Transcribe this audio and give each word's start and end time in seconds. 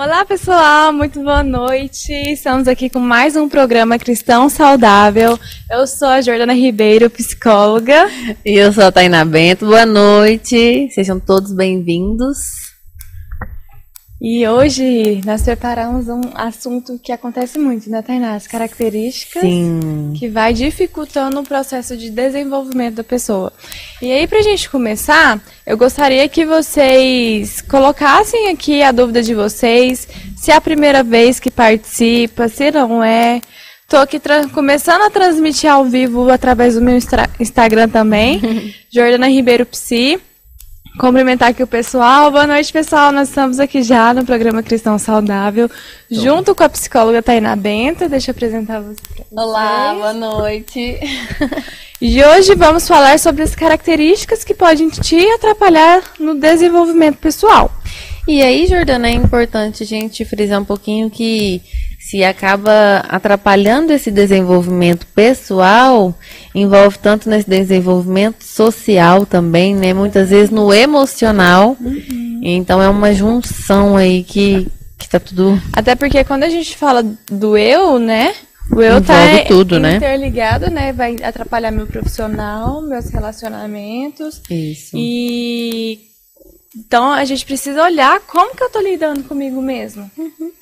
Olá, 0.00 0.24
pessoal, 0.24 0.92
muito 0.92 1.20
boa 1.24 1.42
noite. 1.42 2.12
Estamos 2.12 2.68
aqui 2.68 2.88
com 2.88 3.00
mais 3.00 3.34
um 3.34 3.48
programa 3.48 3.98
Cristão 3.98 4.48
Saudável. 4.48 5.36
Eu 5.68 5.88
sou 5.88 6.06
a 6.06 6.20
Jordana 6.20 6.52
Ribeiro, 6.52 7.10
psicóloga. 7.10 8.08
E 8.44 8.52
eu 8.52 8.72
sou 8.72 8.84
a 8.84 8.92
Tainá 8.92 9.24
Bento. 9.24 9.66
Boa 9.66 9.84
noite. 9.84 10.88
Sejam 10.92 11.18
todos 11.18 11.52
bem-vindos. 11.52 12.67
E 14.20 14.46
hoje 14.48 15.20
nós 15.24 15.42
preparamos 15.42 16.08
um 16.08 16.20
assunto 16.34 16.98
que 16.98 17.12
acontece 17.12 17.56
muito, 17.56 17.88
né, 17.88 18.02
Tainá? 18.02 18.34
As 18.34 18.48
características 18.48 19.42
Sim. 19.42 20.12
que 20.18 20.28
vai 20.28 20.52
dificultando 20.52 21.38
o 21.38 21.44
processo 21.44 21.96
de 21.96 22.10
desenvolvimento 22.10 22.96
da 22.96 23.04
pessoa. 23.04 23.52
E 24.02 24.10
aí, 24.10 24.26
pra 24.26 24.42
gente 24.42 24.68
começar, 24.68 25.40
eu 25.64 25.78
gostaria 25.78 26.28
que 26.28 26.44
vocês 26.44 27.60
colocassem 27.60 28.48
aqui 28.48 28.82
a 28.82 28.90
dúvida 28.90 29.22
de 29.22 29.34
vocês, 29.36 30.08
se 30.36 30.50
é 30.50 30.56
a 30.56 30.60
primeira 30.60 31.04
vez 31.04 31.38
que 31.38 31.50
participa, 31.50 32.48
se 32.48 32.72
não 32.72 33.04
é. 33.04 33.40
Tô 33.88 33.98
aqui 33.98 34.20
começando 34.52 35.02
a 35.02 35.10
transmitir 35.10 35.70
ao 35.70 35.84
vivo 35.84 36.28
através 36.28 36.74
do 36.74 36.82
meu 36.82 36.98
Instagram 37.38 37.88
também, 37.88 38.74
Jordana 38.92 39.28
Ribeiro 39.28 39.64
Psi. 39.64 40.20
Cumprimentar 40.98 41.50
aqui 41.50 41.62
o 41.62 41.66
pessoal. 41.66 42.28
Boa 42.28 42.44
noite, 42.44 42.72
pessoal. 42.72 43.12
Nós 43.12 43.28
estamos 43.28 43.60
aqui 43.60 43.84
já 43.84 44.12
no 44.12 44.24
programa 44.24 44.64
Cristão 44.64 44.98
Saudável, 44.98 45.70
junto 46.10 46.56
com 46.56 46.64
a 46.64 46.68
psicóloga 46.68 47.22
Tainá 47.22 47.54
Benta. 47.54 48.08
Deixa 48.08 48.30
eu 48.30 48.32
apresentar 48.32 48.80
você. 48.80 49.00
Olá, 49.30 49.94
boa 49.94 50.12
noite. 50.12 50.98
E 52.00 52.22
hoje 52.22 52.54
vamos 52.54 52.86
falar 52.86 53.18
sobre 53.18 53.42
as 53.42 53.56
características 53.56 54.44
que 54.44 54.54
podem 54.54 54.88
te 54.88 55.18
atrapalhar 55.32 56.00
no 56.20 56.36
desenvolvimento 56.36 57.16
pessoal. 57.16 57.72
E 58.28 58.40
aí, 58.40 58.68
Jordana, 58.68 59.08
é 59.08 59.14
importante 59.14 59.82
a 59.82 59.86
gente 59.86 60.24
frisar 60.24 60.62
um 60.62 60.64
pouquinho 60.64 61.10
que 61.10 61.60
se 62.08 62.24
acaba 62.24 63.04
atrapalhando 63.06 63.92
esse 63.92 64.10
desenvolvimento 64.10 65.06
pessoal, 65.08 66.18
envolve 66.54 66.98
tanto 66.98 67.28
nesse 67.28 67.46
desenvolvimento 67.46 68.42
social 68.42 69.26
também, 69.26 69.76
né? 69.76 69.92
Muitas 69.92 70.30
vezes 70.30 70.48
no 70.48 70.72
emocional. 70.72 71.76
Uhum. 71.78 72.40
Então 72.42 72.82
é 72.82 72.88
uma 72.88 73.12
junção 73.12 73.94
aí 73.94 74.24
que, 74.24 74.66
que 74.96 75.06
tá 75.06 75.20
tudo. 75.20 75.60
Até 75.70 75.94
porque 75.94 76.24
quando 76.24 76.44
a 76.44 76.48
gente 76.48 76.78
fala 76.78 77.04
do 77.30 77.58
eu, 77.58 77.98
né? 77.98 78.34
O 78.72 78.80
eu 78.80 79.02
tá 79.02 79.26
envolve 79.26 79.42
tá 79.42 79.48
tudo, 79.48 79.78
né? 79.78 79.96
interligado, 79.96 80.70
né? 80.70 80.94
Vai 80.94 81.16
atrapalhar 81.22 81.70
meu 81.70 81.86
profissional, 81.86 82.80
meus 82.80 83.10
relacionamentos. 83.10 84.40
Isso. 84.48 84.96
E 84.96 86.08
então 86.74 87.12
a 87.12 87.26
gente 87.26 87.44
precisa 87.44 87.82
olhar 87.82 88.18
como 88.20 88.56
que 88.56 88.64
eu 88.64 88.70
tô 88.70 88.80
lidando 88.80 89.24
comigo 89.24 89.60
mesmo. 89.60 90.10
Uhum. 90.16 90.52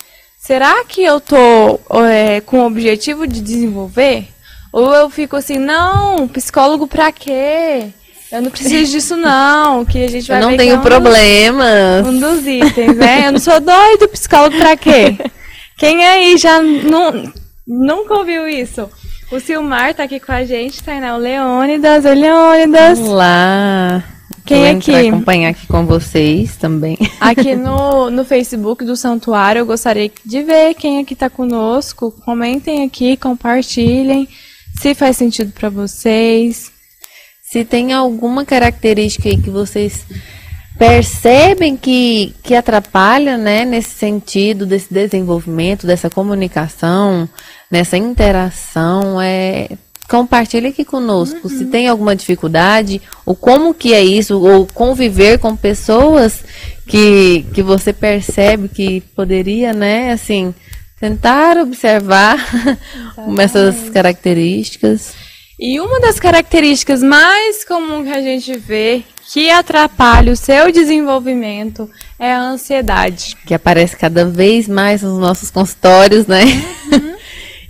Será 0.47 0.85
que 0.85 1.03
eu 1.03 1.21
tô 1.21 1.81
é, 2.09 2.41
com 2.41 2.61
o 2.61 2.67
objetivo 2.67 3.27
de 3.27 3.41
desenvolver? 3.41 4.29
Ou 4.73 4.95
eu 4.95 5.11
fico 5.11 5.35
assim, 5.35 5.59
não, 5.59 6.29
psicólogo 6.29 6.87
pra 6.87 7.11
quê? 7.11 7.89
Eu 8.31 8.43
não 8.43 8.51
preciso 8.53 8.93
disso 8.93 9.17
não, 9.19 9.85
que 9.85 10.05
a 10.05 10.09
gente 10.09 10.29
vai 10.29 10.41
Eu 10.41 10.49
não 10.49 10.57
tenho 10.57 10.77
é 10.77 10.79
um 10.79 10.83
problemas. 10.83 12.07
um 12.07 12.21
dos 12.21 12.47
itens, 12.47 12.97
né? 12.97 13.27
Eu 13.27 13.33
não 13.33 13.41
sou 13.41 13.59
doido, 13.59 14.09
psicólogo 14.09 14.57
pra 14.57 14.77
quê? 14.77 15.17
Quem 15.77 16.07
aí 16.07 16.37
já 16.37 16.63
não, 16.63 17.25
nunca 17.67 18.15
ouviu 18.15 18.47
isso? 18.47 18.89
O 19.33 19.41
Silmar 19.41 19.95
tá 19.95 20.05
aqui 20.05 20.21
com 20.21 20.31
a 20.31 20.45
gente, 20.45 20.81
Tainá, 20.81 21.17
o 21.17 21.19
Leônidas. 21.19 22.05
Oi, 22.05 22.15
Leônidas. 22.15 23.01
Olá. 23.01 24.16
Quem 24.47 24.65
é 24.65 24.71
aqui? 24.71 24.95
acompanhar 24.95 25.51
aqui 25.51 25.67
com 25.67 25.85
vocês 25.85 26.57
também. 26.57 26.97
Aqui 27.21 27.57
no, 27.57 28.11
no 28.11 28.25
Facebook 28.25 28.85
do 28.85 28.95
Santuário, 28.95 29.61
eu 29.61 29.67
gostaria 29.67 30.11
de 30.25 30.43
ver 30.43 30.75
quem 30.75 31.01
aqui 31.01 31.15
está 31.15 31.29
conosco. 31.29 32.13
Comentem 32.25 32.85
aqui, 32.85 33.17
compartilhem, 33.17 34.29
se 34.81 34.95
faz 34.95 35.17
sentido 35.17 35.53
para 35.53 35.69
vocês. 35.69 36.71
Se 37.43 37.65
tem 37.65 37.93
alguma 37.93 38.45
característica 38.45 39.29
aí 39.29 39.37
que 39.37 39.51
vocês 39.51 40.07
percebem 40.79 41.77
que, 41.77 42.35
que 42.43 42.55
atrapalha, 42.55 43.37
né, 43.37 43.65
nesse 43.65 43.91
sentido 43.91 44.67
desse 44.67 44.93
desenvolvimento, 44.93 45.87
dessa 45.87 46.11
comunicação, 46.11 47.29
nessa 47.71 47.97
interação, 47.97 49.21
é 49.21 49.71
compartilhe 50.09 50.69
aqui 50.69 50.85
conosco 50.85 51.41
uhum. 51.45 51.49
se 51.49 51.65
tem 51.67 51.89
alguma 51.89 52.15
dificuldade, 52.15 53.03
ou 53.25 53.35
como 53.35 53.75
que 53.75 53.93
é 53.93 54.03
isso, 54.03 54.41
ou 54.41 54.67
conviver 54.67 55.39
com 55.39 55.57
pessoas 55.57 56.45
que, 56.87 57.45
que 57.53 57.63
você 57.63 57.93
percebe 57.93 58.69
que 58.69 59.01
poderia, 59.15 59.73
né, 59.73 60.13
assim, 60.13 60.55
tentar 61.01 61.59
observar 61.59 62.39
essas 63.39 63.91
características. 63.91 65.13
E 65.59 65.81
uma 65.81 66.01
das 66.01 66.21
características 66.21 67.03
mais 67.03 67.65
comuns 67.65 68.05
que 68.05 68.13
a 68.13 68.23
gente 68.23 68.57
vê 68.59 69.03
que 69.33 69.51
atrapalha 69.51 70.33
o 70.33 70.37
seu 70.37 70.71
desenvolvimento 70.71 71.91
é 72.19 72.33
a 72.33 72.41
ansiedade. 72.41 73.37
Que 73.47 73.55
aparece 73.55 73.97
cada 73.97 74.25
vez 74.27 74.69
mais 74.69 75.03
nos 75.03 75.19
nossos 75.19 75.51
consultórios, 75.51 76.27
né? 76.27 76.45
Uhum 76.93 77.16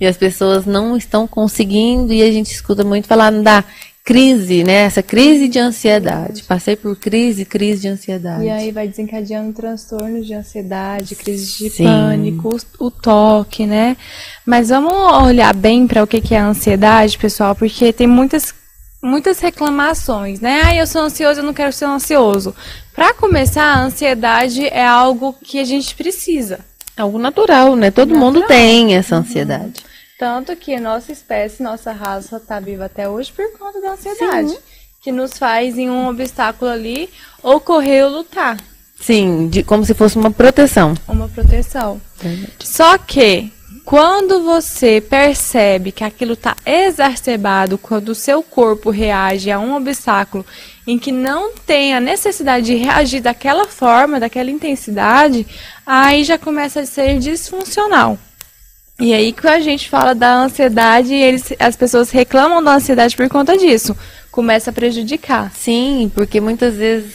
e 0.01 0.07
as 0.07 0.17
pessoas 0.17 0.67
não 0.67 0.97
estão 0.97 1.27
conseguindo 1.27 2.13
e 2.13 2.23
a 2.23 2.31
gente 2.31 2.53
escuta 2.53 2.85
muito 2.85 3.07
falar 3.07 3.31
da 3.31 3.65
crise, 4.07 4.63
né? 4.63 4.85
Essa 4.85 5.03
crise 5.03 5.49
de 5.49 5.59
ansiedade. 5.59 6.45
Passei 6.45 6.77
por 6.77 6.95
crise, 6.95 7.45
crise 7.45 7.83
de 7.83 7.89
ansiedade. 7.89 8.45
E 8.45 8.51
aí 8.51 8.71
vai 8.71 8.87
desencadeando 8.87 9.53
transtornos 9.53 10.25
de 10.25 10.33
ansiedade, 10.33 11.17
crise 11.17 11.59
de 11.59 11.71
Sim. 11.71 11.85
pânico, 11.85 12.57
o, 12.79 12.87
o, 12.87 12.91
toque, 12.91 13.67
né? 13.67 13.97
Mas 14.47 14.69
vamos 14.69 14.95
olhar 15.27 15.53
bem 15.53 15.89
para 15.89 16.05
o 16.05 16.07
que, 16.07 16.21
que 16.21 16.37
é 16.37 16.39
a 16.39 16.47
ansiedade, 16.47 17.19
pessoal, 17.19 17.57
porque 17.57 17.93
tem 17.93 18.07
muitas 18.07 18.55
muitas 19.03 19.41
reclamações, 19.41 20.41
né? 20.41 20.63
Ah, 20.65 20.75
eu 20.75 20.87
sou 20.87 21.03
ansioso, 21.03 21.41
eu 21.41 21.45
não 21.45 21.53
quero 21.53 21.73
ser 21.73 21.85
ansioso. 21.87 22.55
Para 22.95 23.13
começar, 23.13 23.65
a 23.65 23.83
ansiedade 23.83 24.67
é 24.67 24.87
algo 24.87 25.35
que 25.43 25.59
a 25.59 25.65
gente 25.65 25.95
precisa. 25.95 26.61
É 26.97 27.03
algo 27.03 27.19
natural, 27.19 27.77
né? 27.77 27.91
Todo 27.91 28.09
natural. 28.09 28.33
mundo 28.33 28.47
tem 28.47 28.97
essa 28.97 29.17
ansiedade. 29.17 29.65
Uhum. 29.65 29.97
Tanto 30.19 30.57
que 30.57 30.81
nossa 30.81 31.13
espécie, 31.13 31.63
nossa 31.63 31.93
raça 31.93 32.37
está 32.37 32.59
viva 32.59 32.87
até 32.87 33.09
hoje 33.09 33.31
por 33.33 33.47
conta 33.59 33.81
da 33.81 33.93
ansiedade. 33.93 34.51
Sim. 34.51 34.59
Que 35.03 35.13
nos 35.13 35.39
faz 35.39 35.77
em 35.77 35.91
um 35.91 36.09
obstáculo 36.09 36.71
ali 36.71 37.11
ou 37.43 37.61
correr 37.61 38.05
ou 38.05 38.11
lutar. 38.11 38.57
Sim, 38.99 39.49
de, 39.49 39.63
como 39.63 39.85
se 39.85 39.93
fosse 39.93 40.17
uma 40.17 40.31
proteção. 40.31 40.95
Uma 41.07 41.29
proteção. 41.29 42.01
Só 42.59 42.97
que 42.97 43.53
quando 43.87 44.43
você 44.43 45.01
percebe 45.01 45.93
que 45.93 46.03
aquilo 46.03 46.33
está 46.33 46.57
exacerbado, 46.67 47.79
quando 47.79 48.09
o 48.09 48.17
seu 48.17 48.43
corpo 48.43 48.91
reage 48.91 49.49
a 49.49 49.61
um 49.61 49.77
obstáculo 49.77 50.45
em 50.85 50.99
que 50.99 51.13
não 51.13 51.55
tem 51.55 51.95
a 51.95 52.01
necessidade 52.01 52.67
de 52.67 52.75
reagir 52.75 53.21
daquela 53.21 53.69
forma, 53.69 54.19
daquela 54.19 54.51
intensidade, 54.51 55.47
aí 55.87 56.25
já 56.25 56.37
começa 56.37 56.81
a 56.81 56.85
ser 56.87 57.21
disfuncional. 57.21 58.19
E 58.99 59.15
aí 59.15 59.33
que 59.33 59.47
a 59.47 59.61
gente 59.61 59.89
fala 59.89 60.17
da 60.17 60.35
ansiedade, 60.35 61.15
eles, 61.15 61.53
as 61.57 61.77
pessoas 61.77 62.11
reclamam 62.11 62.61
da 62.61 62.75
ansiedade 62.75 63.17
por 63.17 63.29
conta 63.29 63.57
disso. 63.57 63.97
Começa 64.33 64.71
a 64.71 64.73
prejudicar. 64.73 65.53
Sim, 65.55 66.11
porque 66.13 66.41
muitas 66.41 66.75
vezes 66.75 67.13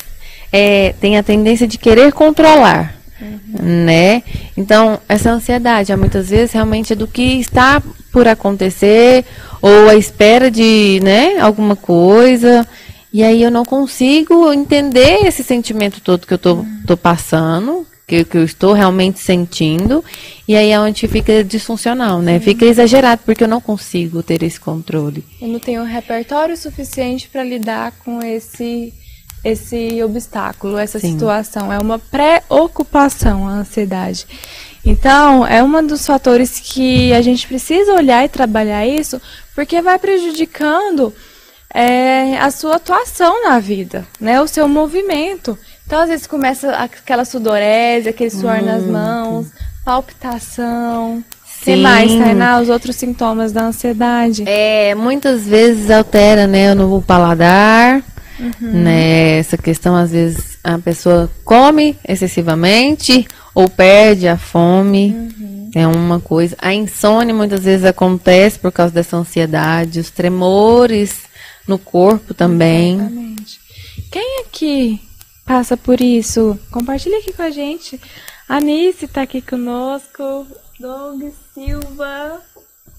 é, 0.54 0.94
tem 1.02 1.18
a 1.18 1.24
tendência 1.24 1.68
de 1.68 1.78
querer 1.78 2.14
controlar. 2.14 3.01
Uhum. 3.22 3.86
Né? 3.86 4.24
Então, 4.58 5.00
essa 5.08 5.32
ansiedade, 5.32 5.96
muitas 5.96 6.30
vezes, 6.30 6.54
realmente 6.54 6.94
é 6.94 6.96
do 6.96 7.08
que 7.08 7.40
está 7.40 7.82
por 8.12 8.28
acontecer, 8.28 9.24
ou 9.62 9.90
à 9.90 9.96
espera 9.96 10.50
de 10.50 11.00
né, 11.04 11.38
alguma 11.40 11.76
coisa. 11.76 12.68
E 13.14 13.24
aí 13.24 13.44
eu 13.44 13.52
não 13.52 13.66
consigo 13.66 14.52
entender 14.54 15.26
esse 15.26 15.44
sentimento 15.44 16.02
todo 16.02 16.26
que 16.26 16.34
eu 16.34 16.38
tô, 16.38 16.56
uhum. 16.56 16.82
tô 16.88 16.98
passando, 16.98 17.86
que, 18.08 18.26
que 18.26 18.38
eu 18.38 18.44
estou 18.44 18.74
realmente 18.74 19.20
sentindo, 19.20 20.04
e 20.48 20.56
aí 20.56 20.72
é 20.72 20.80
onde 20.80 21.08
fica 21.08 21.44
disfuncional, 21.44 22.22
né? 22.22 22.40
Sim. 22.40 22.46
Fica 22.46 22.66
exagerado, 22.66 23.22
porque 23.26 23.44
eu 23.44 23.48
não 23.48 23.62
consigo 23.62 24.22
ter 24.22 24.44
esse 24.44 24.60
controle. 24.60 25.24
Eu 25.42 25.48
não 25.48 25.60
tenho 25.60 25.82
um 25.82 25.86
repertório 25.86 26.58
suficiente 26.58 27.30
para 27.30 27.44
lidar 27.44 27.94
com 28.04 28.22
esse 28.22 28.94
esse 29.44 30.02
obstáculo, 30.04 30.78
essa 30.78 31.00
Sim. 31.00 31.14
situação. 31.14 31.72
É 31.72 31.80
uma 31.80 32.00
preocupação 32.00 33.48
a 33.48 33.52
ansiedade. 33.52 34.26
Então, 34.84 35.46
é 35.46 35.64
um 35.64 35.86
dos 35.86 36.06
fatores 36.06 36.60
que 36.60 37.14
a 37.14 37.22
gente 37.22 37.48
precisa 37.48 37.94
olhar 37.94 38.26
e 38.26 38.30
trabalhar 38.30 38.86
isso, 38.86 39.22
porque 39.54 39.82
vai 39.82 40.00
prejudicando 40.00 41.14
é, 41.74 42.38
a 42.40 42.50
sua 42.50 42.76
atuação 42.76 43.44
na 43.44 43.60
vida, 43.60 44.06
né? 44.20 44.42
O 44.42 44.48
seu 44.48 44.68
movimento. 44.68 45.58
Então, 45.86 46.00
às 46.00 46.10
vezes 46.10 46.26
começa 46.26 46.72
aquela 46.72 47.26
sudorese, 47.26 48.10
aquele 48.10 48.30
suor 48.30 48.60
hum. 48.60 48.66
nas 48.66 48.84
mãos, 48.84 49.48
palpitação. 49.86 51.24
Sim. 51.46 51.66
Tem 51.66 51.78
mais, 51.78 52.12
Tainá, 52.12 52.60
os 52.60 52.70
outros 52.70 52.96
sintomas 52.96 53.52
da 53.52 53.66
ansiedade. 53.66 54.44
É, 54.48 54.96
muitas 54.96 55.46
vezes 55.46 55.92
altera, 55.92 56.48
né, 56.48 56.74
o 56.74 57.02
paladar, 57.04 58.02
uhum. 58.42 58.84
né, 58.84 59.38
essa 59.38 59.58
questão 59.58 59.96
às 59.96 60.12
vezes 60.12 60.58
a 60.64 60.78
pessoa 60.78 61.30
come 61.46 61.98
excessivamente 62.08 63.28
ou 63.54 63.70
perde 63.70 64.28
a 64.28 64.38
fome. 64.38 65.12
Uhum. 65.12 65.72
É 65.74 65.88
uma 65.88 66.20
coisa. 66.20 66.56
A 66.60 66.74
insônia 66.74 67.34
muitas 67.34 67.64
vezes 67.64 67.86
acontece 67.86 68.60
por 68.60 68.72
causa 68.72 68.94
dessa 68.94 69.16
ansiedade, 69.16 70.02
os 70.02 70.10
tremores 70.10 71.22
no 71.68 71.80
corpo 71.80 72.34
também. 72.34 72.96
Exatamente. 72.96 73.60
Quem 74.12 74.42
aqui 74.42 75.02
passa 75.46 75.78
por 75.78 76.02
isso? 76.02 76.60
Compartilha 76.70 77.20
aqui 77.20 77.32
com 77.32 77.44
a 77.44 77.50
gente. 77.50 78.00
A 78.50 78.58
Anice 78.58 79.06
está 79.06 79.22
aqui 79.22 79.42
conosco. 79.42 80.46
Doug 80.78 81.22
Silva. 81.54 82.42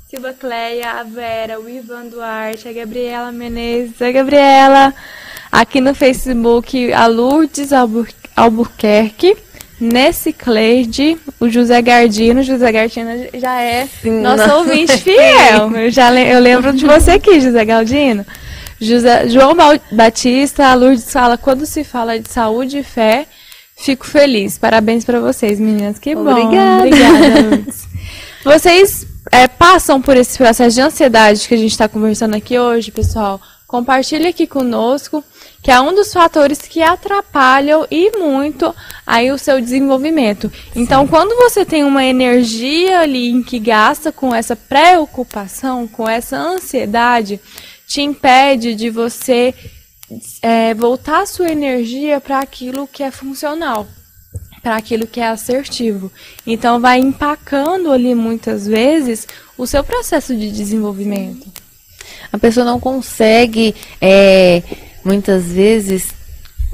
Silva 0.08 0.34
Cleia, 0.34 1.00
a 1.00 1.04
Vera, 1.04 1.58
o 1.58 1.66
Ivan 1.66 2.08
Duarte, 2.08 2.68
a 2.68 2.72
Gabriela 2.72 3.32
Menezes, 3.32 4.00
a 4.02 4.12
Gabriela, 4.12 4.94
aqui 5.52 5.80
no 5.80 5.94
Facebook, 5.94 6.90
a 6.94 7.06
Lourdes 7.06 7.70
Albuquerque, 8.34 9.36
Nesse 9.78 10.32
Cleide, 10.32 11.18
o 11.40 11.48
José 11.48 11.82
Gardino, 11.82 12.40
José 12.44 12.70
Gardino 12.70 13.10
já 13.34 13.60
é 13.60 13.88
nosso 14.04 14.46
não. 14.46 14.58
ouvinte 14.60 14.96
fiel. 15.02 15.76
Eu, 15.76 15.90
já 15.90 16.14
eu 16.14 16.38
lembro 16.38 16.72
de 16.72 16.86
você 16.86 17.12
aqui, 17.12 17.40
José 17.40 17.64
Galdino. 17.64 18.24
José, 18.80 19.28
João 19.28 19.56
Batista, 19.90 20.68
a 20.68 20.74
Lourdes 20.74 21.10
fala, 21.12 21.36
quando 21.36 21.66
se 21.66 21.82
fala 21.82 22.18
de 22.18 22.28
saúde 22.28 22.78
e 22.78 22.82
fé, 22.84 23.26
fico 23.76 24.06
feliz. 24.06 24.56
Parabéns 24.56 25.04
para 25.04 25.18
vocês, 25.18 25.58
meninas. 25.58 25.98
Que 25.98 26.14
bom. 26.14 26.30
Obrigada. 26.30 26.86
Obrigada, 26.86 27.40
Lourdes. 27.40 27.88
Vocês 28.44 29.06
é, 29.32 29.48
passam 29.48 30.00
por 30.00 30.16
esse 30.16 30.38
processo 30.38 30.76
de 30.76 30.80
ansiedade 30.80 31.46
que 31.48 31.54
a 31.54 31.58
gente 31.58 31.72
está 31.72 31.88
conversando 31.88 32.36
aqui 32.36 32.56
hoje, 32.58 32.92
pessoal, 32.92 33.40
compartilhe 33.66 34.28
aqui 34.28 34.46
conosco, 34.46 35.24
que 35.62 35.70
é 35.70 35.80
um 35.80 35.94
dos 35.94 36.12
fatores 36.12 36.58
que 36.62 36.82
atrapalham 36.82 37.86
e 37.88 38.18
muito 38.18 38.74
aí 39.06 39.30
o 39.30 39.38
seu 39.38 39.60
desenvolvimento. 39.60 40.50
Então, 40.74 41.04
Sim. 41.04 41.08
quando 41.08 41.36
você 41.36 41.64
tem 41.64 41.84
uma 41.84 42.04
energia 42.04 43.00
ali 43.00 43.30
em 43.30 43.42
que 43.42 43.60
gasta 43.60 44.10
com 44.10 44.34
essa 44.34 44.56
preocupação, 44.56 45.86
com 45.86 46.08
essa 46.08 46.36
ansiedade, 46.36 47.40
te 47.86 48.02
impede 48.02 48.74
de 48.74 48.90
você 48.90 49.54
é, 50.42 50.74
voltar 50.74 51.22
a 51.22 51.26
sua 51.26 51.50
energia 51.50 52.20
para 52.20 52.40
aquilo 52.40 52.88
que 52.88 53.02
é 53.02 53.10
funcional 53.10 53.86
para 54.62 54.76
aquilo 54.76 55.06
que 55.08 55.20
é 55.20 55.26
assertivo. 55.26 56.10
Então, 56.46 56.80
vai 56.80 56.98
empacando 57.00 57.90
ali 57.90 58.14
muitas 58.14 58.64
vezes 58.64 59.26
o 59.58 59.66
seu 59.66 59.82
processo 59.82 60.36
de 60.36 60.50
desenvolvimento. 60.52 61.48
A 62.32 62.38
pessoa 62.38 62.64
não 62.64 62.78
consegue, 62.78 63.74
é, 64.00 64.62
muitas 65.04 65.44
vezes, 65.44 66.14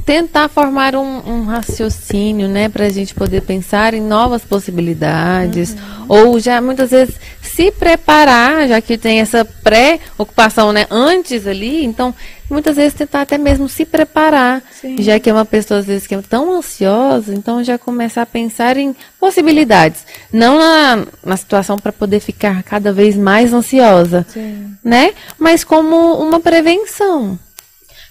tentar 0.09 0.49
formar 0.49 0.97
um, 0.97 1.19
um 1.27 1.45
raciocínio, 1.45 2.49
né, 2.49 2.69
para 2.69 2.87
a 2.87 2.89
gente 2.89 3.15
poder 3.15 3.43
pensar 3.43 3.93
em 3.93 4.01
novas 4.01 4.43
possibilidades, 4.43 5.73
uhum. 5.75 6.07
ou 6.09 6.41
já 6.41 6.63
muitas 6.63 6.91
vezes 6.91 7.15
se 7.43 7.71
preparar, 7.71 8.69
já 8.69 8.81
que 8.81 8.97
tem 8.97 9.21
essa 9.21 9.45
pré-ocupação, 9.45 10.73
né, 10.73 10.87
antes 10.91 11.47
ali, 11.47 11.85
então 11.85 12.15
muitas 12.49 12.77
vezes 12.77 12.95
tentar 12.95 13.21
até 13.21 13.37
mesmo 13.37 13.69
se 13.69 13.85
preparar, 13.85 14.63
Sim. 14.81 14.97
já 14.99 15.21
que 15.21 15.29
é 15.29 15.33
uma 15.33 15.45
pessoa 15.45 15.81
às 15.81 15.87
vezes 15.87 16.07
que 16.07 16.15
é 16.15 16.23
tão 16.23 16.57
ansiosa, 16.57 17.35
então 17.35 17.63
já 17.63 17.77
começar 17.77 18.23
a 18.23 18.27
pensar 18.27 18.79
em 18.79 18.97
possibilidades, 19.21 20.07
não 20.33 20.59
na, 20.59 21.07
na 21.23 21.37
situação 21.37 21.79
para 21.79 21.93
poder 21.93 22.21
ficar 22.21 22.63
cada 22.63 22.93
vez 22.95 23.15
mais 23.15 23.53
ansiosa, 23.53 24.25
Sim. 24.33 24.75
né, 24.83 25.13
mas 25.39 25.65
como 25.65 26.15
uma 26.15 26.41
prevenção. 26.41 27.39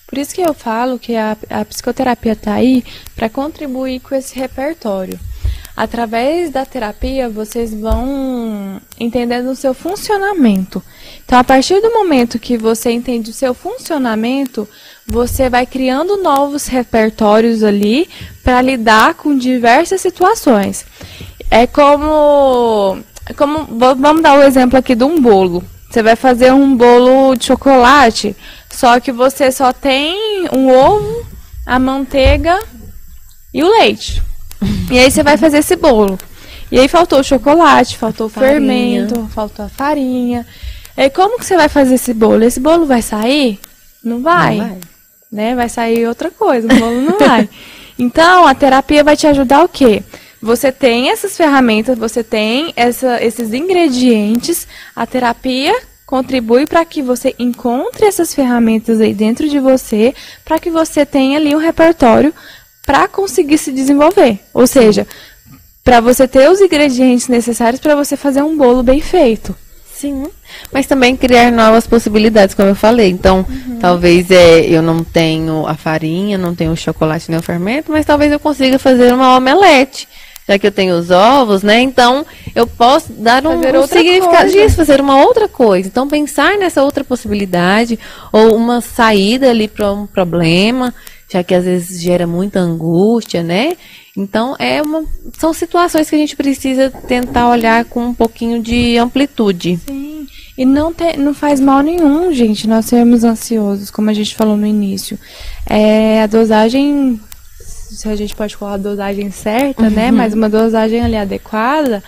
Por 0.07 0.17
isso 0.17 0.33
que 0.33 0.41
eu 0.41 0.53
falo 0.53 0.97
que 0.97 1.15
a, 1.15 1.35
a 1.49 1.65
psicoterapia 1.65 2.31
está 2.31 2.53
aí 2.53 2.83
para 3.15 3.29
contribuir 3.29 3.99
com 3.99 4.15
esse 4.15 4.39
repertório. 4.39 5.19
Através 5.75 6.49
da 6.49 6.65
terapia, 6.65 7.29
vocês 7.29 7.71
vão 7.71 8.81
entendendo 8.99 9.51
o 9.51 9.55
seu 9.55 9.75
funcionamento. 9.75 10.81
Então, 11.23 11.37
a 11.37 11.43
partir 11.43 11.79
do 11.81 11.91
momento 11.91 12.39
que 12.39 12.57
você 12.57 12.89
entende 12.89 13.29
o 13.29 13.33
seu 13.33 13.53
funcionamento, 13.53 14.67
você 15.05 15.49
vai 15.49 15.67
criando 15.67 16.17
novos 16.17 16.65
repertórios 16.65 17.63
ali 17.63 18.09
para 18.43 18.59
lidar 18.59 19.13
com 19.13 19.37
diversas 19.37 20.01
situações. 20.01 20.83
É 21.51 21.67
como, 21.67 22.97
como. 23.37 23.65
Vamos 23.95 24.23
dar 24.23 24.39
o 24.39 24.43
exemplo 24.43 24.79
aqui 24.79 24.95
de 24.95 25.03
um 25.03 25.21
bolo. 25.21 25.63
Você 25.89 26.01
vai 26.01 26.15
fazer 26.15 26.51
um 26.51 26.75
bolo 26.75 27.35
de 27.35 27.45
chocolate. 27.45 28.35
Só 28.77 28.99
que 28.99 29.11
você 29.11 29.51
só 29.51 29.73
tem 29.73 30.47
um 30.55 30.69
ovo, 30.69 31.25
a 31.65 31.79
manteiga 31.79 32.61
e 33.51 33.63
o 33.63 33.67
leite. 33.79 34.21
e 34.91 34.99
aí 34.99 35.09
você 35.09 35.23
vai 35.23 35.35
fazer 35.35 35.57
esse 35.57 35.75
bolo. 35.75 36.15
E 36.71 36.79
aí 36.79 36.87
faltou 36.87 37.21
o 37.21 37.23
chocolate, 37.23 37.97
faltou 37.97 38.27
o 38.27 38.29
fermento, 38.29 39.27
faltou 39.33 39.65
a 39.65 39.69
farinha. 39.69 40.45
E 40.95 41.09
como 41.09 41.39
que 41.39 41.45
você 41.47 41.57
vai 41.57 41.67
fazer 41.67 41.95
esse 41.95 42.13
bolo? 42.13 42.43
Esse 42.43 42.59
bolo 42.59 42.85
vai 42.85 43.01
sair? 43.01 43.59
Não 44.03 44.21
vai. 44.21 44.57
Não 44.57 44.67
vai. 44.67 44.79
Né? 45.31 45.55
Vai 45.55 45.69
sair 45.69 46.07
outra 46.07 46.29
coisa, 46.29 46.67
o 46.71 46.79
bolo 46.79 47.01
não 47.01 47.17
vai. 47.17 47.49
Então, 47.99 48.45
a 48.45 48.53
terapia 48.53 49.03
vai 49.03 49.17
te 49.17 49.25
ajudar 49.25 49.63
o 49.63 49.67
quê? 49.67 50.03
Você 50.39 50.71
tem 50.71 51.09
essas 51.09 51.35
ferramentas, 51.35 51.97
você 51.97 52.23
tem 52.23 52.71
essa, 52.75 53.19
esses 53.23 53.53
ingredientes, 53.53 54.67
a 54.95 55.03
terapia 55.07 55.75
contribui 56.07 56.65
para 56.65 56.85
que 56.85 57.01
você 57.01 57.35
encontre 57.37 58.05
essas 58.05 58.33
ferramentas 58.33 59.01
aí 59.01 59.13
dentro 59.13 59.47
de 59.47 59.59
você, 59.59 60.15
para 60.45 60.57
que 60.57 60.71
você 60.71 61.05
tenha 61.05 61.37
ali 61.37 61.53
um 61.53 61.59
repertório 61.59 62.33
para 62.85 63.09
conseguir 63.09 63.57
se 63.57 63.73
desenvolver. 63.73 64.39
Ou 64.53 64.65
seja, 64.65 65.05
para 65.83 65.99
você 65.99 66.25
ter 66.25 66.49
os 66.49 66.61
ingredientes 66.61 67.27
necessários 67.27 67.81
para 67.81 67.93
você 67.93 68.15
fazer 68.15 68.41
um 68.41 68.57
bolo 68.57 68.81
bem 68.81 69.01
feito. 69.01 69.53
Sim, 69.93 70.27
mas 70.71 70.85
também 70.85 71.17
criar 71.17 71.51
novas 71.51 71.87
possibilidades, 71.87 72.55
como 72.55 72.69
eu 72.69 72.75
falei. 72.75 73.09
Então, 73.09 73.45
uhum. 73.49 73.79
talvez 73.79 74.31
é, 74.31 74.61
eu 74.61 74.81
não 74.81 75.03
tenho 75.03 75.67
a 75.67 75.75
farinha, 75.75 76.37
não 76.37 76.55
tenho 76.55 76.71
o 76.71 76.77
chocolate 76.77 77.29
nem 77.29 77.39
o 77.39 77.43
fermento, 77.43 77.91
mas 77.91 78.05
talvez 78.05 78.31
eu 78.31 78.39
consiga 78.39 78.79
fazer 78.79 79.11
uma 79.11 79.35
omelete 79.35 80.07
já 80.47 80.57
que 80.57 80.65
eu 80.65 80.71
tenho 80.71 80.95
os 80.97 81.11
ovos, 81.11 81.61
né? 81.61 81.81
Então 81.81 82.25
eu 82.55 82.65
posso 82.65 83.11
dar 83.11 83.45
um, 83.45 83.59
um 83.59 83.87
significado 83.87 84.49
coisa. 84.49 84.51
disso, 84.51 84.75
fazer 84.77 85.01
uma 85.01 85.21
outra 85.21 85.47
coisa. 85.47 85.87
Então 85.87 86.07
pensar 86.07 86.57
nessa 86.57 86.83
outra 86.83 87.03
possibilidade 87.03 87.99
ou 88.31 88.55
uma 88.55 88.79
saída 88.79 89.49
ali 89.49 89.67
para 89.67 89.91
um 89.91 90.07
problema, 90.07 90.93
já 91.29 91.43
que 91.43 91.53
às 91.53 91.65
vezes 91.65 92.01
gera 92.01 92.25
muita 92.25 92.59
angústia, 92.59 93.43
né? 93.43 93.75
Então 94.15 94.55
é 94.57 94.81
uma, 94.81 95.03
são 95.37 95.53
situações 95.53 96.09
que 96.09 96.15
a 96.15 96.19
gente 96.19 96.35
precisa 96.35 96.89
tentar 96.89 97.49
olhar 97.49 97.85
com 97.85 98.07
um 98.07 98.13
pouquinho 98.13 98.61
de 98.61 98.97
amplitude. 98.97 99.79
Sim. 99.85 100.25
E 100.57 100.65
não, 100.65 100.91
te, 100.91 101.15
não 101.17 101.35
faz 101.35 101.59
mal 101.59 101.81
nenhum, 101.81 102.33
gente, 102.33 102.67
nós 102.67 102.85
sermos 102.85 103.23
ansiosos, 103.23 103.91
como 103.91 104.09
a 104.09 104.13
gente 104.13 104.33
falou 104.33 104.57
no 104.57 104.65
início. 104.65 105.19
É, 105.69 106.23
a 106.23 106.25
dosagem 106.25 107.19
se 107.89 108.07
a 108.07 108.15
gente 108.15 108.35
pode 108.35 108.55
falar 108.55 108.73
a 108.73 108.77
dosagem 108.77 109.31
certa, 109.31 109.83
né, 109.83 109.87
uhum. 109.89 109.95
né? 109.95 110.11
Mas 110.11 110.33
uma 110.33 110.49
dosagem 110.49 111.01
ali 111.01 111.15
adequada, 111.15 112.03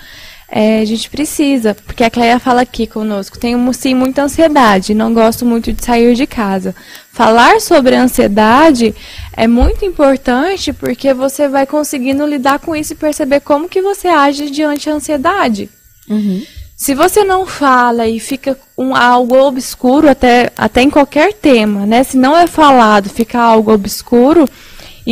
é, 0.52 0.80
a 0.82 0.86
gente 0.86 1.10
precisa. 1.10 1.76
Porque 1.76 2.04
a 2.04 2.10
Cleia 2.10 2.40
fala 2.40 2.62
aqui 2.62 2.88
conosco, 2.88 3.40
tenho 3.40 3.74
sim 3.74 3.94
muita 3.94 4.24
ansiedade, 4.24 4.94
não 4.94 5.14
gosto 5.14 5.46
muito 5.46 5.72
de 5.72 5.84
sair 5.84 6.16
de 6.16 6.28
casa. 6.28 6.76
Falar 7.12 7.62
sobre 7.62 7.96
ansiedade 7.96 8.96
é 9.36 9.48
muito 9.48 9.86
importante 9.86 10.74
porque 10.74 11.14
você 11.14 11.48
vai 11.48 11.66
conseguindo 11.66 12.26
lidar 12.26 12.60
com 12.60 12.76
isso 12.76 12.94
e 12.94 12.96
perceber 12.96 13.42
como 13.42 13.70
que 13.70 13.82
você 13.82 14.08
age 14.08 14.50
diante 14.50 14.88
da 14.88 14.96
ansiedade. 14.96 15.70
Uhum. 16.10 16.44
Se 16.80 16.96
você 16.96 17.26
não 17.26 17.46
fala 17.46 18.08
e 18.08 18.22
fica 18.22 18.58
um, 18.78 18.96
algo 18.96 19.36
obscuro 19.38 20.10
até, 20.10 20.50
até 20.58 20.82
em 20.82 20.90
qualquer 20.90 21.34
tema, 21.34 21.86
né? 21.86 22.06
Se 22.06 22.16
não 22.16 22.38
é 22.38 22.48
falado, 22.48 23.10
fica 23.10 23.38
algo 23.38 23.74
obscuro, 23.74 24.48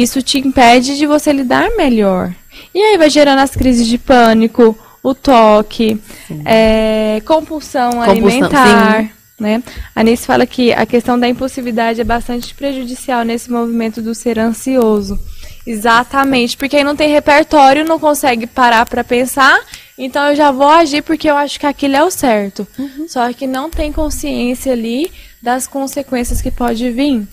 isso 0.01 0.21
te 0.21 0.37
impede 0.37 0.97
de 0.97 1.05
você 1.05 1.31
lidar 1.31 1.71
melhor. 1.75 2.33
E 2.73 2.79
aí 2.79 2.97
vai 2.97 3.09
gerando 3.09 3.39
as 3.39 3.51
crises 3.51 3.87
de 3.87 3.97
pânico, 3.97 4.77
o 5.01 5.15
toque, 5.15 5.99
é, 6.45 7.21
compulsão, 7.25 7.91
compulsão, 7.91 8.11
alimentar. 8.11 9.01
Sim. 9.01 9.09
Né? 9.39 9.63
A 9.95 10.01
Anice 10.01 10.25
fala 10.25 10.47
que 10.47 10.73
a 10.73 10.85
questão 10.85 11.19
da 11.19 11.27
impulsividade 11.27 12.01
é 12.01 12.03
bastante 12.03 12.55
prejudicial 12.55 13.23
nesse 13.23 13.51
movimento 13.51 14.01
do 14.01 14.15
ser 14.15 14.39
ansioso. 14.39 15.19
Exatamente, 15.65 16.55
porque 16.55 16.77
aí 16.77 16.83
não 16.83 16.95
tem 16.95 17.11
repertório, 17.11 17.85
não 17.85 17.99
consegue 17.99 18.47
parar 18.47 18.85
para 18.85 19.03
pensar, 19.03 19.59
então 19.97 20.29
eu 20.29 20.35
já 20.35 20.49
vou 20.49 20.69
agir 20.69 21.01
porque 21.01 21.29
eu 21.29 21.35
acho 21.35 21.59
que 21.59 21.65
aquilo 21.65 21.95
é 21.95 22.03
o 22.03 22.09
certo. 22.09 22.65
Uhum. 22.79 23.07
Só 23.07 23.31
que 23.33 23.45
não 23.45 23.69
tem 23.69 23.91
consciência 23.91 24.71
ali 24.71 25.11
das 25.41 25.67
consequências 25.67 26.41
que 26.41 26.49
pode 26.49 26.89
vir. 26.89 27.27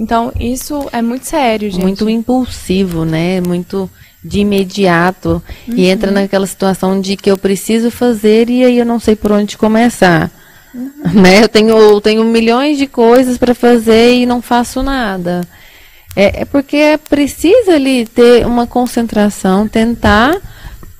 Então, 0.00 0.32
isso 0.40 0.88
é 0.92 1.02
muito 1.02 1.26
sério, 1.26 1.70
gente. 1.70 1.82
Muito 1.82 2.08
impulsivo, 2.08 3.04
né? 3.04 3.38
Muito 3.42 3.88
de 4.24 4.40
imediato. 4.40 5.42
Uhum. 5.68 5.74
E 5.76 5.90
entra 5.90 6.10
naquela 6.10 6.46
situação 6.46 6.98
de 6.98 7.18
que 7.18 7.30
eu 7.30 7.36
preciso 7.36 7.90
fazer 7.90 8.48
e 8.48 8.64
aí 8.64 8.78
eu 8.78 8.86
não 8.86 8.98
sei 8.98 9.14
por 9.14 9.30
onde 9.30 9.58
começar. 9.58 10.30
Uhum. 10.74 11.20
Né? 11.20 11.42
Eu 11.42 11.48
tenho, 11.48 11.76
eu 11.76 12.00
tenho 12.00 12.24
milhões 12.24 12.78
de 12.78 12.86
coisas 12.86 13.36
para 13.36 13.54
fazer 13.54 14.14
e 14.14 14.24
não 14.24 14.40
faço 14.40 14.82
nada. 14.82 15.42
É, 16.16 16.42
é 16.42 16.44
porque 16.46 16.98
precisa 17.10 17.74
ali 17.74 18.06
ter 18.06 18.46
uma 18.46 18.66
concentração, 18.66 19.68
tentar 19.68 20.34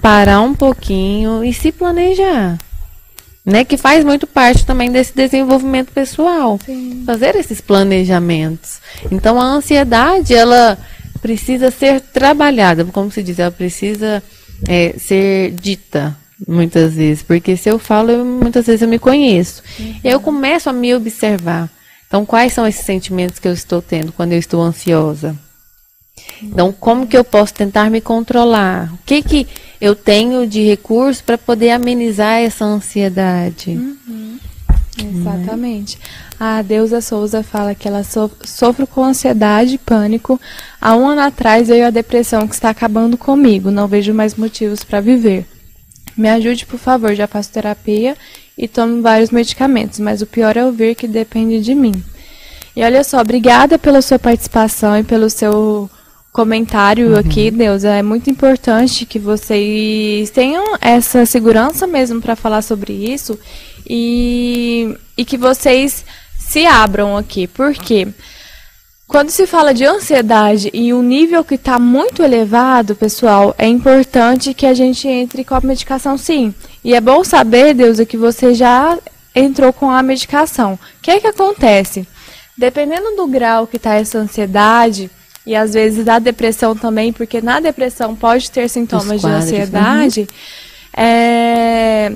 parar 0.03 0.43
um 0.43 0.55
pouquinho 0.55 1.43
e 1.43 1.55
se 1.55 1.73
planejar. 1.73 2.59
Né, 3.51 3.65
que 3.65 3.77
faz 3.77 4.05
muito 4.05 4.29
parte 4.29 4.65
também 4.65 4.93
desse 4.93 5.13
desenvolvimento 5.13 5.91
pessoal. 5.93 6.59
Sim. 6.65 7.03
Fazer 7.05 7.35
esses 7.35 7.61
planejamentos. 7.61 8.81
Então 9.11 9.41
a 9.41 9.45
ansiedade, 9.45 10.35
ela 10.35 10.79
precisa 11.21 11.71
ser 11.71 12.01
trabalhada, 12.01 12.85
como 12.85 13.11
se 13.11 13.23
diz, 13.23 13.39
ela 13.41 13.51
precisa 13.51 14.23
é, 14.69 14.95
ser 14.99 15.51
dita 15.51 16.17
muitas 16.47 16.95
vezes, 16.95 17.23
porque 17.23 17.57
se 17.57 17.69
eu 17.69 17.79
falo, 17.79 18.11
eu, 18.11 18.25
muitas 18.25 18.67
vezes 18.67 18.83
eu 18.83 18.89
me 18.89 18.99
conheço. 18.99 19.63
Uhum. 19.79 20.01
Eu 20.03 20.21
começo 20.21 20.71
a 20.71 20.73
me 20.73 20.95
observar. 20.95 21.69
Então, 22.07 22.27
quais 22.27 22.53
são 22.53 22.67
esses 22.67 22.85
sentimentos 22.85 23.39
que 23.39 23.47
eu 23.47 23.53
estou 23.53 23.81
tendo 23.81 24.13
quando 24.13 24.33
eu 24.33 24.39
estou 24.39 24.61
ansiosa? 24.61 25.37
Então, 26.43 26.73
como 26.73 27.07
que 27.07 27.17
eu 27.17 27.25
posso 27.25 27.53
tentar 27.53 27.91
me 27.91 28.01
controlar? 28.01 28.93
O 28.95 28.99
que 29.05 29.23
que 29.23 29.49
eu 29.81 29.95
tenho 29.95 30.47
de 30.47 30.65
recurso 30.65 31.23
para 31.25 31.39
poder 31.39 31.71
amenizar 31.71 32.41
essa 32.41 32.65
ansiedade? 32.65 33.71
Uhum. 33.71 34.39
Exatamente. 34.99 35.99
A 36.39 36.63
Deusa 36.63 37.01
Souza 37.01 37.43
fala 37.43 37.75
que 37.75 37.87
ela 37.87 38.03
so 38.03 38.31
sofre 38.45 38.87
com 38.87 39.05
ansiedade 39.05 39.75
e 39.75 39.79
pânico. 39.79 40.41
Há 40.81 40.97
um 40.97 41.07
ano 41.07 41.21
atrás 41.21 41.69
veio 41.69 41.87
a 41.87 41.91
depressão 41.91 42.47
que 42.47 42.55
está 42.55 42.71
acabando 42.71 43.17
comigo. 43.17 43.71
Não 43.71 43.87
vejo 43.87 44.13
mais 44.13 44.35
motivos 44.35 44.83
para 44.83 45.01
viver. 45.01 45.47
Me 46.17 46.29
ajude, 46.29 46.67
por 46.67 46.79
favor. 46.79 47.15
Já 47.15 47.27
faço 47.27 47.53
terapia 47.53 48.17
e 48.57 48.69
tomo 48.69 49.01
vários 49.01 49.31
medicamentos, 49.31 49.99
mas 49.99 50.21
o 50.21 50.27
pior 50.27 50.57
é 50.57 50.65
ouvir 50.65 50.95
que 50.95 51.09
depende 51.09 51.61
de 51.61 51.75
mim. 51.75 52.03
E 52.77 52.83
olha 52.83 53.03
só, 53.03 53.21
obrigada 53.21 53.79
pela 53.79 54.03
sua 54.03 54.19
participação 54.19 54.99
e 54.99 55.03
pelo 55.03 55.29
seu 55.31 55.91
comentário 56.33 57.11
uhum. 57.11 57.19
aqui, 57.19 57.51
Deus. 57.51 57.85
É 57.85 58.03
muito 58.03 58.31
importante 58.31 59.05
que 59.07 59.19
vocês 59.19 60.31
tenham 60.31 60.77
essa 60.81 61.27
segurança 61.27 61.87
mesmo 61.87 62.21
para 62.21 62.37
falar 62.37 62.63
sobre 62.63 62.93
isso 62.93 63.39
e, 63.89 64.97
e 65.17 65.25
que 65.25 65.37
vocês 65.37 66.05
se 66.39 66.67
abram 66.67 67.17
aqui. 67.17 67.47
Por 67.47 67.73
quê? 67.75 68.09
Quando 69.07 69.31
se 69.31 69.45
fala 69.45 69.75
de 69.75 69.85
ansiedade 69.85 70.71
e 70.73 70.95
um 70.95 71.03
nível 71.03 71.43
que 71.43 71.57
está 71.57 71.81
muito 71.81 72.23
elevado, 72.23 72.95
pessoal, 72.95 73.53
é 73.59 73.67
importante 73.67 74.55
que 74.55 74.65
a 74.65 74.73
gente 74.73 75.09
entre 75.09 75.43
com 75.43 75.57
a 75.57 75.61
medicação 75.61 76.17
sim. 76.17 76.55
E 76.85 76.95
é 76.95 77.01
bom 77.01 77.25
saber, 77.25 77.75
Deus, 77.75 77.99
que 78.09 78.17
você 78.17 78.55
já 78.55 78.97
entrou 79.35 79.73
com 79.73 79.91
a 79.91 80.01
medicação. 80.01 80.75
O 80.75 81.03
que 81.03 81.11
é 81.11 81.19
que 81.19 81.27
acontece? 81.27 82.07
Dependendo 82.57 83.17
do 83.17 83.27
grau 83.27 83.67
que 83.67 83.79
está 83.79 83.95
essa 83.95 84.19
ansiedade, 84.19 85.11
e 85.47 85.55
às 85.57 85.73
vezes 85.73 86.05
da 86.05 86.19
depressão 86.19 86.77
também, 86.77 87.13
porque 87.13 87.41
na 87.41 87.61
depressão 87.61 88.15
pode 88.15 88.51
ter 88.51 88.69
sintomas 88.69 89.21
de 89.21 89.27
ansiedade, 89.27 90.21
uhum. 90.21 91.03
é, 91.03 92.13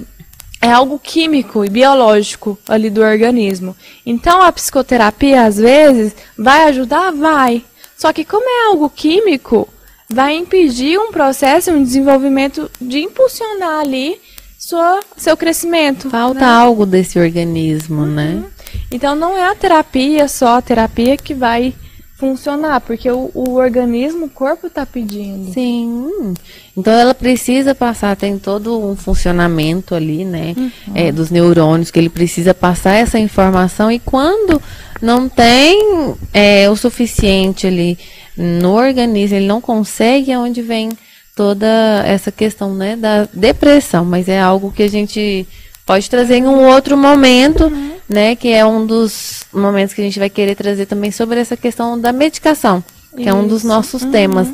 é 0.60 0.70
algo 0.70 0.98
químico 0.98 1.64
e 1.64 1.70
biológico 1.70 2.58
ali 2.68 2.90
do 2.90 3.00
organismo. 3.00 3.76
Então 4.04 4.42
a 4.42 4.52
psicoterapia 4.52 5.42
às 5.44 5.56
vezes 5.56 6.14
vai 6.38 6.64
ajudar, 6.68 7.12
vai. 7.12 7.64
Só 7.96 8.12
que 8.12 8.24
como 8.24 8.44
é 8.48 8.66
algo 8.70 8.90
químico, 8.90 9.68
vai 10.08 10.36
impedir 10.36 10.98
um 10.98 11.10
processo, 11.10 11.70
um 11.70 11.82
desenvolvimento 11.82 12.70
de 12.80 13.00
impulsionar 13.00 13.80
ali 13.80 14.20
sua, 14.58 15.00
seu 15.16 15.36
crescimento. 15.36 16.10
Falta 16.10 16.40
né? 16.40 16.46
algo 16.46 16.86
desse 16.86 17.18
organismo, 17.18 18.04
né? 18.04 18.34
uhum. 18.34 18.40
né? 18.40 18.50
Então 18.90 19.14
não 19.14 19.36
é 19.36 19.44
a 19.44 19.54
terapia 19.54 20.28
só 20.28 20.58
a 20.58 20.62
terapia 20.62 21.16
que 21.16 21.34
vai 21.34 21.74
funcionar, 22.16 22.80
porque 22.80 23.10
o, 23.10 23.30
o 23.34 23.54
organismo, 23.54 24.26
o 24.26 24.30
corpo 24.30 24.68
está 24.68 24.86
pedindo. 24.86 25.52
Sim. 25.52 26.34
Então 26.76 26.92
ela 26.92 27.14
precisa 27.14 27.74
passar, 27.74 28.16
tem 28.16 28.38
todo 28.38 28.78
um 28.78 28.96
funcionamento 28.96 29.94
ali, 29.94 30.24
né? 30.24 30.54
Uhum. 30.56 30.70
É, 30.94 31.12
dos 31.12 31.30
neurônios, 31.30 31.90
que 31.90 31.98
ele 31.98 32.08
precisa 32.08 32.54
passar 32.54 32.94
essa 32.94 33.18
informação 33.18 33.90
e 33.90 33.98
quando 33.98 34.62
não 35.02 35.28
tem 35.28 36.14
é, 36.32 36.70
o 36.70 36.76
suficiente 36.76 37.66
ali 37.66 37.98
no 38.36 38.74
organismo, 38.74 39.36
ele 39.36 39.46
não 39.46 39.60
consegue, 39.60 40.32
é 40.32 40.38
onde 40.38 40.62
vem 40.62 40.90
toda 41.34 41.66
essa 42.06 42.30
questão 42.30 42.74
né, 42.74 42.96
da 42.96 43.28
depressão, 43.32 44.04
mas 44.04 44.28
é 44.28 44.40
algo 44.40 44.72
que 44.72 44.82
a 44.82 44.88
gente 44.88 45.46
pode 45.84 46.08
trazer 46.08 46.36
em 46.36 46.46
um 46.46 46.64
outro 46.66 46.96
momento, 46.96 47.64
uhum. 47.64 47.93
Né? 48.08 48.36
Que 48.36 48.48
é 48.52 48.64
um 48.64 48.86
dos 48.86 49.44
momentos 49.52 49.94
que 49.94 50.00
a 50.00 50.04
gente 50.04 50.18
vai 50.18 50.30
querer 50.30 50.54
trazer 50.54 50.86
também 50.86 51.10
sobre 51.10 51.40
essa 51.40 51.56
questão 51.56 51.98
da 51.98 52.12
medicação, 52.12 52.82
que 53.14 53.22
Isso. 53.22 53.30
é 53.30 53.34
um 53.34 53.46
dos 53.46 53.64
nossos 53.64 54.02
uhum. 54.02 54.10
temas. 54.10 54.48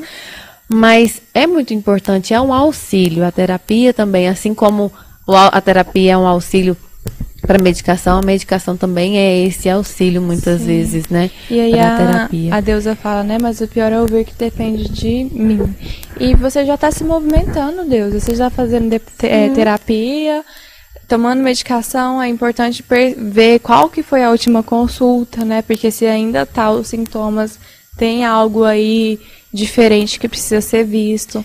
Mas 0.69 1.21
é 1.35 1.47
muito 1.47 1.75
importante, 1.75 2.33
é 2.33 2.41
um 2.41 2.53
auxílio. 2.53 3.25
A 3.25 3.33
terapia 3.33 3.93
também, 3.93 4.29
assim 4.29 4.55
como 4.55 4.93
a 5.27 5.61
terapia 5.61 6.13
é 6.13 6.17
um 6.17 6.27
auxílio 6.27 6.77
para 7.43 7.61
medicação, 7.61 8.19
a 8.19 8.23
medicação 8.25 8.77
também 8.77 9.19
é 9.19 9.45
esse 9.45 9.69
auxílio 9.69 10.21
muitas 10.21 10.61
Sim. 10.61 10.67
vezes, 10.67 11.09
né? 11.09 11.31
E 11.51 11.59
aí 11.59 11.79
a, 11.79 11.97
terapia. 11.97 12.55
a 12.55 12.61
deusa 12.61 12.95
fala, 12.95 13.23
né? 13.23 13.39
Mas 13.41 13.61
o 13.61 13.67
pior 13.67 13.91
é 13.91 14.01
ouvir 14.01 14.25
que 14.25 14.35
depende 14.35 14.89
de 14.89 15.25
mim. 15.33 15.75
E 16.19 16.35
você 16.35 16.65
já 16.65 16.75
está 16.75 16.91
se 16.91 17.03
movimentando, 17.03 17.85
Deus. 17.89 18.13
Você 18.13 18.35
já 18.37 18.49
está 18.49 18.51
fazendo 18.51 18.91
de, 18.91 19.01
é, 19.23 19.49
terapia, 19.49 20.45
tomando 21.11 21.43
medicação, 21.43 22.23
é 22.23 22.29
importante 22.29 22.85
ver 23.17 23.59
qual 23.59 23.91
que 23.91 24.01
foi 24.01 24.23
a 24.23 24.31
última 24.31 24.63
consulta, 24.63 25.45
né? 25.45 25.61
Porque 25.61 25.91
se 25.91 26.07
ainda 26.07 26.47
tá 26.47 26.71
os 26.71 26.87
sintomas, 26.87 27.59
tem 27.99 28.25
algo 28.25 28.63
aí 28.63 29.19
diferente 29.53 30.21
que 30.21 30.29
precisa 30.29 30.61
ser 30.61 30.85
visto. 30.85 31.45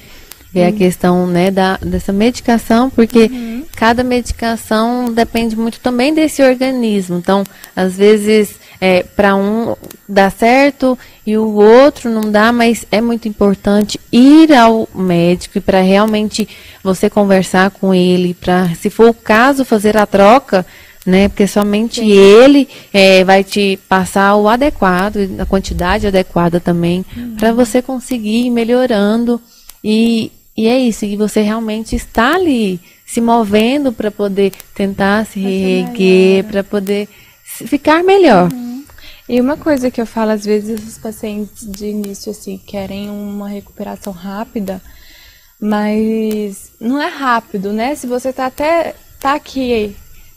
É 0.54 0.68
a 0.68 0.72
questão, 0.72 1.28
né, 1.28 1.52
da, 1.52 1.78
dessa 1.78 2.14
medicação, 2.14 2.90
porque 2.90 3.24
uhum. 3.24 3.66
cada 3.76 4.06
medicação 4.06 5.12
depende 5.12 5.54
muito 5.54 5.82
também 5.82 6.14
desse 6.14 6.42
organismo. 6.42 7.18
Então, 7.18 7.44
às 7.76 7.98
vezes, 7.98 8.56
é, 8.80 9.04
para 9.04 9.36
um 9.36 9.76
dá 10.08 10.30
certo 10.30 10.98
e 11.26 11.38
o 11.38 11.56
outro 11.56 12.10
não 12.10 12.32
dá, 12.32 12.52
mas 12.52 12.86
é 12.92 13.02
muito 13.02 13.28
importante 13.28 14.00
ir 14.12 14.54
ao 14.54 14.88
médico 14.94 15.60
para 15.62 15.82
realmente 15.82 16.48
você 16.84 17.10
conversar 17.10 17.72
com 17.72 17.94
ele, 17.94 18.34
para, 18.34 18.70
se 18.76 18.90
for 18.90 19.10
o 19.10 19.14
caso, 19.14 19.66
fazer 19.66 19.98
a 19.98 20.06
troca, 20.06 20.66
né? 21.06 21.28
Porque 21.28 21.48
somente 21.48 22.02
Sim. 22.02 22.12
ele 22.12 22.68
é, 22.94 23.24
vai 23.24 23.44
te 23.44 23.80
passar 23.88 24.36
o 24.36 24.48
adequado, 24.48 25.18
a 25.40 25.46
quantidade 25.46 26.08
adequada 26.08 26.60
também, 26.60 27.06
uhum. 27.16 27.36
para 27.36 27.54
você 27.54 27.82
conseguir 27.82 28.48
ir 28.48 28.50
melhorando. 28.50 29.42
E, 29.84 30.32
e 30.58 30.68
é 30.68 30.80
isso, 30.80 31.06
e 31.06 31.16
você 31.16 31.42
realmente 31.42 31.96
está 31.96 32.36
ali 32.36 32.80
se 33.06 33.22
movendo 33.22 33.92
para 33.92 34.10
poder 34.10 34.52
tentar 34.74 35.26
se 35.26 35.40
reerguer, 35.40 36.44
para 36.46 36.64
poder 36.64 37.08
ficar 37.58 38.04
melhor. 38.04 38.52
Uhum. 38.52 38.84
E 39.28 39.42
uma 39.42 39.58
coisa 39.58 39.90
que 39.90 40.00
eu 40.00 40.06
falo 40.06 40.32
às 40.32 40.46
vezes 40.46 40.80
os 40.88 40.98
pacientes 40.98 41.66
de 41.66 41.88
início 41.88 42.32
assim 42.32 42.58
querem 42.58 43.10
uma 43.10 43.50
recuperação 43.50 44.14
rápida, 44.14 44.82
mas 45.60 46.72
não 46.80 47.02
é 47.02 47.08
rápido, 47.08 47.74
né? 47.74 47.96
Se 47.96 48.06
você 48.06 48.32
tá 48.32 48.46
até 48.46 48.94
tá 49.20 49.34
aqui 49.34 49.96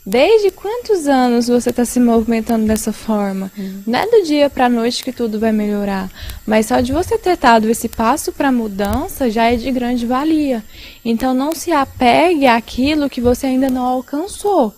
desde 0.09 0.49
quantos 0.49 1.07
anos 1.07 1.47
você 1.47 1.69
está 1.69 1.85
se 1.85 1.99
movimentando 1.99 2.65
dessa 2.65 2.91
forma? 2.91 3.51
Hum. 3.57 3.83
Não 3.85 3.99
é 3.99 4.07
do 4.07 4.23
dia 4.23 4.49
para 4.49 4.65
a 4.65 4.69
noite 4.69 5.03
que 5.03 5.11
tudo 5.11 5.39
vai 5.39 5.51
melhorar, 5.51 6.09
mas 6.47 6.65
só 6.65 6.79
de 6.79 6.91
você 6.91 7.15
ter 7.15 7.37
dado 7.37 7.69
esse 7.69 7.87
passo 7.87 8.31
para 8.31 8.51
mudança 8.51 9.29
já 9.29 9.51
é 9.51 9.55
de 9.55 9.71
grande 9.71 10.07
valia. 10.07 10.63
Então 11.05 11.31
não 11.33 11.53
se 11.53 11.71
apegue 11.71 12.47
àquilo 12.47 13.09
que 13.09 13.21
você 13.21 13.45
ainda 13.45 13.69
não 13.69 13.83
alcançou. 13.83 14.73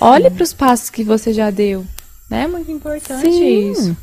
Olhe 0.00 0.30
para 0.30 0.42
os 0.42 0.52
passos 0.52 0.88
que 0.88 1.04
você 1.04 1.32
já 1.32 1.50
deu. 1.50 1.84
É 2.30 2.46
muito 2.46 2.70
importante 2.70 3.30
Sim. 3.30 3.72
isso. 3.72 3.96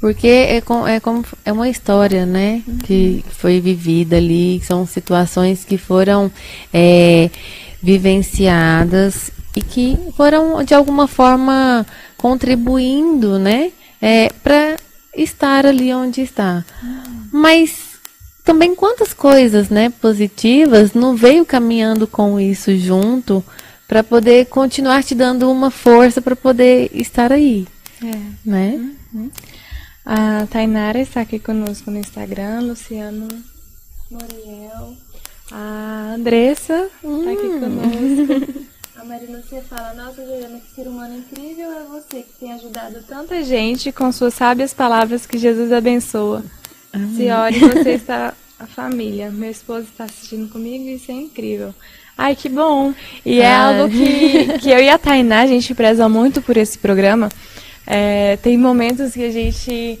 Porque 0.00 0.28
é, 0.28 0.60
com, 0.60 0.86
é 0.86 1.00
como 1.00 1.24
é 1.44 1.52
uma 1.52 1.68
história, 1.68 2.24
né? 2.24 2.62
Uhum. 2.66 2.78
Que 2.78 3.24
foi 3.30 3.60
vivida 3.60 4.16
ali, 4.16 4.60
são 4.64 4.86
situações 4.86 5.64
que 5.64 5.76
foram 5.76 6.30
é, 6.72 7.30
vivenciadas 7.82 9.30
e 9.56 9.60
que 9.60 9.98
foram 10.16 10.62
de 10.62 10.72
alguma 10.72 11.08
forma 11.08 11.84
contribuindo, 12.16 13.38
né? 13.38 13.72
É, 14.00 14.30
para 14.42 14.76
estar 15.16 15.66
ali 15.66 15.92
onde 15.92 16.20
está. 16.20 16.64
Uhum. 16.80 17.28
Mas 17.32 17.88
também 18.44 18.74
quantas 18.74 19.12
coisas, 19.12 19.68
né, 19.68 19.92
positivas 20.00 20.94
não 20.94 21.14
veio 21.14 21.44
caminhando 21.44 22.06
com 22.06 22.40
isso 22.40 22.74
junto 22.78 23.44
para 23.88 24.04
poder 24.04 24.46
continuar 24.46 25.02
te 25.02 25.14
dando 25.14 25.50
uma 25.50 25.70
força 25.70 26.20
para 26.20 26.36
poder 26.36 26.90
estar 26.92 27.32
aí. 27.32 27.66
É. 28.04 28.48
Né? 28.48 28.94
Uhum. 29.12 29.30
A 30.04 30.46
Tainara 30.46 31.00
está 31.00 31.22
aqui 31.22 31.38
conosco 31.38 31.90
no 31.90 31.98
Instagram, 31.98 32.60
Luciano 32.60 33.28
Moriel. 34.10 34.94
A 35.50 36.12
Andressa 36.14 36.90
está 36.94 37.08
hum. 37.08 37.32
aqui 37.32 37.48
conosco. 37.58 38.68
A 38.98 39.04
Marina, 39.04 39.40
você 39.40 39.60
fala, 39.62 39.94
nossa, 39.94 40.24
Juliana, 40.24 40.58
que 40.58 40.74
ser 40.74 40.88
humano 40.88 41.18
incrível 41.18 41.70
é 41.70 41.84
você 41.84 42.22
que 42.22 42.32
tem 42.40 42.52
ajudado 42.52 43.00
tanta 43.06 43.44
gente 43.44 43.92
com 43.92 44.10
suas 44.10 44.34
sábias 44.34 44.74
palavras 44.74 45.24
que 45.24 45.38
Jesus 45.38 45.70
abençoa. 45.70 46.44
Amém. 46.92 47.16
Se 47.16 47.30
ore, 47.30 47.60
você 47.60 47.90
está 47.90 48.34
a 48.58 48.66
família. 48.66 49.30
Meu 49.30 49.50
esposo 49.50 49.84
está 49.84 50.04
assistindo 50.04 50.50
comigo 50.50 50.84
e 50.84 50.94
isso 50.96 51.12
é 51.12 51.14
incrível. 51.14 51.72
Ai, 52.18 52.34
que 52.34 52.48
bom! 52.48 52.92
E 53.24 53.40
é 53.40 53.54
algo 53.54 53.88
que, 53.88 54.58
que 54.58 54.70
eu 54.70 54.80
e 54.80 54.90
a 54.90 54.98
Tainá, 54.98 55.42
a 55.42 55.46
gente 55.46 55.72
preza 55.72 56.08
muito 56.08 56.42
por 56.42 56.56
esse 56.56 56.76
programa. 56.76 57.28
É, 57.86 58.36
tem 58.38 58.58
momentos 58.58 59.12
que 59.12 59.24
a 59.24 59.30
gente 59.30 60.00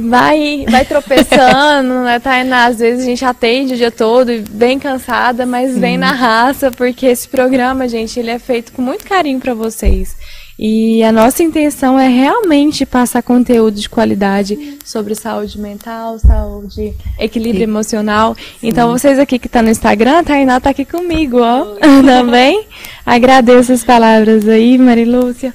vai, 0.00 0.64
vai 0.70 0.86
tropeçando, 0.86 2.02
né, 2.02 2.18
Tainá? 2.18 2.66
Às 2.66 2.78
vezes 2.78 3.02
a 3.04 3.06
gente 3.06 3.24
atende 3.26 3.74
o 3.74 3.76
dia 3.76 3.90
todo, 3.90 4.30
bem 4.50 4.78
cansada, 4.78 5.44
mas 5.44 5.74
Sim. 5.74 5.80
bem 5.80 5.98
na 5.98 6.12
raça, 6.12 6.70
porque 6.70 7.04
esse 7.04 7.28
programa, 7.28 7.86
gente, 7.86 8.18
ele 8.18 8.30
é 8.30 8.38
feito 8.38 8.72
com 8.72 8.80
muito 8.80 9.04
carinho 9.04 9.38
para 9.38 9.52
vocês. 9.52 10.16
E 10.58 11.02
a 11.02 11.10
nossa 11.10 11.42
intenção 11.42 11.98
é 11.98 12.06
realmente 12.06 12.86
passar 12.86 13.22
conteúdo 13.22 13.74
de 13.74 13.88
qualidade 13.88 14.78
sobre 14.84 15.14
saúde 15.14 15.58
mental, 15.58 16.18
saúde, 16.18 16.94
equilíbrio 17.18 17.66
Sim. 17.66 17.70
emocional. 17.70 18.36
Sim. 18.60 18.68
Então, 18.68 18.92
vocês 18.92 19.18
aqui 19.18 19.38
que 19.38 19.48
estão 19.48 19.60
tá 19.60 19.64
no 19.64 19.70
Instagram, 19.70 20.20
a 20.20 20.22
Tainá 20.22 20.58
está 20.58 20.70
aqui 20.70 20.84
comigo, 20.84 21.38
ó, 21.40 21.74
também. 22.06 22.66
Agradeço 23.04 23.72
as 23.72 23.82
palavras 23.82 24.46
aí, 24.48 24.78
Marilúcia. 24.78 25.52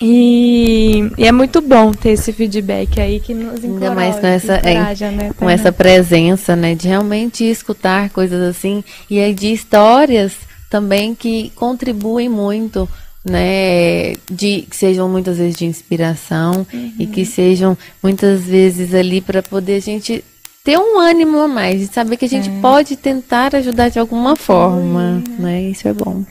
E, 0.00 1.12
e, 1.16 1.26
é 1.26 1.30
muito 1.30 1.60
bom 1.60 1.92
ter 1.92 2.10
esse 2.10 2.32
feedback 2.32 3.00
aí 3.00 3.20
que 3.20 3.32
nos 3.34 3.62
encoraja, 3.62 3.90
Ainda 3.90 3.94
mais 3.94 4.18
com 4.18 4.26
essa, 4.26 4.56
encoraja, 4.56 5.06
é, 5.06 5.10
né, 5.12 5.30
com 5.36 5.48
essa 5.48 5.70
presença, 5.70 6.56
né? 6.56 6.74
De 6.74 6.88
realmente 6.88 7.44
escutar 7.44 8.10
coisas 8.10 8.40
assim 8.40 8.82
e 9.08 9.20
aí 9.20 9.32
de 9.32 9.52
histórias 9.52 10.32
também 10.68 11.14
que 11.14 11.52
contribuem 11.54 12.28
muito 12.28 12.88
né, 13.24 14.14
de 14.30 14.62
que 14.62 14.76
sejam 14.76 15.08
muitas 15.08 15.38
vezes 15.38 15.56
de 15.56 15.64
inspiração 15.64 16.66
uhum. 16.72 16.92
e 16.98 17.06
que 17.06 17.24
sejam 17.24 17.76
muitas 18.02 18.42
vezes 18.42 18.92
ali 18.94 19.20
para 19.20 19.42
poder 19.42 19.76
a 19.76 19.80
gente 19.80 20.24
ter 20.64 20.78
um 20.78 20.98
ânimo 20.98 21.38
a 21.38 21.48
mais, 21.48 21.80
de 21.80 21.92
saber 21.92 22.16
que 22.16 22.24
a 22.24 22.28
gente 22.28 22.48
é. 22.48 22.60
pode 22.60 22.96
tentar 22.96 23.54
ajudar 23.54 23.88
de 23.88 23.98
alguma 23.98 24.36
forma, 24.36 25.22
né? 25.38 25.62
Isso 25.62 25.88
é 25.88 25.92
bom. 25.92 26.24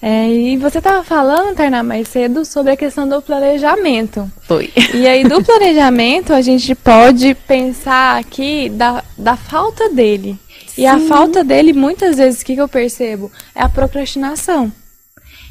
É, 0.00 0.28
e 0.28 0.56
você 0.56 0.78
estava 0.78 1.02
falando, 1.02 1.56
Tainá, 1.56 1.82
mais 1.82 2.08
cedo 2.08 2.44
sobre 2.44 2.72
a 2.72 2.76
questão 2.76 3.08
do 3.08 3.20
planejamento. 3.20 4.30
Foi. 4.42 4.72
E 4.94 5.06
aí, 5.06 5.24
do 5.24 5.42
planejamento, 5.42 6.32
a 6.32 6.40
gente 6.40 6.72
pode 6.74 7.34
pensar 7.34 8.18
aqui 8.18 8.68
da, 8.68 9.02
da 9.16 9.36
falta 9.36 9.88
dele. 9.90 10.38
Sim. 10.68 10.82
E 10.82 10.86
a 10.86 11.00
falta 11.00 11.42
dele, 11.42 11.72
muitas 11.72 12.16
vezes, 12.16 12.40
o 12.40 12.44
que, 12.44 12.54
que 12.54 12.60
eu 12.60 12.68
percebo? 12.68 13.30
É 13.54 13.62
a 13.62 13.68
procrastinação. 13.68 14.72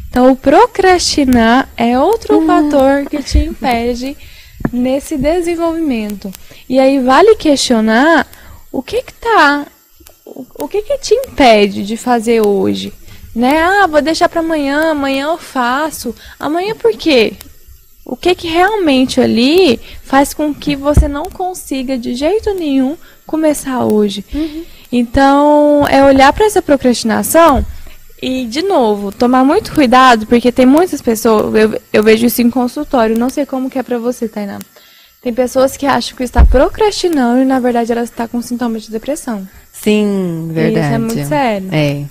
Então, 0.10 0.32
o 0.32 0.36
procrastinar 0.36 1.70
é 1.78 2.00
outro 2.00 2.40
uhum. 2.40 2.48
fator 2.48 3.06
que 3.10 3.22
te 3.22 3.40
impede 3.40 4.18
nesse 4.72 5.18
desenvolvimento. 5.18 6.32
E 6.68 6.80
aí 6.80 7.00
vale 7.00 7.36
questionar 7.36 8.28
o 8.72 8.82
que 8.82 9.02
que 9.02 9.14
tá, 9.14 9.66
o 10.26 10.68
que 10.68 10.82
que 10.82 10.98
te 10.98 11.14
impede 11.14 11.84
de 11.84 11.96
fazer 11.96 12.46
hoje, 12.46 12.94
né? 13.36 13.62
Ah, 13.62 13.88
vou 13.88 14.02
deixar 14.02 14.28
para 14.28 14.40
amanhã, 14.42 14.92
amanhã 14.92 15.28
eu 15.28 15.38
faço. 15.38 16.14
Amanhã 16.40 16.76
por 16.76 16.92
quê? 16.94 17.34
O 18.06 18.16
que 18.16 18.34
que 18.34 18.48
realmente 18.48 19.20
ali 19.20 19.80
faz 20.04 20.34
com 20.34 20.54
que 20.54 20.76
você 20.76 21.08
não 21.08 21.26
consiga 21.26 21.98
de 21.98 22.16
jeito 22.16 22.54
nenhum 22.54 22.98
começar 23.26 23.84
hoje? 23.86 24.24
Uhum. 24.34 24.64
Então, 24.92 25.86
é 25.90 26.04
olhar 26.04 26.32
para 26.32 26.46
essa 26.46 26.62
procrastinação 26.62 27.66
e, 28.22 28.46
de 28.46 28.62
novo, 28.62 29.12
tomar 29.12 29.44
muito 29.44 29.74
cuidado, 29.74 30.26
porque 30.26 30.52
tem 30.52 30.66
muitas 30.66 31.02
pessoas, 31.02 31.54
eu, 31.56 31.82
eu 31.94 32.04
vejo 32.04 32.26
isso 32.26 32.42
em 32.42 32.50
consultório, 32.50 33.18
não 33.18 33.30
sei 33.30 33.46
como 33.46 33.70
que 33.70 33.78
é 33.78 33.84
pra 33.84 34.00
você, 34.00 34.28
Tainá. 34.28 34.60
Tem 35.22 35.34
pessoas 35.34 35.76
que 35.76 35.86
acham 35.86 36.16
que 36.16 36.24
está 36.24 36.46
procrastinando 36.46 37.42
e, 37.42 37.46
na 37.46 37.60
verdade, 37.60 37.92
ela 37.92 38.04
está 38.04 38.28
com 38.28 38.42
sintomas 38.42 38.84
de 38.84 38.92
depressão. 38.92 39.48
Sim, 39.72 40.50
verdade. 40.52 40.78
E 40.78 40.80
isso 40.80 40.94
é 40.94 40.98
muito 40.98 41.28
sério. 41.28 41.70
É. 41.72 42.06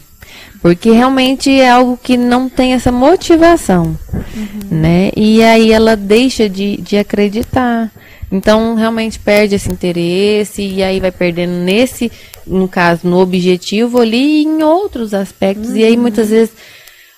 Porque 0.61 0.90
realmente 0.90 1.51
é 1.51 1.71
algo 1.71 1.99
que 2.01 2.16
não 2.16 2.49
tem 2.49 2.73
essa 2.73 2.90
motivação, 2.90 3.97
uhum. 4.12 4.61
né? 4.71 5.11
E 5.16 5.42
aí 5.42 5.73
ela 5.73 5.97
deixa 5.97 6.49
de, 6.49 6.77
de 6.79 6.97
acreditar. 6.97 7.90
Então, 8.31 8.75
realmente 8.75 9.19
perde 9.19 9.55
esse 9.55 9.71
interesse 9.71 10.62
e 10.62 10.83
aí 10.83 10.99
vai 10.99 11.12
perdendo 11.12 11.53
nesse 11.53 12.11
no 12.47 12.69
caso, 12.69 13.07
no 13.09 13.19
objetivo 13.19 14.01
ali 14.01 14.43
e 14.43 14.45
em 14.45 14.62
outros 14.62 15.12
aspectos. 15.12 15.71
Uhum. 15.71 15.77
E 15.77 15.85
aí 15.85 15.97
muitas 15.97 16.31
vezes 16.31 16.55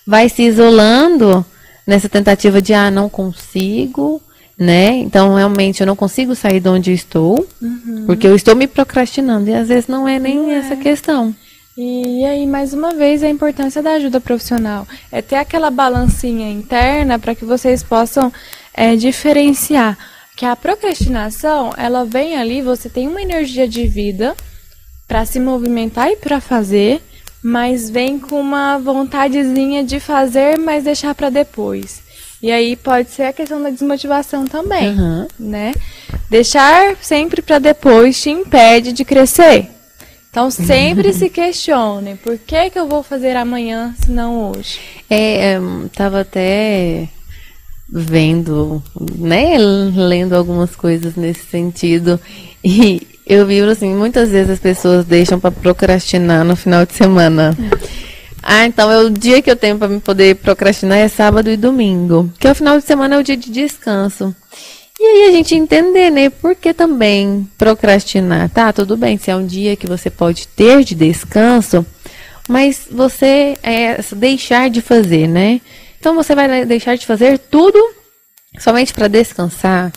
vai 0.07 0.29
se 0.29 0.43
isolando 0.43 1.45
nessa 1.87 2.09
tentativa 2.09 2.63
de, 2.63 2.73
ah, 2.73 2.91
não 2.91 3.09
consigo, 3.09 4.23
né? 4.59 4.91
Então, 4.97 5.35
realmente, 5.35 5.81
eu 5.81 5.87
não 5.87 5.97
consigo 5.97 6.35
sair 6.35 6.61
de 6.61 6.69
onde 6.69 6.91
eu 6.91 6.95
estou, 6.95 7.47
uhum. 7.61 8.05
porque 8.07 8.27
eu 8.27 8.35
estou 8.35 8.57
me 8.57 8.67
procrastinando. 8.67 9.49
E 9.49 9.55
às 9.55 9.69
vezes 9.69 9.87
não 9.87 10.09
é 10.09 10.19
nem 10.19 10.53
é. 10.53 10.59
essa 10.59 10.77
questão. 10.77 11.35
E 11.77 12.25
aí, 12.25 12.45
mais 12.47 12.75
uma 12.75 12.93
vez, 12.93 13.23
a 13.23 13.29
importância 13.29 13.81
da 13.81 13.93
ajuda 13.93 14.21
profissional. 14.21 14.87
É 15.13 15.23
ter 15.23 15.37
aquela 15.37 15.71
balancinha 15.71 16.51
interna 16.51 17.19
para 17.19 17.35
que 17.35 17.45
vocês 17.45 17.83
possam 17.83 18.33
é, 18.75 18.97
diferenciar 18.97 19.97
que 20.39 20.47
a 20.47 20.55
procrastinação, 20.55 21.73
ela 21.77 22.05
vem 22.05 22.37
ali, 22.37 22.63
você 22.63 22.89
tem 22.89 23.09
uma 23.09 23.21
energia 23.21 23.67
de 23.67 23.89
vida, 23.89 24.37
para 25.09 25.25
se 25.25 25.41
movimentar 25.41 26.13
e 26.13 26.17
para 26.17 26.41
fazer, 26.41 27.03
mas 27.43 27.91
vem 27.91 28.21
com 28.21 28.41
uma 28.41 28.79
vontadezinha 28.79 29.83
de 29.83 29.99
fazer, 29.99 30.57
mas 30.57 30.85
deixar 30.85 31.13
para 31.13 31.29
depois. 31.29 32.01
E 32.41 32.53
aí 32.53 32.77
pode 32.77 33.11
ser 33.11 33.25
a 33.25 33.33
questão 33.33 33.61
da 33.61 33.69
desmotivação 33.71 34.47
também, 34.47 34.91
uhum. 34.91 35.27
né? 35.41 35.73
Deixar 36.31 36.95
sempre 37.03 37.43
para 37.43 37.59
depois 37.59 38.23
te 38.23 38.31
impede 38.31 38.93
de 38.93 39.05
crescer. 39.05 39.69
Então 40.31 40.53
sempre 40.53 41.11
se 41.15 41.29
questione, 41.29 42.15
por 42.15 42.39
que 42.39 42.71
que 42.71 42.79
eu 42.79 42.87
vou 42.87 43.03
fazer 43.03 43.35
amanhã 43.37 43.93
se 44.01 44.13
não 44.13 44.53
hoje? 44.53 44.79
É, 45.11 45.55
é, 45.55 45.61
tava 45.97 46.21
até 46.21 47.09
vendo, 47.91 48.83
né, 49.17 49.57
lendo 49.59 50.35
algumas 50.35 50.77
coisas 50.77 51.17
nesse 51.17 51.47
sentido 51.47 52.21
e 52.63 53.07
eu 53.27 53.47
vi 53.47 53.61
assim, 53.61 53.95
muitas 53.95 54.31
vezes 54.31 54.51
as 54.51 54.59
pessoas 54.59 55.05
deixam 55.05 55.39
para 55.39 55.51
procrastinar 55.51 56.45
no 56.45 56.57
final 56.57 56.85
de 56.85 56.95
semana. 56.95 57.57
Ah, 58.43 58.65
então 58.65 58.91
é 58.91 58.99
o 58.99 59.11
dia 59.11 59.43
que 59.43 59.51
eu 59.51 59.57
tenho 59.57 59.77
para 59.79 59.89
me 59.89 60.01
poder 60.01 60.37
procrastinar 60.37 60.99
é 60.99 61.09
sábado 61.09 61.51
e 61.51 61.57
domingo, 61.57 62.33
que 62.39 62.47
é 62.47 62.53
o 62.53 62.55
final 62.55 62.79
de 62.79 62.85
semana 62.85 63.17
é 63.17 63.19
o 63.19 63.23
dia 63.23 63.37
de 63.37 63.51
descanso. 63.51 64.35
E 64.99 65.03
aí 65.05 65.29
a 65.29 65.33
gente 65.33 65.55
entender, 65.55 66.11
né, 66.11 66.29
por 66.31 66.57
que 66.57 66.73
também 66.73 67.49
procrastinar? 67.57 68.49
Tá, 68.51 68.73
tudo 68.73 68.97
bem, 68.97 69.19
se 69.19 69.31
é 69.31 69.37
um 69.37 69.47
dia 69.47 69.77
que 69.77 69.87
você 69.87 70.11
pode 70.11 70.49
ter 70.49 70.83
de 70.83 70.95
descanso, 70.95 71.87
mas 72.49 72.89
você 72.91 73.57
é 73.63 74.01
deixar 74.17 74.71
de 74.71 74.81
fazer, 74.81 75.29
né? 75.29 75.61
Então 75.99 76.15
você 76.15 76.35
vai 76.35 76.65
deixar 76.65 76.97
de 76.97 77.07
fazer 77.07 77.39
tudo 77.39 77.79
somente 78.59 78.95
para 78.95 79.09
descansar. 79.09 79.93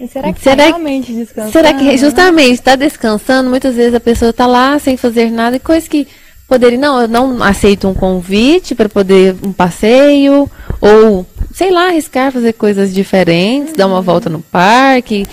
E 0.00 0.08
será 0.08 0.32
que 0.32 0.40
será, 0.40 0.64
realmente 0.64 1.12
descansando? 1.12 1.52
Será 1.52 1.74
que 1.74 1.96
justamente 1.96 2.54
está 2.54 2.76
descansando? 2.76 3.50
Muitas 3.50 3.74
vezes 3.74 3.94
a 3.94 4.00
pessoa 4.00 4.30
está 4.30 4.46
lá 4.46 4.78
sem 4.78 4.96
fazer 4.96 5.30
nada 5.30 5.56
e 5.56 5.60
coisa 5.60 5.88
que 5.88 6.08
poderia 6.48 6.78
não, 6.78 7.00
eu 7.00 7.08
não 7.08 7.42
aceito 7.42 7.86
um 7.86 7.94
convite 7.94 8.74
para 8.74 8.88
poder 8.88 9.36
um 9.42 9.52
passeio 9.52 10.50
ou 10.80 11.26
sei 11.52 11.70
lá 11.70 11.88
arriscar 11.88 12.32
fazer 12.32 12.54
coisas 12.54 12.92
diferentes, 12.92 13.70
uhum. 13.70 13.76
dar 13.76 13.86
uma 13.86 13.98
uhum. 13.98 14.02
volta 14.02 14.28
no 14.28 14.40
parque 14.40 15.26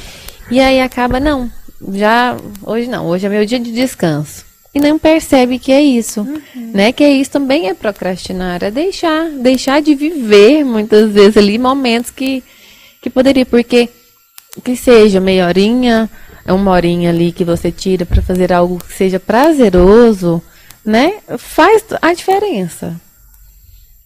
e 0.51 0.59
aí 0.59 0.79
acaba 0.79 1.19
não, 1.19 1.49
já 1.93 2.37
hoje 2.61 2.87
não, 2.87 3.07
hoje 3.07 3.25
é 3.25 3.29
meu 3.29 3.45
dia 3.45 3.59
de 3.59 3.71
descanso 3.71 4.46
e 4.77 4.79
não 4.79 4.97
percebe 4.97 5.59
que 5.59 5.71
é 5.71 5.81
isso, 5.81 6.21
uhum. 6.21 6.71
né? 6.73 6.91
Que 6.91 7.03
é 7.03 7.11
isso 7.11 7.31
também 7.31 7.67
é 7.67 7.73
procrastinar, 7.73 8.63
é 8.63 8.71
deixar, 8.71 9.29
deixar 9.29 9.81
de 9.81 9.95
viver 9.95 10.63
muitas 10.63 11.11
vezes 11.11 11.37
ali 11.37 11.57
momentos 11.57 12.11
que 12.11 12.43
que 13.01 13.09
poderia 13.09 13.45
porque 13.45 13.89
que 14.63 14.75
seja 14.75 15.19
meia 15.19 15.47
horinha, 15.47 16.09
é 16.45 16.53
uma 16.53 16.71
horinha 16.71 17.09
ali 17.09 17.31
que 17.31 17.43
você 17.43 17.71
tira 17.71 18.05
para 18.05 18.21
fazer 18.21 18.51
algo 18.51 18.79
que 18.79 18.93
seja 18.93 19.19
prazeroso, 19.19 20.41
né? 20.83 21.15
Faz 21.37 21.83
a 22.01 22.13
diferença. 22.13 22.99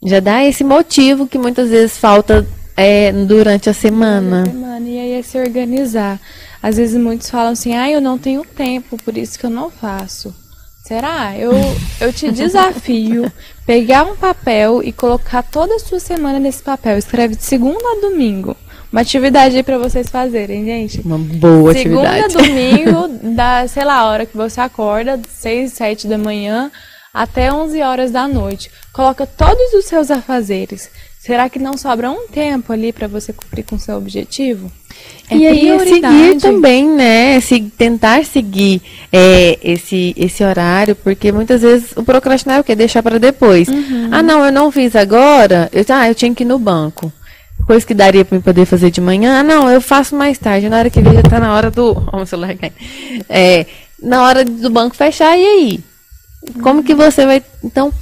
Já 0.03 0.19
dá 0.19 0.43
esse 0.43 0.63
motivo 0.63 1.27
que 1.27 1.37
muitas 1.37 1.69
vezes 1.69 1.97
falta 1.97 2.45
é, 2.75 3.11
durante 3.11 3.69
a 3.69 3.73
semana. 3.73 4.45
semana. 4.45 4.87
E 4.87 4.99
aí 4.99 5.11
é 5.13 5.21
se 5.21 5.37
organizar. 5.37 6.19
Às 6.61 6.77
vezes 6.77 6.99
muitos 6.99 7.29
falam 7.29 7.53
assim, 7.53 7.75
ah, 7.75 7.89
eu 7.89 8.01
não 8.01 8.17
tenho 8.17 8.43
tempo, 8.43 8.97
por 9.03 9.17
isso 9.17 9.37
que 9.37 9.45
eu 9.45 9.49
não 9.49 9.69
faço. 9.69 10.33
Será? 10.91 11.37
Eu, 11.37 11.53
eu 12.01 12.11
te 12.11 12.29
desafio 12.33 13.31
pegar 13.65 14.03
um 14.03 14.17
papel 14.17 14.83
e 14.83 14.91
colocar 14.91 15.41
toda 15.41 15.75
a 15.75 15.79
sua 15.79 16.01
semana 16.01 16.37
nesse 16.37 16.61
papel. 16.61 16.97
Escreve 16.97 17.37
de 17.37 17.43
segunda 17.43 17.79
a 17.79 18.01
domingo. 18.01 18.57
Uma 18.91 18.99
atividade 18.99 19.55
aí 19.55 19.63
pra 19.63 19.77
vocês 19.77 20.09
fazerem, 20.09 20.65
gente. 20.65 20.99
Uma 20.99 21.17
boa 21.17 21.73
Segunda, 21.73 22.09
atividade. 22.09 22.33
Segunda, 22.33 22.49
domingo, 22.49 23.07
da, 23.37 23.65
sei 23.69 23.85
lá, 23.85 23.99
a 23.99 24.05
hora 24.07 24.25
que 24.25 24.35
você 24.35 24.59
acorda, 24.59 25.17
seis, 25.29 25.71
sete 25.71 26.09
da 26.09 26.17
manhã, 26.17 26.69
até 27.13 27.53
11 27.53 27.81
horas 27.81 28.11
da 28.11 28.27
noite. 28.27 28.69
Coloca 28.91 29.25
todos 29.25 29.71
os 29.73 29.85
seus 29.85 30.11
afazeres. 30.11 30.89
Será 31.23 31.47
que 31.47 31.59
não 31.59 31.77
sobra 31.77 32.09
um 32.09 32.27
tempo 32.27 32.73
ali 32.73 32.91
para 32.91 33.07
você 33.07 33.31
cumprir 33.31 33.63
com 33.63 33.75
o 33.75 33.79
seu 33.79 33.95
objetivo? 33.95 34.71
É 35.29 35.35
e 35.37 35.45
aí 35.45 35.69
é 35.69 35.77
seguir 35.77 36.41
também, 36.41 36.89
né? 36.89 37.39
Se, 37.39 37.61
tentar 37.61 38.25
seguir 38.25 38.81
é, 39.13 39.59
esse, 39.63 40.15
esse 40.17 40.43
horário, 40.43 40.95
porque 40.95 41.31
muitas 41.31 41.61
vezes 41.61 41.91
o 41.95 42.01
procrastinar 42.01 42.57
é 42.57 42.61
o 42.61 42.63
quê? 42.63 42.75
Deixar 42.75 43.03
para 43.03 43.19
depois. 43.19 43.67
Uhum. 43.67 44.09
Ah, 44.11 44.23
não, 44.23 44.43
eu 44.43 44.51
não 44.51 44.71
fiz 44.71 44.95
agora. 44.95 45.69
Eu, 45.71 45.85
ah, 45.89 46.09
eu 46.09 46.15
tinha 46.15 46.33
que 46.33 46.41
ir 46.41 46.47
no 46.47 46.57
banco. 46.57 47.13
Coisa 47.67 47.85
que 47.85 47.93
daria 47.93 48.25
para 48.25 48.39
poder 48.39 48.65
fazer 48.65 48.89
de 48.89 48.99
manhã. 48.99 49.41
Ah, 49.41 49.43
não, 49.43 49.69
eu 49.69 49.79
faço 49.79 50.15
mais 50.15 50.39
tarde. 50.39 50.69
Na 50.69 50.79
hora 50.79 50.89
que 50.89 50.97
ele 50.97 51.13
já 51.13 51.21
tá 51.21 51.39
na 51.39 51.53
hora 51.53 51.69
do. 51.69 51.93
Vamos 52.11 52.29
celular 52.29 52.55
É, 53.29 53.67
na 54.01 54.23
hora 54.23 54.43
do 54.43 54.71
banco 54.71 54.95
fechar, 54.95 55.37
e 55.37 55.45
aí? 55.45 55.79
Como 56.63 56.83
que 56.83 56.95
você 56.95 57.27
vai. 57.27 57.43
Então, 57.63 57.93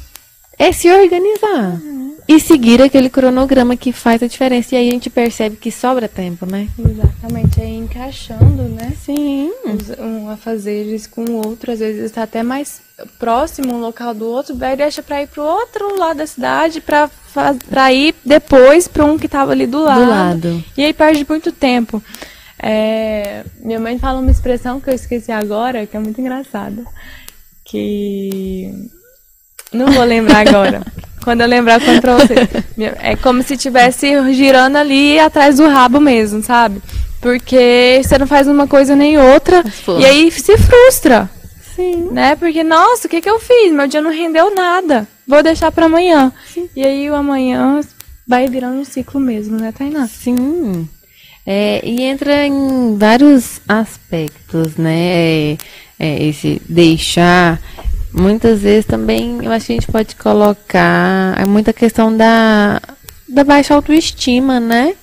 é 0.58 0.72
se 0.72 0.90
organizar. 0.90 1.82
Uhum. 1.84 2.09
E 2.30 2.40
seguir 2.40 2.80
aquele 2.80 3.10
cronograma 3.10 3.76
que 3.76 3.92
faz 3.92 4.22
a 4.22 4.28
diferença. 4.28 4.76
E 4.76 4.78
aí 4.78 4.90
a 4.90 4.92
gente 4.92 5.10
percebe 5.10 5.56
que 5.56 5.72
sobra 5.72 6.08
tempo, 6.08 6.46
né? 6.46 6.68
Exatamente. 6.78 7.60
Aí 7.60 7.76
encaixando, 7.76 8.70
né? 8.70 8.94
Sim. 9.04 9.52
Um 9.98 10.30
afazeres 10.30 11.08
com 11.08 11.26
o 11.26 11.44
outro. 11.44 11.72
Às 11.72 11.80
vezes 11.80 12.04
está 12.04 12.22
até 12.22 12.44
mais 12.44 12.82
próximo 13.18 13.74
um 13.74 13.80
local 13.80 14.14
do 14.14 14.28
outro. 14.28 14.56
Aí 14.62 14.78
deixa 14.78 15.02
para 15.02 15.24
ir 15.24 15.28
para 15.28 15.42
o 15.42 15.48
outro 15.48 15.98
lado 15.98 16.18
da 16.18 16.28
cidade 16.28 16.80
para 16.82 17.10
para 17.68 17.92
ir 17.92 18.14
depois 18.24 18.88
para 18.88 19.06
um 19.06 19.18
que 19.18 19.26
estava 19.26 19.52
ali 19.52 19.66
do 19.66 19.82
lado. 19.82 20.04
do 20.04 20.10
lado. 20.10 20.64
E 20.78 20.84
aí 20.84 20.94
perde 20.94 21.26
muito 21.28 21.52
tempo. 21.52 22.00
É, 22.62 23.44
minha 23.60 23.80
mãe 23.80 23.98
fala 23.98 24.20
uma 24.20 24.30
expressão 24.30 24.80
que 24.80 24.92
eu 24.92 24.94
esqueci 24.94 25.32
agora, 25.32 25.88
que 25.88 25.98
é 25.98 26.00
muito 26.00 26.22
engraçada. 26.22 26.84
Que. 27.66 28.72
Não 29.74 29.88
vou 29.92 30.04
lembrar 30.04 30.48
agora. 30.48 30.84
Quando 31.24 31.42
eu 31.42 31.48
lembrar, 31.48 31.80
pra 31.80 32.18
você. 32.18 32.36
É 33.02 33.16
como 33.16 33.44
se 33.44 33.56
estivesse 33.56 34.34
girando 34.34 34.78
ali 34.78 35.20
atrás 35.20 35.58
do 35.58 35.68
rabo 35.68 36.00
mesmo, 36.00 36.42
sabe? 36.42 36.82
Porque 37.22 38.02
você 38.02 38.18
não 38.18 38.26
faz 38.26 38.48
uma 38.48 38.68
coisa 38.68 38.96
nem 38.96 39.18
outra. 39.18 39.64
E 40.00 40.06
aí 40.06 40.32
se 40.32 40.58
frustra. 40.58 41.30
Sim. 41.76 42.10
Né? 42.12 42.36
Porque, 42.36 42.64
nossa, 42.64 43.08
o 43.08 43.10
que, 43.10 43.22
que 43.22 43.30
eu 43.30 43.40
fiz? 43.40 43.72
Meu 43.72 43.88
dia 43.88 44.02
não 44.02 44.12
rendeu 44.12 44.54
nada. 44.54 45.08
Vou 45.28 45.44
deixar 45.44 45.72
para 45.72 45.86
amanhã. 45.86 46.32
Sim. 46.54 46.70
E 46.76 46.84
aí 46.84 47.10
o 47.10 47.16
amanhã 47.16 47.82
vai 48.28 48.48
virando 48.48 48.80
um 48.80 48.86
ciclo 48.86 49.20
mesmo, 49.20 49.58
né, 49.58 49.74
Tainá? 49.78 50.08
Sim. 50.08 50.88
É, 51.46 51.82
e 51.84 52.04
entra 52.04 52.46
em 52.46 52.98
vários 52.98 53.60
aspectos, 53.68 54.76
né? 54.76 54.98
É, 54.98 55.58
é, 56.00 56.24
esse 56.28 56.62
deixar. 56.70 57.60
Muitas 58.14 58.62
vezes 58.62 58.86
também 58.86 59.44
eu 59.44 59.52
acho 59.52 59.68
que 59.68 59.74
a 59.74 59.76
gente 59.76 59.92
pode 59.92 60.16
colocar 60.16 61.40
é 61.40 61.46
muita 61.46 61.72
questão 61.72 62.16
da, 62.16 62.82
da 63.28 63.44
baixa 63.44 63.74
autoestima, 63.76 64.60
né? 64.60 64.96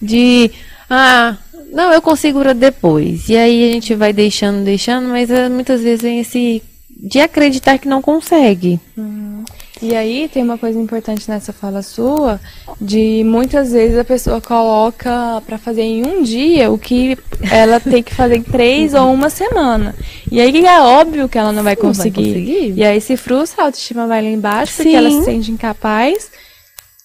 De 0.00 0.50
ah, 0.88 1.36
não, 1.72 1.92
eu 1.92 2.00
consigo 2.00 2.42
depois. 2.54 3.28
E 3.28 3.36
aí 3.36 3.68
a 3.68 3.72
gente 3.72 3.94
vai 3.94 4.12
deixando, 4.12 4.64
deixando, 4.64 5.08
mas 5.08 5.30
é, 5.30 5.48
muitas 5.48 5.82
vezes 5.82 6.02
vem 6.02 6.20
esse 6.20 6.62
de 6.88 7.20
acreditar 7.20 7.78
que 7.78 7.88
não 7.88 8.00
consegue. 8.00 8.80
Uhum. 8.96 9.44
E 9.80 9.94
aí 9.94 10.28
tem 10.32 10.42
uma 10.42 10.56
coisa 10.56 10.78
importante 10.78 11.28
nessa 11.28 11.52
fala 11.52 11.82
sua, 11.82 12.40
de 12.80 13.22
muitas 13.24 13.72
vezes 13.72 13.98
a 13.98 14.04
pessoa 14.04 14.40
coloca 14.40 15.42
para 15.46 15.58
fazer 15.58 15.82
em 15.82 16.06
um 16.06 16.22
dia 16.22 16.70
o 16.70 16.78
que 16.78 17.16
ela 17.50 17.78
tem 17.78 18.02
que 18.02 18.14
fazer 18.14 18.36
em 18.36 18.42
três 18.42 18.94
ou 18.94 19.12
uma 19.12 19.28
semana. 19.28 19.94
E 20.32 20.40
aí 20.40 20.64
é 20.64 20.80
óbvio 20.80 21.28
que 21.28 21.36
ela 21.36 21.52
não 21.52 21.62
vai 21.62 21.76
conseguir. 21.76 22.20
Não 22.20 22.32
vai 22.32 22.40
conseguir. 22.40 22.74
E 22.74 22.84
aí 22.84 23.00
se 23.00 23.16
frustra, 23.18 23.62
a 23.62 23.66
autoestima 23.66 24.06
vai 24.06 24.22
lá 24.22 24.28
embaixo, 24.28 24.72
Sim. 24.72 24.82
porque 24.84 24.96
ela 24.96 25.10
se 25.10 25.24
sente 25.24 25.52
incapaz 25.52 26.30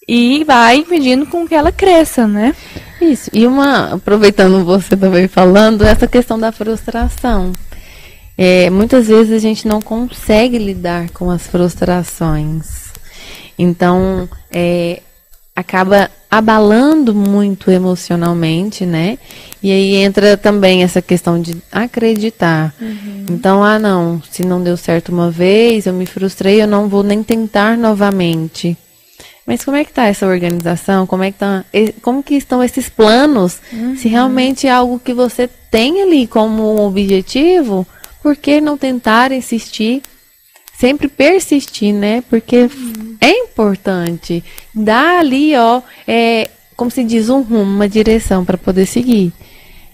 e 0.07 0.43
vai 0.45 0.77
impedindo 0.77 1.25
com 1.25 1.47
que 1.47 1.53
ela 1.55 1.71
cresça, 1.71 2.25
né? 2.25 2.55
Isso. 3.01 3.29
E 3.33 3.45
uma, 3.45 3.95
aproveitando 3.95 4.63
você 4.63 4.95
também 4.95 5.27
falando, 5.27 5.83
essa 5.83 6.07
questão 6.07 6.39
da 6.39 6.51
frustração. 6.51 7.51
É, 8.43 8.71
muitas 8.71 9.07
vezes 9.07 9.31
a 9.31 9.37
gente 9.37 9.67
não 9.67 9.79
consegue 9.79 10.57
lidar 10.57 11.11
com 11.11 11.29
as 11.29 11.45
frustrações. 11.45 12.89
Então, 13.55 14.27
é, 14.51 15.03
acaba 15.55 16.09
abalando 16.27 17.13
muito 17.13 17.69
emocionalmente, 17.69 18.83
né? 18.83 19.19
E 19.61 19.71
aí 19.71 19.95
entra 19.97 20.35
também 20.35 20.81
essa 20.81 21.03
questão 21.03 21.39
de 21.39 21.55
acreditar. 21.71 22.73
Uhum. 22.81 23.27
Então, 23.29 23.63
ah, 23.63 23.77
não, 23.77 24.19
se 24.31 24.43
não 24.43 24.63
deu 24.63 24.75
certo 24.75 25.09
uma 25.09 25.29
vez, 25.29 25.85
eu 25.85 25.93
me 25.93 26.07
frustrei, 26.07 26.63
eu 26.63 26.67
não 26.67 26.89
vou 26.89 27.03
nem 27.03 27.21
tentar 27.21 27.77
novamente. 27.77 28.75
Mas 29.45 29.63
como 29.63 29.77
é 29.77 29.83
que 29.83 29.91
está 29.91 30.07
essa 30.07 30.25
organização? 30.25 31.05
Como 31.05 31.21
é 31.21 31.31
que 31.31 31.37
tá, 31.37 31.63
como 32.01 32.23
que 32.23 32.33
estão 32.33 32.63
esses 32.63 32.89
planos? 32.89 33.59
Uhum. 33.71 33.95
Se 33.95 34.07
realmente 34.07 34.65
é 34.65 34.71
algo 34.71 34.97
que 34.97 35.13
você 35.13 35.47
tem 35.69 36.01
ali 36.01 36.25
como 36.25 36.83
objetivo, 36.87 37.85
por 38.21 38.35
que 38.35 38.61
não 38.61 38.77
tentar 38.77 39.31
insistir? 39.31 40.01
Sempre 40.77 41.07
persistir, 41.07 41.93
né? 41.93 42.23
Porque 42.29 42.63
uhum. 42.63 43.17
é 43.19 43.31
importante 43.31 44.43
dar 44.73 45.19
ali, 45.19 45.55
ó, 45.55 45.81
é, 46.07 46.49
como 46.75 46.89
se 46.89 47.03
diz, 47.03 47.29
um 47.29 47.41
rumo, 47.41 47.63
uma 47.63 47.87
direção 47.87 48.43
para 48.43 48.57
poder 48.57 48.85
seguir. 48.85 49.31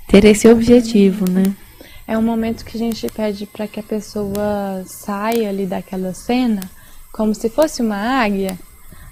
Ter 0.08 0.24
esse 0.24 0.48
objetivo, 0.48 1.30
né? 1.30 1.44
É 2.08 2.18
um 2.18 2.22
momento 2.22 2.64
que 2.64 2.78
a 2.78 2.80
gente 2.80 3.06
pede 3.10 3.46
para 3.46 3.68
que 3.68 3.82
a 3.82 3.84
pessoa 3.84 4.84
saia 4.86 5.50
ali 5.50 5.66
daquela 5.66 6.14
cena, 6.14 6.62
como 7.12 7.36
se 7.36 7.50
fosse 7.50 7.82
uma 7.82 7.98
águia. 7.98 8.58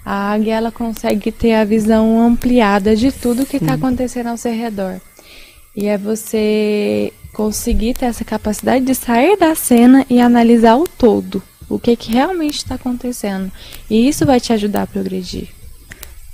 A 0.02 0.32
águia 0.32 0.54
ela 0.54 0.72
consegue 0.72 1.30
ter 1.30 1.54
a 1.54 1.64
visão 1.64 2.22
ampliada 2.22 2.96
de 2.96 3.12
tudo 3.12 3.44
que 3.44 3.58
está 3.58 3.74
acontecendo 3.74 4.28
ao 4.28 4.38
seu 4.38 4.54
redor. 4.54 4.98
E 5.76 5.86
é 5.86 5.98
você 5.98 7.12
conseguir 7.36 7.92
ter 7.92 8.06
essa 8.06 8.24
capacidade 8.24 8.82
de 8.82 8.94
sair 8.94 9.36
da 9.36 9.54
cena 9.54 10.06
e 10.08 10.18
analisar 10.22 10.74
o 10.76 10.88
todo, 10.88 11.42
o 11.68 11.78
que, 11.78 11.94
que 11.94 12.10
realmente 12.10 12.56
está 12.56 12.76
acontecendo. 12.76 13.52
E 13.90 14.08
isso 14.08 14.24
vai 14.24 14.40
te 14.40 14.54
ajudar 14.54 14.84
a 14.84 14.86
progredir. 14.86 15.48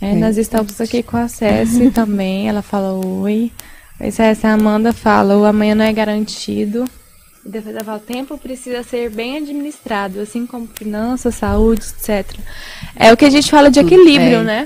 É, 0.00 0.14
nós 0.14 0.38
estamos 0.38 0.80
aqui 0.80 1.02
com 1.02 1.16
a 1.16 1.26
Cécia 1.26 1.90
também, 1.90 2.48
ela 2.48 2.62
fala 2.62 2.92
oi. 2.92 3.50
A 3.98 4.52
Amanda 4.52 4.92
fala, 4.92 5.36
o 5.36 5.44
amanhã 5.44 5.74
não 5.74 5.84
é 5.84 5.92
garantido. 5.92 6.84
E 7.44 7.48
depois 7.48 7.74
ela 7.74 7.84
fala, 7.84 7.98
o 7.98 8.00
tempo 8.00 8.38
precisa 8.38 8.84
ser 8.84 9.10
bem 9.10 9.38
administrado, 9.38 10.20
assim 10.20 10.46
como 10.46 10.68
finanças, 10.68 11.34
saúde, 11.34 11.82
etc. 11.82 12.38
É 12.94 13.12
o 13.12 13.16
que 13.16 13.24
a 13.24 13.30
gente 13.30 13.50
fala 13.50 13.72
de 13.72 13.80
equilíbrio, 13.80 14.38
é. 14.38 14.44
né? 14.44 14.64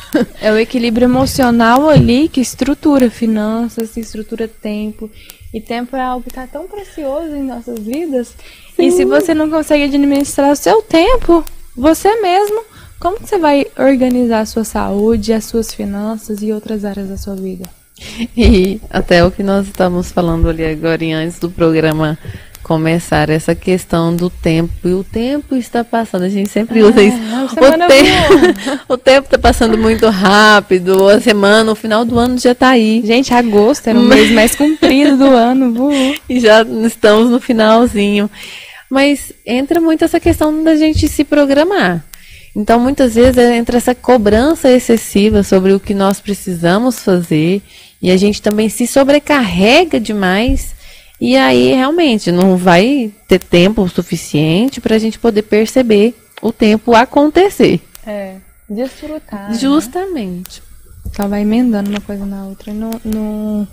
é 0.40 0.50
o 0.50 0.58
equilíbrio 0.58 1.04
emocional 1.04 1.90
ali 1.90 2.26
que 2.26 2.40
estrutura 2.40 3.10
finanças, 3.10 3.94
estrutura 3.98 4.48
tempo 4.48 5.10
e 5.54 5.60
tempo 5.60 5.94
é 5.94 6.00
algo 6.00 6.24
que 6.24 6.30
está 6.30 6.48
tão 6.48 6.66
precioso 6.66 7.28
em 7.36 7.44
nossas 7.44 7.78
vidas. 7.78 8.34
Sim. 8.74 8.86
E 8.86 8.90
se 8.90 9.04
você 9.04 9.32
não 9.32 9.48
consegue 9.48 9.84
administrar 9.84 10.50
o 10.50 10.56
seu 10.56 10.82
tempo, 10.82 11.44
você 11.76 12.20
mesmo, 12.20 12.64
como 12.98 13.18
que 13.18 13.28
você 13.28 13.38
vai 13.38 13.64
organizar 13.78 14.40
a 14.40 14.46
sua 14.46 14.64
saúde, 14.64 15.32
as 15.32 15.44
suas 15.44 15.72
finanças 15.72 16.42
e 16.42 16.52
outras 16.52 16.84
áreas 16.84 17.08
da 17.08 17.16
sua 17.16 17.36
vida? 17.36 17.70
E 18.36 18.80
até 18.90 19.24
o 19.24 19.30
que 19.30 19.44
nós 19.44 19.68
estamos 19.68 20.10
falando 20.10 20.48
ali 20.48 20.64
agora 20.64 21.04
antes 21.04 21.38
do 21.38 21.48
programa 21.48 22.18
começar 22.64 23.28
essa 23.28 23.54
questão 23.54 24.16
do 24.16 24.30
tempo. 24.30 24.72
E 24.88 24.94
o 24.94 25.04
tempo 25.04 25.54
está 25.54 25.84
passando, 25.84 26.24
a 26.24 26.28
gente 26.28 26.48
sempre 26.48 26.82
usa 26.82 27.02
isso. 27.02 27.18
Ah, 27.30 27.44
o, 27.44 27.48
te 27.48 28.80
o 28.88 28.96
tempo 28.96 29.26
está 29.26 29.38
passando 29.38 29.76
muito 29.76 30.08
rápido, 30.08 31.08
a 31.08 31.20
semana, 31.20 31.70
o 31.70 31.74
final 31.76 32.04
do 32.04 32.18
ano 32.18 32.38
já 32.38 32.52
está 32.52 32.70
aí. 32.70 33.02
Gente, 33.04 33.32
agosto 33.34 33.88
era 33.88 34.00
o 34.00 34.02
mês 34.02 34.30
mais 34.32 34.54
comprido 34.56 35.18
do 35.18 35.26
ano. 35.26 35.72
Voou. 35.72 36.14
E 36.28 36.40
já 36.40 36.62
estamos 36.62 37.30
no 37.30 37.38
finalzinho. 37.38 38.30
Mas 38.90 39.32
entra 39.44 39.80
muito 39.80 40.04
essa 40.04 40.18
questão 40.18 40.64
da 40.64 40.74
gente 40.74 41.06
se 41.06 41.22
programar. 41.22 42.02
Então, 42.56 42.80
muitas 42.80 43.14
vezes 43.14 43.36
entra 43.36 43.76
essa 43.76 43.94
cobrança 43.94 44.70
excessiva 44.70 45.42
sobre 45.42 45.72
o 45.72 45.80
que 45.80 45.92
nós 45.92 46.18
precisamos 46.18 47.00
fazer 47.00 47.60
e 48.00 48.10
a 48.10 48.16
gente 48.16 48.40
também 48.40 48.68
se 48.68 48.86
sobrecarrega 48.86 49.98
demais 49.98 50.73
e 51.20 51.36
aí, 51.36 51.72
realmente, 51.72 52.32
não 52.32 52.56
vai 52.56 53.12
ter 53.28 53.38
tempo 53.38 53.88
suficiente 53.88 54.80
para 54.80 54.96
a 54.96 54.98
gente 54.98 55.18
poder 55.18 55.42
perceber 55.42 56.14
o 56.42 56.52
tempo 56.52 56.94
acontecer. 56.94 57.80
É, 58.06 58.36
desfrutar. 58.68 59.50
Né? 59.50 59.58
Justamente. 59.58 60.60
Né? 60.60 61.12
Só 61.14 61.28
vai 61.28 61.42
emendando 61.42 61.90
uma 61.90 62.00
coisa 62.00 62.26
na 62.26 62.44
outra 62.46 62.70
e 62.70 62.74
não, 62.74 62.90
não 63.04 63.68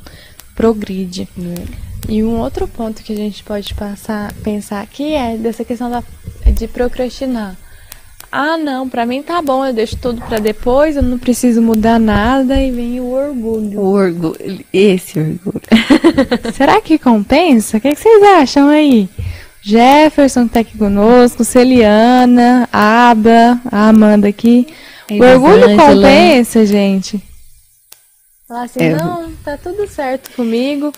progride. 0.55 1.27
É. 1.37 1.91
E 2.07 2.23
um 2.23 2.39
outro 2.39 2.67
ponto 2.67 3.03
que 3.03 3.13
a 3.13 3.15
gente 3.15 3.43
pode 3.43 3.73
passar, 3.73 4.31
pensar 4.43 4.81
aqui 4.81 5.13
é 5.13 5.37
dessa 5.37 5.63
questão 5.63 5.89
da, 5.89 6.03
de 6.51 6.67
procrastinar. 6.67 7.57
Ah, 8.31 8.57
não, 8.57 8.87
para 8.87 9.05
mim 9.05 9.21
tá 9.21 9.41
bom, 9.41 9.65
eu 9.65 9.73
deixo 9.73 9.97
tudo 9.97 10.21
para 10.21 10.39
depois, 10.39 10.95
eu 10.95 11.03
não 11.03 11.19
preciso 11.19 11.61
mudar 11.61 11.99
nada 11.99 12.61
e 12.61 12.71
vem 12.71 12.99
o 13.01 13.11
orgulho. 13.11 13.79
O 13.79 13.91
orgulho, 13.91 14.65
esse 14.71 15.19
orgulho. 15.19 15.61
Será 16.55 16.79
que 16.79 16.97
compensa? 16.97 17.75
O 17.75 17.81
que, 17.81 17.89
é 17.89 17.95
que 17.95 17.99
vocês 17.99 18.23
acham 18.23 18.69
aí? 18.69 19.09
Jefferson 19.61 20.43
que 20.43 20.47
está 20.47 20.59
aqui 20.61 20.77
conosco, 20.77 21.43
Celiana, 21.43 22.69
Aba, 22.71 23.59
a 23.69 23.89
Amanda 23.89 24.29
aqui. 24.29 24.65
o 25.09 25.21
orgulho 25.21 25.75
compensa, 25.75 26.65
gente. 26.65 27.21
Falar 28.47 28.63
assim, 28.63 28.79
é. 28.81 28.95
não, 28.95 29.31
tá 29.43 29.57
tudo 29.57 29.87
certo 29.89 30.31
comigo. 30.37 30.93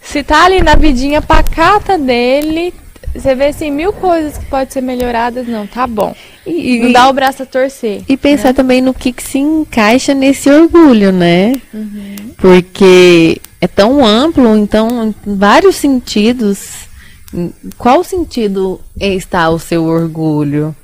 Se 0.00 0.22
tá 0.22 0.46
ali 0.46 0.62
na 0.62 0.74
vidinha 0.74 1.20
pacata 1.20 1.98
dele, 1.98 2.72
você 3.14 3.34
vê 3.34 3.46
assim 3.46 3.70
mil 3.70 3.92
coisas 3.92 4.38
que 4.38 4.46
podem 4.46 4.70
ser 4.70 4.80
melhoradas, 4.80 5.46
não, 5.46 5.66
tá 5.66 5.86
bom. 5.86 6.14
E, 6.46 6.80
não 6.80 6.92
dá 6.92 7.08
o 7.08 7.12
braço 7.12 7.42
a 7.42 7.46
torcer. 7.46 8.02
E 8.08 8.16
pensar 8.16 8.48
né? 8.48 8.52
também 8.54 8.80
no 8.80 8.94
que, 8.94 9.12
que, 9.12 9.22
se 9.22 9.38
encaixa 9.38 10.14
nesse 10.14 10.50
orgulho, 10.50 11.12
né? 11.12 11.60
Uhum. 11.72 12.16
Porque 12.36 13.40
é 13.60 13.66
tão 13.66 14.04
amplo, 14.04 14.56
então, 14.56 15.14
em 15.26 15.36
vários 15.36 15.76
sentidos. 15.76 16.88
Qual 17.76 18.02
sentido 18.02 18.80
está 18.98 19.50
o 19.50 19.58
seu 19.58 19.84
orgulho? 19.84 20.74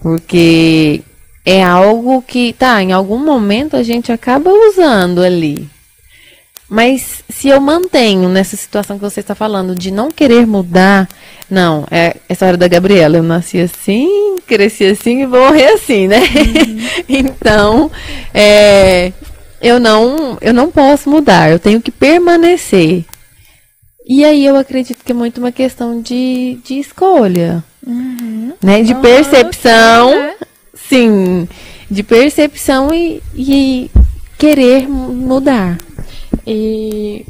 Porque 0.00 1.02
é 1.44 1.62
algo 1.62 2.22
que, 2.22 2.52
tá, 2.52 2.82
em 2.82 2.92
algum 2.92 3.18
momento 3.18 3.76
a 3.76 3.82
gente 3.82 4.12
acaba 4.12 4.50
usando 4.50 5.20
ali. 5.20 5.68
Mas 6.72 7.22
se 7.28 7.48
eu 7.48 7.60
mantenho 7.60 8.30
nessa 8.30 8.56
situação 8.56 8.96
que 8.96 9.04
você 9.04 9.20
está 9.20 9.34
falando 9.34 9.74
de 9.74 9.90
não 9.90 10.10
querer 10.10 10.46
mudar, 10.46 11.06
não, 11.50 11.86
é 11.90 12.16
essa 12.26 12.46
hora 12.46 12.56
da 12.56 12.66
Gabriela, 12.66 13.18
eu 13.18 13.22
nasci 13.22 13.60
assim, 13.60 14.38
cresci 14.46 14.86
assim 14.86 15.20
e 15.20 15.26
vou 15.26 15.38
morrer 15.38 15.66
assim, 15.74 16.08
né? 16.08 16.20
Uhum. 16.20 17.04
então, 17.10 17.90
é, 18.32 19.12
eu 19.60 19.78
não, 19.78 20.38
eu 20.40 20.54
não 20.54 20.70
posso 20.70 21.10
mudar, 21.10 21.50
eu 21.50 21.58
tenho 21.58 21.78
que 21.78 21.90
permanecer. 21.90 23.04
E 24.06 24.24
aí 24.24 24.46
eu 24.46 24.56
acredito 24.56 25.04
que 25.04 25.12
é 25.12 25.14
muito 25.14 25.36
uma 25.36 25.52
questão 25.52 26.00
de, 26.00 26.58
de 26.64 26.78
escolha, 26.78 27.62
uhum. 27.86 28.54
né? 28.62 28.82
De 28.82 28.94
uhum, 28.94 29.02
percepção, 29.02 30.10
né? 30.10 30.34
sim, 30.72 31.46
de 31.90 32.02
percepção 32.02 32.94
e, 32.94 33.22
e 33.36 33.90
querer 34.38 34.88
mudar. 34.88 35.76
E 36.46 37.24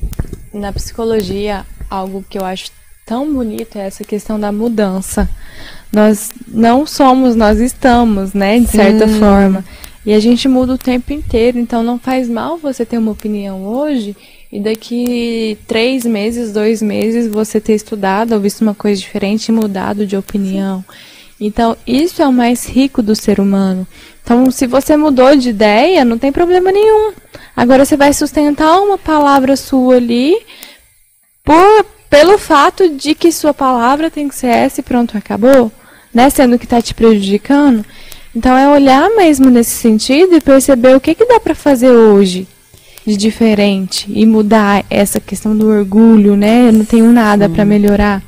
na 0.52 0.72
psicologia, 0.72 1.64
algo 1.90 2.24
que 2.28 2.38
eu 2.38 2.44
acho 2.44 2.70
tão 3.04 3.32
bonito 3.32 3.78
é 3.78 3.86
essa 3.86 4.04
questão 4.04 4.38
da 4.38 4.52
mudança. 4.52 5.28
Nós 5.92 6.30
não 6.48 6.86
somos, 6.86 7.36
nós 7.36 7.60
estamos, 7.60 8.32
né, 8.32 8.58
de 8.58 8.68
certa 8.68 9.06
Sim. 9.06 9.18
forma. 9.18 9.64
E 10.04 10.12
a 10.12 10.18
gente 10.18 10.48
muda 10.48 10.74
o 10.74 10.78
tempo 10.78 11.12
inteiro, 11.12 11.58
então 11.58 11.82
não 11.82 11.98
faz 11.98 12.28
mal 12.28 12.56
você 12.56 12.84
ter 12.84 12.98
uma 12.98 13.12
opinião 13.12 13.64
hoje 13.64 14.16
e 14.50 14.58
daqui 14.58 15.56
três 15.66 16.04
meses, 16.04 16.52
dois 16.52 16.82
meses, 16.82 17.28
você 17.28 17.60
ter 17.60 17.74
estudado 17.74 18.32
ou 18.32 18.40
visto 18.40 18.62
uma 18.62 18.74
coisa 18.74 19.00
diferente 19.00 19.48
e 19.48 19.52
mudado 19.52 20.06
de 20.06 20.16
opinião. 20.16 20.84
Sim. 20.88 21.12
Então, 21.44 21.76
isso 21.86 22.22
é 22.22 22.26
o 22.26 22.32
mais 22.32 22.66
rico 22.66 23.02
do 23.02 23.16
ser 23.16 23.40
humano. 23.40 23.86
Então, 24.22 24.50
se 24.50 24.66
você 24.66 24.96
mudou 24.96 25.34
de 25.36 25.50
ideia, 25.50 26.04
não 26.04 26.18
tem 26.18 26.30
problema 26.30 26.70
nenhum. 26.70 27.12
Agora 27.56 27.84
você 27.84 27.96
vai 27.96 28.12
sustentar 28.12 28.80
uma 28.80 28.96
palavra 28.96 29.56
sua 29.56 29.96
ali 29.96 30.34
por, 31.44 31.84
pelo 32.08 32.38
fato 32.38 32.88
de 32.88 33.14
que 33.14 33.32
sua 33.32 33.52
palavra 33.52 34.10
tem 34.10 34.28
que 34.28 34.34
ser 34.34 34.46
essa 34.48 34.80
e 34.80 34.82
pronto, 34.84 35.18
acabou, 35.18 35.70
né? 36.14 36.30
Sendo 36.30 36.58
que 36.58 36.64
está 36.64 36.80
te 36.80 36.94
prejudicando. 36.94 37.84
Então 38.34 38.56
é 38.56 38.68
olhar 38.68 39.10
mesmo 39.10 39.50
nesse 39.50 39.72
sentido 39.72 40.34
e 40.34 40.40
perceber 40.40 40.96
o 40.96 41.00
que, 41.00 41.14
que 41.14 41.26
dá 41.26 41.38
para 41.38 41.54
fazer 41.54 41.90
hoje 41.90 42.46
de 43.06 43.16
diferente 43.16 44.06
e 44.08 44.24
mudar 44.24 44.84
essa 44.88 45.20
questão 45.20 45.56
do 45.56 45.68
orgulho, 45.68 46.36
né? 46.36 46.68
Eu 46.68 46.72
não 46.72 46.84
tenho 46.84 47.12
nada 47.12 47.48
para 47.48 47.64
melhorar. 47.64 48.22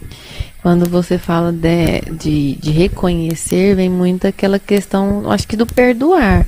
Quando 0.65 0.89
você 0.89 1.17
fala 1.19 1.53
de, 1.53 2.01
de, 2.11 2.55
de 2.57 2.71
reconhecer, 2.73 3.77
vem 3.77 3.89
muito 3.89 4.27
aquela 4.27 4.59
questão, 4.59 5.31
acho 5.31 5.47
que 5.47 5.57
do 5.57 5.67
perdoar 5.67 6.45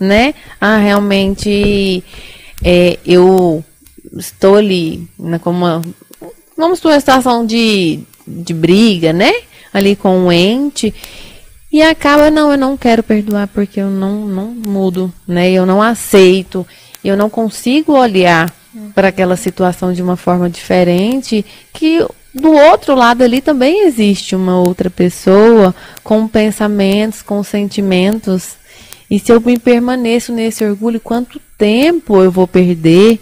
né? 0.00 0.34
Ah, 0.60 0.78
realmente 0.78 2.02
é, 2.62 2.98
eu 3.04 3.64
estou 4.16 4.56
ali 4.56 5.08
né, 5.18 5.38
como 5.38 5.58
uma, 5.58 5.82
vamos 6.56 6.80
para 6.80 6.90
uma 6.90 7.00
situação 7.00 7.46
de, 7.46 8.00
de 8.26 8.54
briga, 8.54 9.12
né? 9.12 9.32
Ali 9.72 9.96
com 9.96 10.10
o 10.10 10.26
um 10.26 10.32
ente. 10.32 10.94
E 11.72 11.82
acaba, 11.82 12.30
não, 12.30 12.50
eu 12.50 12.58
não 12.58 12.76
quero 12.76 13.02
perdoar 13.02 13.48
porque 13.48 13.80
eu 13.80 13.90
não, 13.90 14.26
não 14.26 14.46
mudo, 14.46 15.12
né? 15.26 15.50
Eu 15.50 15.66
não 15.66 15.82
aceito, 15.82 16.66
eu 17.04 17.16
não 17.16 17.28
consigo 17.28 17.92
olhar 17.92 18.54
para 18.94 19.08
aquela 19.08 19.36
situação 19.36 19.92
de 19.92 20.02
uma 20.02 20.16
forma 20.16 20.48
diferente 20.48 21.44
que 21.72 22.06
do 22.36 22.52
outro 22.52 22.94
lado 22.94 23.22
ali 23.22 23.40
também 23.40 23.86
existe 23.86 24.36
uma 24.36 24.60
outra 24.60 24.90
pessoa 24.90 25.74
com 26.04 26.28
pensamentos, 26.28 27.22
com 27.22 27.42
sentimentos 27.42 28.56
e 29.10 29.18
se 29.18 29.32
eu 29.32 29.40
me 29.40 29.58
permaneço 29.58 30.32
nesse 30.32 30.64
orgulho, 30.64 31.00
quanto 31.00 31.40
tempo 31.56 32.22
eu 32.22 32.30
vou 32.30 32.46
perder, 32.46 33.20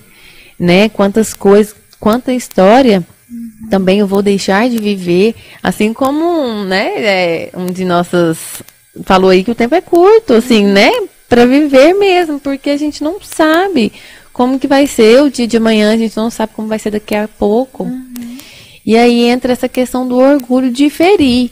né? 0.59 0.89
Quantas 0.89 1.35
coisas, 1.35 1.75
quanta 2.01 2.33
história 2.33 3.05
uhum. 3.31 3.69
também 3.69 3.99
eu 3.99 4.07
vou 4.07 4.23
deixar 4.23 4.69
de 4.69 4.79
viver, 4.79 5.35
assim 5.63 5.93
como, 5.93 6.65
né, 6.65 6.93
é, 6.97 7.51
um 7.55 7.67
de 7.67 7.85
nossas 7.85 8.63
falou 9.05 9.31
aí 9.31 9.43
que 9.43 9.51
o 9.51 9.57
tempo 9.57 9.75
é 9.75 9.81
curto, 9.81 10.35
assim, 10.35 10.65
uhum. 10.67 10.73
né? 10.73 10.91
Para 11.29 11.47
viver 11.47 11.93
mesmo, 11.95 12.41
porque 12.41 12.71
a 12.71 12.77
gente 12.77 13.03
não 13.03 13.17
sabe 13.21 13.93
como 14.33 14.59
que 14.59 14.67
vai 14.67 14.87
ser 14.87 15.23
o 15.23 15.31
dia 15.31 15.47
de 15.47 15.57
amanhã, 15.57 15.93
a 15.93 15.97
gente 15.97 16.17
não 16.17 16.31
sabe 16.31 16.53
como 16.55 16.69
vai 16.69 16.79
ser 16.79 16.91
daqui 16.91 17.15
a 17.15 17.29
pouco. 17.29 17.85
Uhum. 17.85 18.39
E 18.85 18.97
aí 18.97 19.25
entra 19.25 19.53
essa 19.53 19.69
questão 19.69 20.07
do 20.07 20.17
orgulho 20.17 20.71
de 20.71 20.91
ferir. 20.91 21.51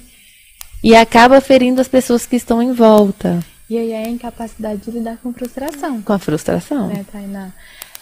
E 0.84 0.94
acaba 0.94 1.40
ferindo 1.40 1.80
as 1.80 1.88
pessoas 1.88 2.26
que 2.26 2.36
estão 2.36 2.62
em 2.62 2.72
volta. 2.72 3.42
E 3.70 3.78
aí 3.78 3.92
é 3.92 4.04
a 4.04 4.08
incapacidade 4.08 4.82
de 4.82 4.90
lidar 4.90 5.16
com 5.22 5.32
frustração. 5.32 6.02
Com 6.02 6.12
a 6.12 6.18
frustração. 6.18 6.88
Né, 6.88 7.04
Tainá? 7.10 7.52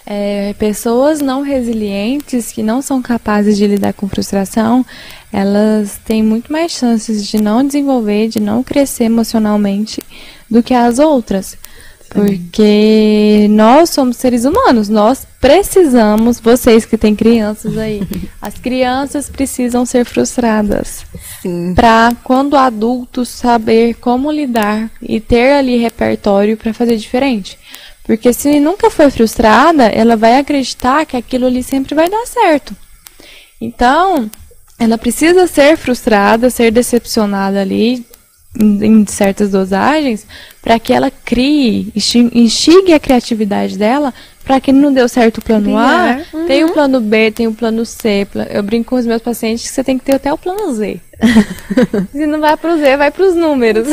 É, 0.05 0.55
pessoas 0.55 1.21
não 1.21 1.43
resilientes, 1.43 2.51
que 2.51 2.63
não 2.63 2.83
são 2.83 3.01
capazes 3.01 3.57
de 3.57 3.67
lidar 3.67 3.93
com 3.93 4.09
frustração, 4.09 4.85
elas 5.33 6.01
têm 6.05 6.23
muito 6.23 6.51
mais 6.51 6.73
chances 6.73 7.25
de 7.25 7.41
não 7.41 7.65
desenvolver, 7.65 8.29
de 8.29 8.41
não 8.41 8.63
crescer 8.65 9.05
emocionalmente 9.05 10.03
do 10.51 10.63
que 10.63 10.75
as 10.75 10.99
outras. 10.99 11.57
Porque 12.11 13.47
nós 13.51 13.91
somos 13.91 14.17
seres 14.17 14.45
humanos, 14.45 14.89
nós 14.89 15.25
precisamos, 15.41 16.41
vocês 16.41 16.85
que 16.85 16.99
têm 16.99 17.15
crianças 17.15 17.79
aí, 17.79 18.03
as 18.43 18.55
crianças 18.55 19.31
precisam 19.31 19.87
ser 19.87 20.05
frustradas. 20.05 21.07
Para 21.75 22.13
quando 22.25 22.57
adultos 22.57 23.29
saber 23.29 23.95
como 23.95 24.31
lidar 24.31 24.91
e 25.01 25.21
ter 25.21 25.53
ali 25.53 25.77
repertório 25.77 26.57
para 26.57 26.75
fazer 26.75 26.97
diferente. 26.97 27.57
Porque 28.05 28.33
se 28.33 28.59
nunca 28.59 28.91
foi 28.91 29.09
frustrada, 29.09 29.85
ela 29.85 30.17
vai 30.17 30.39
acreditar 30.39 31.07
que 31.07 31.17
aquilo 31.17 31.47
ali 31.47 31.63
sempre 31.63 31.95
vai 31.95 32.11
dar 32.11 32.27
certo. 32.27 32.77
Então, 33.61 34.29
ela 34.77 34.99
precisa 34.99 35.47
ser 35.47 35.77
frustrada, 35.77 36.51
ser 36.51 36.73
decepcionada 36.73 37.61
ali, 37.61 38.05
em 38.59 39.07
certas 39.07 39.51
dosagens 39.51 40.27
para 40.61 40.79
que 40.79 40.93
ela 40.93 41.11
crie, 41.25 41.93
instigue 42.35 42.93
a 42.93 43.01
criatividade 43.01 43.79
dela 43.79 44.13
para 44.45 44.61
que 44.61 44.73
não 44.73 44.93
deu 44.93 45.09
certo 45.09 45.39
o 45.39 45.43
plano 45.43 45.79
A, 45.79 46.19
uhum. 46.33 46.47
tem 46.47 46.65
o 46.65 46.73
plano 46.73 47.01
B, 47.01 47.31
tem 47.31 47.47
o 47.47 47.55
plano 47.55 47.87
C. 47.87 48.27
Eu 48.51 48.63
brinco 48.63 48.91
com 48.91 48.97
os 48.97 49.07
meus 49.07 49.23
pacientes 49.23 49.63
que 49.63 49.69
você 49.69 49.85
tem 49.85 49.97
que 49.97 50.05
ter 50.05 50.17
até 50.17 50.33
o 50.33 50.39
plano 50.39 50.75
Z. 50.75 51.01
Se 52.11 52.27
não 52.27 52.41
vai 52.41 52.57
para 52.57 52.75
o 52.75 52.79
Z, 52.79 52.97
vai 52.97 53.11
para 53.13 53.27
os 53.27 53.37
números. 53.37 53.87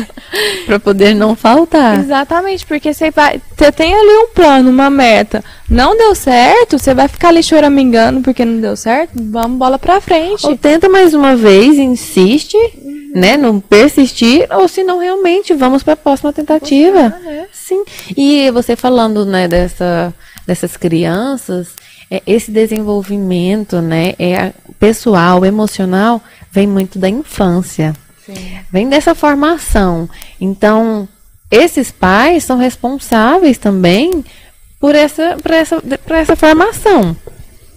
para 0.64 0.80
poder 0.80 1.14
não 1.14 1.36
faltar. 1.36 1.98
Exatamente, 1.98 2.64
porque 2.64 2.94
você, 2.94 3.10
vai, 3.10 3.42
você 3.54 3.70
tem 3.70 3.92
ali 3.92 4.24
um 4.24 4.28
plano, 4.28 4.70
uma 4.70 4.88
meta. 4.88 5.44
Não 5.68 5.94
deu 5.94 6.14
certo, 6.14 6.78
você 6.78 6.94
vai 6.94 7.06
ficar 7.06 7.28
ali 7.28 7.42
choramingando 7.42 8.22
porque 8.22 8.44
não 8.44 8.58
deu 8.58 8.76
certo. 8.76 9.12
Vamos 9.14 9.58
bola 9.58 9.78
para 9.78 10.00
frente. 10.00 10.46
Ou 10.46 10.56
tenta 10.56 10.88
mais 10.88 11.12
uma 11.12 11.36
vez, 11.36 11.76
insiste 11.76 12.56
né, 13.14 13.36
não 13.36 13.60
persistir, 13.60 14.46
ou 14.50 14.68
se 14.68 14.82
não 14.82 14.98
realmente 14.98 15.54
vamos 15.54 15.82
para 15.82 15.94
a 15.94 15.96
próxima 15.96 16.32
tentativa. 16.32 17.08
né? 17.08 17.46
Sim. 17.52 17.84
E 18.16 18.50
você 18.50 18.76
falando, 18.76 19.24
né, 19.24 19.48
dessa, 19.48 20.14
dessas 20.46 20.76
crianças, 20.76 21.68
é, 22.10 22.22
esse 22.26 22.50
desenvolvimento, 22.50 23.80
né, 23.80 24.14
é 24.18 24.52
pessoal, 24.78 25.44
emocional, 25.44 26.22
vem 26.50 26.66
muito 26.66 26.98
da 26.98 27.08
infância. 27.08 27.94
Sim. 28.24 28.58
Vem 28.70 28.88
dessa 28.88 29.14
formação. 29.14 30.08
Então, 30.40 31.08
esses 31.50 31.90
pais 31.90 32.44
são 32.44 32.56
responsáveis 32.58 33.58
também 33.58 34.24
por 34.78 34.94
essa, 34.94 35.36
por 35.42 35.50
essa, 35.50 35.80
por 35.80 36.16
essa 36.16 36.36
formação. 36.36 37.16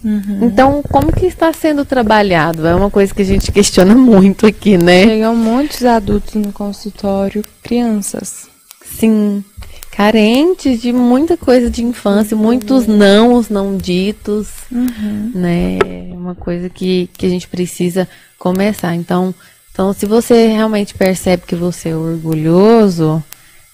Uhum. 0.04 0.40
Então, 0.42 0.82
como 0.82 1.10
que 1.10 1.24
está 1.24 1.50
sendo 1.52 1.84
trabalhado? 1.84 2.66
É 2.66 2.74
uma 2.74 2.90
coisa 2.90 3.14
que 3.14 3.22
a 3.22 3.24
gente 3.24 3.50
questiona 3.50 3.94
muito 3.94 4.46
aqui, 4.46 4.76
né? 4.76 5.04
Chegam 5.04 5.34
muitos 5.34 5.84
adultos 5.84 6.34
no 6.34 6.52
consultório, 6.52 7.42
crianças. 7.62 8.46
Sim, 8.84 9.42
carentes 9.90 10.82
de 10.82 10.92
muita 10.92 11.36
coisa 11.36 11.70
de 11.70 11.82
infância, 11.82 12.36
muitos 12.36 12.86
não, 12.86 13.34
os 13.34 13.48
não 13.48 13.76
ditos, 13.76 14.48
uhum. 14.70 15.32
né? 15.34 15.78
É 15.78 16.12
uma 16.14 16.34
coisa 16.34 16.68
que, 16.68 17.08
que 17.16 17.24
a 17.24 17.30
gente 17.30 17.48
precisa 17.48 18.06
começar. 18.38 18.94
Então, 18.94 19.34
então, 19.72 19.92
se 19.92 20.04
você 20.04 20.48
realmente 20.48 20.94
percebe 20.94 21.44
que 21.46 21.56
você 21.56 21.88
é 21.88 21.96
orgulhoso, 21.96 23.24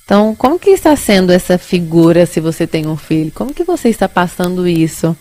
então, 0.05 0.35
como 0.35 0.59
que 0.59 0.71
está 0.71 0.97
sendo 0.97 1.31
essa 1.31 1.59
figura 1.59 2.25
se 2.25 2.41
você 2.41 2.67
tem 2.67 2.87
um 2.87 2.97
filho? 2.97 3.31
Como 3.33 3.53
que 3.53 3.63
você 3.65 3.89
está 3.89 4.09
passando 4.09 4.67
isso? 4.67 5.17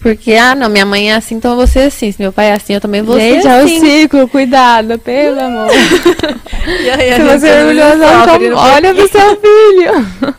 Porque, 0.00 0.32
ah, 0.34 0.54
não, 0.54 0.68
minha 0.68 0.86
mãe 0.86 1.10
é 1.10 1.14
assim, 1.14 1.34
então 1.34 1.56
você 1.56 1.80
é 1.80 1.86
assim. 1.86 2.10
Se 2.10 2.20
meu 2.20 2.32
pai 2.32 2.46
é 2.46 2.54
assim, 2.54 2.72
eu 2.72 2.80
também 2.80 3.02
vou 3.02 3.18
Gente, 3.18 3.42
ser 3.42 3.48
assim. 3.48 3.76
é 3.76 3.78
o 3.78 3.80
ciclo, 3.80 4.28
cuidado, 4.28 4.98
pelo 4.98 5.40
amor. 5.40 5.70
aí, 6.98 7.14
se 7.14 7.22
você 7.22 7.48
é 7.48 7.64
orgulhoso, 7.64 7.94
então 7.96 8.56
olha 8.56 8.94
pro 8.94 9.08
seu 9.08 9.36
filho. 9.40 10.34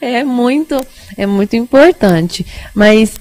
É 0.00 0.22
muito, 0.22 0.80
é 1.16 1.26
muito 1.26 1.56
importante. 1.56 2.46
Mas 2.74 3.14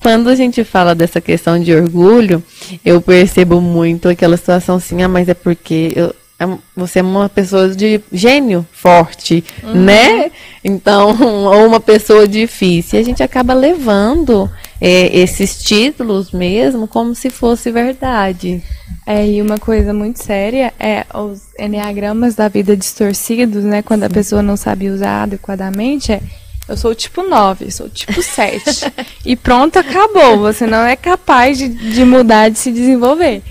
quando 0.00 0.28
a 0.28 0.34
gente 0.34 0.62
fala 0.64 0.94
dessa 0.94 1.20
questão 1.20 1.58
de 1.58 1.74
orgulho, 1.74 2.42
eu 2.84 3.00
percebo 3.00 3.60
muito 3.60 4.08
aquela 4.08 4.36
situação 4.36 4.76
assim, 4.76 5.02
ah, 5.02 5.08
mas 5.08 5.28
é 5.28 5.34
porque 5.34 5.92
eu, 5.96 6.14
é 6.38 6.46
você 6.76 6.98
é 6.98 7.02
uma 7.02 7.28
pessoa 7.28 7.68
de 7.68 8.00
gênio 8.12 8.66
forte, 8.70 9.42
uhum. 9.62 9.74
né? 9.74 10.30
Então, 10.62 11.16
ou 11.46 11.66
uma 11.66 11.80
pessoa 11.80 12.28
difícil. 12.28 12.98
E 12.98 13.02
a 13.02 13.04
gente 13.04 13.22
acaba 13.22 13.54
levando 13.54 14.50
é, 14.86 15.16
esses 15.16 15.62
títulos 15.62 16.30
mesmo 16.30 16.86
como 16.86 17.14
se 17.14 17.30
fosse 17.30 17.72
verdade. 17.72 18.62
É, 19.06 19.26
e 19.26 19.40
uma 19.40 19.56
coisa 19.56 19.94
muito 19.94 20.22
séria 20.22 20.74
é 20.78 21.06
os 21.14 21.40
enneagramas 21.58 22.34
da 22.34 22.48
vida 22.48 22.76
distorcidos, 22.76 23.64
né? 23.64 23.80
Quando 23.80 24.02
a 24.02 24.10
pessoa 24.10 24.42
não 24.42 24.58
sabe 24.58 24.90
usar 24.90 25.22
adequadamente, 25.22 26.12
é 26.12 26.20
eu 26.68 26.76
sou 26.76 26.94
tipo 26.94 27.22
9, 27.22 27.70
sou 27.70 27.88
tipo 27.88 28.22
7. 28.22 28.92
e 29.24 29.34
pronto, 29.34 29.78
acabou. 29.78 30.38
Você 30.40 30.66
não 30.66 30.84
é 30.84 30.96
capaz 30.96 31.56
de, 31.56 31.68
de 31.68 32.04
mudar, 32.04 32.50
de 32.50 32.58
se 32.58 32.70
desenvolver. 32.70 33.42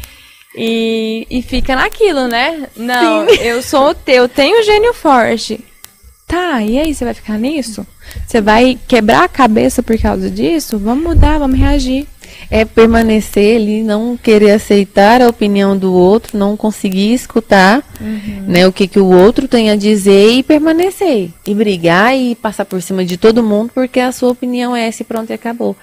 E, 0.56 1.26
e 1.32 1.42
fica 1.42 1.76
naquilo, 1.76 2.28
né? 2.28 2.68
Não, 2.78 3.28
Sim. 3.28 3.36
eu 3.42 3.64
sou 3.64 3.96
eu 4.06 4.30
tenho 4.30 4.64
gênio 4.64 4.94
forte. 4.94 5.60
Tá, 6.34 6.64
e 6.64 6.80
aí 6.80 6.96
você 6.96 7.06
vai 7.06 7.14
ficar 7.14 7.38
nisso? 7.38 7.86
Você 8.26 8.42
vai 8.42 8.80
quebrar 8.88 9.26
a 9.26 9.30
cabeça 9.30 9.84
por 9.84 9.96
causa 10.00 10.32
disso? 10.32 10.80
Vamos 10.80 11.04
mudar, 11.04 11.38
vamos 11.38 11.60
reagir 11.60 12.08
é 12.50 12.66
permanecer 12.66 13.58
ali, 13.58 13.84
não 13.84 14.18
querer 14.18 14.52
aceitar 14.52 15.22
a 15.22 15.28
opinião 15.28 15.78
do 15.78 15.94
outro, 15.94 16.38
não 16.38 16.58
conseguir 16.58 17.14
escutar 17.14 17.84
uhum. 18.02 18.46
né, 18.48 18.68
o 18.68 18.74
que, 18.74 18.88
que 18.88 19.00
o 19.00 19.06
outro 19.06 19.48
tem 19.48 19.70
a 19.70 19.76
dizer 19.76 20.32
e 20.32 20.44
permanecer. 20.44 21.32
E 21.46 21.54
brigar 21.54 22.18
e 22.18 22.36
passar 22.36 22.66
por 22.66 22.82
cima 22.82 23.06
de 23.06 23.18
todo 23.18 23.44
mundo 23.44 23.72
porque 23.74 24.00
a 24.00 24.12
sua 24.12 24.32
opinião 24.32 24.76
é 24.76 24.88
essa 24.88 25.04
e 25.04 25.06
pronto 25.06 25.30
e 25.30 25.34
acabou. 25.34 25.76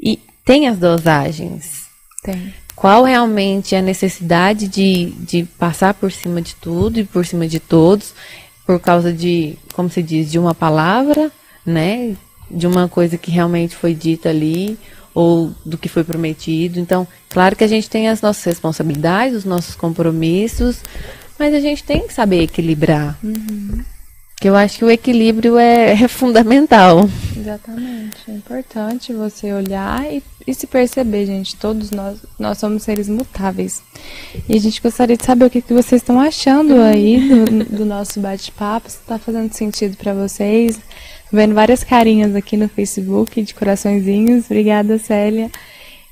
E 0.00 0.18
tem 0.44 0.68
as 0.68 0.78
dosagens. 0.78 1.86
Tem. 2.22 2.54
Qual 2.74 3.04
realmente 3.04 3.74
é 3.74 3.78
a 3.78 3.82
necessidade 3.82 4.68
de, 4.68 5.12
de 5.20 5.44
passar 5.58 5.94
por 5.94 6.12
cima 6.12 6.42
de 6.42 6.54
tudo 6.56 7.00
e 7.00 7.04
por 7.04 7.24
cima 7.24 7.46
de 7.48 7.58
todos 7.58 8.12
por 8.66 8.80
causa 8.80 9.12
de, 9.12 9.56
como 9.72 9.88
se 9.88 10.02
diz, 10.02 10.30
de 10.30 10.38
uma 10.38 10.54
palavra, 10.54 11.30
né? 11.64 12.16
De 12.50 12.66
uma 12.66 12.88
coisa 12.88 13.16
que 13.16 13.30
realmente 13.30 13.76
foi 13.76 13.94
dita 13.94 14.28
ali 14.28 14.78
ou 15.14 15.52
do 15.64 15.78
que 15.78 15.88
foi 15.88 16.04
prometido. 16.04 16.78
Então, 16.78 17.06
claro 17.30 17.56
que 17.56 17.64
a 17.64 17.68
gente 17.68 17.88
tem 17.88 18.08
as 18.08 18.20
nossas 18.20 18.44
responsabilidades, 18.44 19.36
os 19.36 19.44
nossos 19.44 19.74
compromissos, 19.74 20.82
mas 21.38 21.54
a 21.54 21.60
gente 21.60 21.82
tem 21.82 22.06
que 22.06 22.12
saber 22.12 22.42
equilibrar. 22.42 23.16
Uhum. 23.22 23.82
Que 24.46 24.50
eu 24.50 24.54
acho 24.54 24.78
que 24.78 24.84
o 24.84 24.90
equilíbrio 24.90 25.58
é, 25.58 25.90
é, 26.00 26.06
fundamental. 26.06 27.10
Exatamente. 27.36 28.16
É 28.28 28.32
importante 28.32 29.12
você 29.12 29.52
olhar 29.52 30.06
e, 30.08 30.22
e, 30.46 30.54
se 30.54 30.68
perceber, 30.68 31.26
gente. 31.26 31.56
Todos 31.56 31.90
nós, 31.90 32.18
nós 32.38 32.56
somos 32.56 32.84
seres 32.84 33.08
mutáveis. 33.08 33.82
E 34.48 34.54
a 34.54 34.60
gente 34.60 34.80
gostaria 34.80 35.16
de 35.16 35.24
saber 35.24 35.46
o 35.46 35.50
que, 35.50 35.60
que 35.60 35.74
vocês 35.74 36.00
estão 36.00 36.20
achando 36.20 36.80
aí 36.80 37.28
do, 37.28 37.64
do 37.78 37.84
nosso 37.84 38.20
bate-papo. 38.20 38.88
Se 38.88 38.98
está 38.98 39.18
fazendo 39.18 39.52
sentido 39.52 39.96
para 39.96 40.14
vocês 40.14 40.78
vendo 41.32 41.52
várias 41.52 41.82
carinhas 41.82 42.36
aqui 42.36 42.56
no 42.56 42.68
Facebook 42.68 43.42
de 43.42 43.52
coraçõezinhos. 43.52 44.44
Obrigada, 44.44 44.96
Célia. 44.96 45.50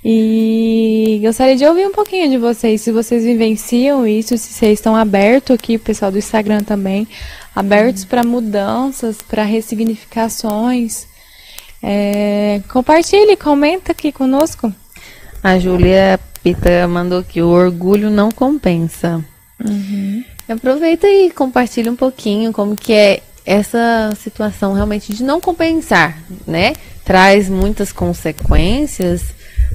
E 0.05 1.21
gostaria 1.23 1.57
de 1.57 1.65
ouvir 1.65 1.87
um 1.87 1.93
pouquinho 1.93 2.29
de 2.29 2.37
vocês, 2.37 2.83
se 2.83 2.93
vocês 2.93 3.25
vivenciam 3.25 4.07
isso, 4.07 4.37
se 4.37 4.53
vocês 4.53 4.79
estão 4.79 4.95
abertos 4.95 5.55
aqui, 5.55 5.77
o 5.77 5.81
pessoal 5.81 6.13
do 6.13 6.19
Instagram 6.19 6.63
também, 6.63 7.09
abertos 7.55 8.05
para 8.05 8.25
mudanças, 8.25 9.23
para 9.23 9.45
ressignificações. 9.45 11.07
É, 11.83 12.63
compartilhe, 12.69 13.37
comenta 13.37 13.93
aqui 13.93 14.11
conosco. 14.11 14.73
A 15.43 15.59
Júlia 15.59 16.19
Pita 16.43 16.89
mandou 16.89 17.23
que 17.23 17.43
o 17.43 17.49
orgulho 17.49 18.11
não 18.11 18.31
compensa. 18.31 19.25
Uhum. 19.63 20.25
Aproveita 20.49 21.07
e 21.07 21.31
compartilha 21.31 21.91
um 21.91 21.97
pouquinho 21.97 22.53
como 22.53 22.77
que 22.77 22.93
é 22.93 23.23
essa 23.47 24.13
situação 24.19 24.73
realmente 24.73 25.13
de 25.13 25.23
não 25.23 25.41
compensar, 25.41 26.19
né? 26.47 26.73
Traz 27.05 27.49
muitas 27.49 27.93
consequências, 27.93 29.23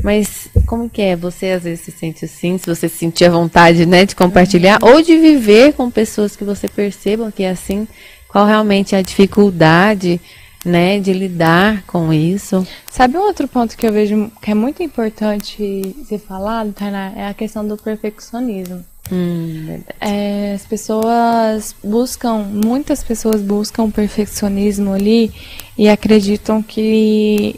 mas 0.03 0.47
como 0.65 0.89
que 0.89 1.01
é? 1.01 1.15
Você 1.15 1.47
às 1.47 1.63
vezes 1.63 1.85
se 1.85 1.91
sente 1.91 2.25
assim, 2.25 2.57
se 2.57 2.65
você 2.65 2.87
sentir 2.87 3.25
a 3.25 3.31
vontade, 3.31 3.85
né, 3.85 4.05
de 4.05 4.15
compartilhar 4.15 4.81
uhum. 4.81 4.89
ou 4.89 5.01
de 5.01 5.17
viver 5.17 5.73
com 5.73 5.89
pessoas 5.89 6.35
que 6.35 6.43
você 6.43 6.67
percebam 6.67 7.31
que 7.31 7.43
é 7.43 7.49
assim, 7.49 7.87
qual 8.27 8.45
realmente 8.45 8.95
é 8.95 8.99
a 8.99 9.01
dificuldade, 9.01 10.21
né, 10.63 10.99
de 10.99 11.13
lidar 11.13 11.83
com 11.83 12.13
isso. 12.13 12.65
Sabe 12.89 13.17
um 13.17 13.21
outro 13.21 13.47
ponto 13.47 13.75
que 13.75 13.85
eu 13.85 13.91
vejo 13.91 14.31
que 14.41 14.51
é 14.51 14.53
muito 14.53 14.83
importante 14.83 15.95
ser 16.07 16.19
falado, 16.19 16.73
Tainá, 16.73 17.13
é 17.15 17.27
a 17.27 17.33
questão 17.33 17.67
do 17.67 17.77
perfeccionismo. 17.77 18.83
Hum, 19.11 19.81
é, 19.99 20.53
as 20.53 20.65
pessoas 20.65 21.75
buscam, 21.83 22.43
muitas 22.43 23.03
pessoas 23.03 23.41
buscam 23.41 23.89
perfeccionismo 23.89 24.93
ali 24.93 25.31
e 25.75 25.89
acreditam 25.89 26.61
que 26.61 27.55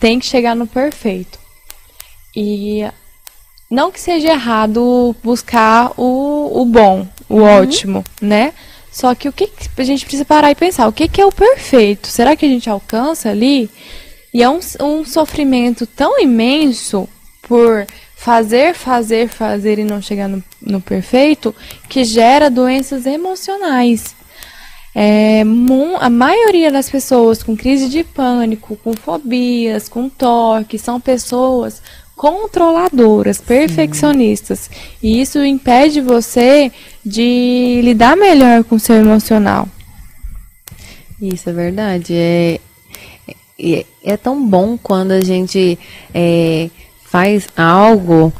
tem 0.00 0.18
que 0.18 0.24
chegar 0.24 0.56
no 0.56 0.66
perfeito. 0.66 1.38
E 2.36 2.86
não 3.70 3.90
que 3.90 3.98
seja 3.98 4.28
errado 4.28 5.16
buscar 5.24 5.92
o, 5.96 6.60
o 6.60 6.66
bom, 6.66 7.08
o 7.28 7.36
uhum. 7.36 7.42
ótimo, 7.42 8.04
né? 8.20 8.52
Só 8.92 9.14
que 9.14 9.28
o 9.28 9.32
que 9.32 9.50
a 9.76 9.84
gente 9.84 10.04
precisa 10.04 10.24
parar 10.24 10.50
e 10.50 10.54
pensar, 10.54 10.86
o 10.86 10.92
que, 10.92 11.08
que 11.08 11.20
é 11.20 11.26
o 11.26 11.32
perfeito? 11.32 12.08
Será 12.08 12.36
que 12.36 12.44
a 12.44 12.48
gente 12.48 12.68
alcança 12.68 13.30
ali? 13.30 13.70
E 14.32 14.42
é 14.42 14.48
um, 14.48 14.60
um 14.80 15.04
sofrimento 15.04 15.86
tão 15.86 16.20
imenso 16.20 17.08
por 17.42 17.86
fazer, 18.14 18.74
fazer, 18.74 19.28
fazer 19.28 19.78
e 19.78 19.84
não 19.84 20.00
chegar 20.00 20.28
no, 20.28 20.42
no 20.60 20.80
perfeito, 20.80 21.54
que 21.88 22.04
gera 22.04 22.50
doenças 22.50 23.06
emocionais. 23.06 24.14
É, 24.94 25.42
a 26.00 26.08
maioria 26.08 26.72
das 26.72 26.88
pessoas 26.88 27.42
com 27.42 27.54
crise 27.54 27.90
de 27.90 28.02
pânico, 28.02 28.76
com 28.76 28.94
fobias, 28.94 29.90
com 29.90 30.08
toque, 30.08 30.78
são 30.78 30.98
pessoas 30.98 31.82
controladoras, 32.16 33.40
perfeccionistas. 33.40 34.60
Sim. 34.60 34.70
E 35.02 35.20
isso 35.20 35.44
impede 35.44 36.00
você 36.00 36.72
de 37.04 37.80
lidar 37.84 38.16
melhor 38.16 38.64
com 38.64 38.76
o 38.76 38.80
seu 38.80 38.96
emocional. 38.96 39.68
Isso 41.20 41.48
é 41.48 41.52
verdade. 41.52 42.14
É, 42.14 42.58
é, 43.58 43.86
é 44.02 44.16
tão 44.16 44.44
bom 44.44 44.76
quando 44.76 45.12
a 45.12 45.20
gente 45.20 45.78
é, 46.12 46.70
faz 47.04 47.48
algo 47.56 48.32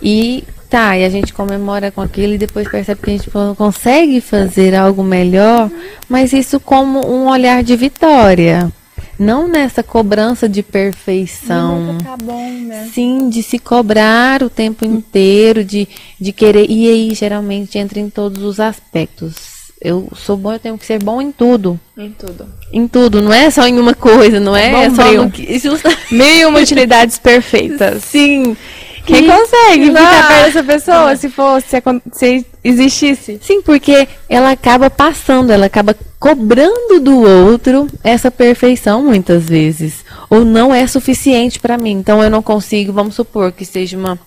e 0.00 0.44
tá, 0.68 0.96
e 0.98 1.04
a 1.04 1.08
gente 1.08 1.32
comemora 1.32 1.90
com 1.90 2.00
aquilo 2.00 2.34
e 2.34 2.38
depois 2.38 2.68
percebe 2.68 3.00
que 3.00 3.10
a 3.10 3.16
gente 3.16 3.30
consegue 3.56 4.20
fazer 4.20 4.74
algo 4.74 5.02
melhor, 5.02 5.70
mas 6.08 6.32
isso 6.32 6.58
como 6.58 7.06
um 7.06 7.28
olhar 7.28 7.62
de 7.62 7.76
vitória. 7.76 8.72
Não 9.18 9.48
nessa 9.48 9.82
cobrança 9.82 10.48
de 10.48 10.62
perfeição. 10.62 11.98
Tá 12.02 12.16
bom, 12.16 12.50
né? 12.50 12.88
Sim, 12.92 13.28
de 13.28 13.42
se 13.42 13.58
cobrar 13.58 14.42
o 14.42 14.50
tempo 14.50 14.84
inteiro, 14.84 15.64
de, 15.64 15.88
de 16.20 16.32
querer. 16.32 16.70
E 16.70 16.88
aí, 16.88 17.14
geralmente, 17.14 17.78
entra 17.78 17.98
em 17.98 18.10
todos 18.10 18.42
os 18.42 18.60
aspectos 18.60 19.56
eu 19.80 20.08
sou 20.16 20.36
bom, 20.36 20.52
eu 20.52 20.58
tenho 20.58 20.78
que 20.78 20.86
ser 20.86 21.02
bom 21.02 21.20
em 21.20 21.30
tudo. 21.30 21.78
Em 21.96 22.10
tudo. 22.10 22.48
Em 22.72 22.88
tudo, 22.88 23.20
não 23.20 23.32
é 23.32 23.50
só 23.50 23.66
em 23.66 23.78
uma 23.78 23.94
coisa, 23.94 24.40
não 24.40 24.56
é, 24.56 24.84
é 24.84 24.90
só 24.90 25.12
no 25.12 25.30
que. 25.30 25.60
Mil 26.10 26.48
uma 26.48 26.60
utilidades 26.60 27.18
perfeitas. 27.18 28.02
Sim. 28.04 28.56
Quem 29.04 29.24
e, 29.24 29.30
consegue 29.30 29.86
ficar 29.86 30.28
perto 30.28 30.44
dessa 30.46 30.64
pessoa 30.64 31.14
se 31.14 31.28
fosse, 31.28 31.80
se 32.12 32.46
existisse? 32.68 33.38
Sim, 33.42 33.62
porque 33.62 34.08
ela 34.28 34.50
acaba 34.50 34.90
passando, 34.90 35.50
ela 35.50 35.66
acaba 35.66 35.96
cobrando 36.18 37.00
do 37.00 37.20
outro 37.22 37.86
essa 38.02 38.30
perfeição 38.30 39.02
muitas 39.02 39.48
vezes. 39.48 40.04
Ou 40.28 40.44
não 40.44 40.74
é 40.74 40.86
suficiente 40.86 41.58
para 41.58 41.78
mim. 41.78 41.92
Então 41.92 42.22
eu 42.22 42.30
não 42.30 42.42
consigo, 42.42 42.92
vamos 42.92 43.14
supor 43.14 43.52
que 43.52 43.64
seja 43.64 43.96
uma 43.96 44.18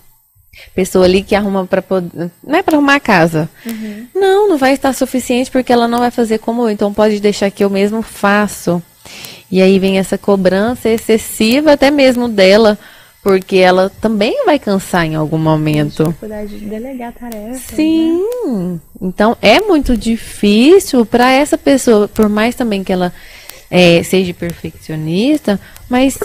pessoa 0.74 1.04
ali 1.04 1.22
que 1.22 1.34
arruma 1.34 1.66
para 1.66 1.82
poder, 1.82 2.30
não 2.42 2.58
é 2.58 2.62
para 2.62 2.76
arrumar 2.76 2.96
a 2.96 3.00
casa. 3.00 3.48
Uhum. 3.64 4.06
Não, 4.14 4.48
não 4.48 4.58
vai 4.58 4.72
estar 4.74 4.92
suficiente 4.92 5.50
porque 5.50 5.72
ela 5.72 5.88
não 5.88 5.98
vai 5.98 6.10
fazer 6.10 6.38
como 6.38 6.62
eu, 6.62 6.70
então 6.70 6.92
pode 6.92 7.20
deixar 7.20 7.50
que 7.50 7.64
eu 7.64 7.70
mesmo 7.70 8.02
faço. 8.02 8.82
E 9.50 9.60
aí 9.60 9.78
vem 9.78 9.98
essa 9.98 10.16
cobrança 10.16 10.88
excessiva 10.88 11.72
até 11.72 11.90
mesmo 11.90 12.28
dela, 12.28 12.78
porque 13.22 13.56
ela 13.56 13.90
também 14.00 14.44
vai 14.44 14.58
cansar 14.58 15.04
em 15.04 15.14
algum 15.14 15.38
momento. 15.38 16.04
Dificuldade 16.04 16.58
de 16.58 16.66
delegar 16.66 17.12
tarefa. 17.12 17.74
Sim. 17.76 18.22
Né? 18.46 18.80
Então 19.00 19.36
é 19.42 19.60
muito 19.60 19.96
difícil 19.96 21.04
para 21.04 21.30
essa 21.30 21.58
pessoa, 21.58 22.08
por 22.08 22.28
mais 22.28 22.54
também 22.54 22.82
que 22.82 22.92
ela 22.92 23.12
é, 23.70 24.02
seja 24.02 24.32
perfeccionista, 24.34 25.60
mas 25.88 26.18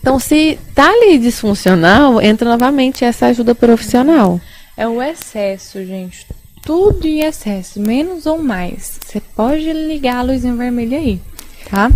então, 0.00 0.18
se 0.18 0.58
tá 0.74 0.88
ali 0.88 1.18
disfuncional, 1.18 2.22
entra 2.22 2.48
novamente 2.48 3.04
essa 3.04 3.26
ajuda 3.26 3.54
profissional. 3.54 4.40
É 4.76 4.86
o 4.86 5.02
excesso, 5.02 5.84
gente. 5.84 6.26
Tudo 6.62 7.06
em 7.06 7.20
excesso, 7.20 7.80
menos 7.80 8.24
ou 8.24 8.38
mais. 8.38 8.98
Você 9.04 9.20
pode 9.20 9.70
ligar 9.72 10.18
a 10.18 10.22
luzinha 10.22 10.54
vermelha 10.54 10.98
aí, 10.98 11.20
tá? 11.68 11.90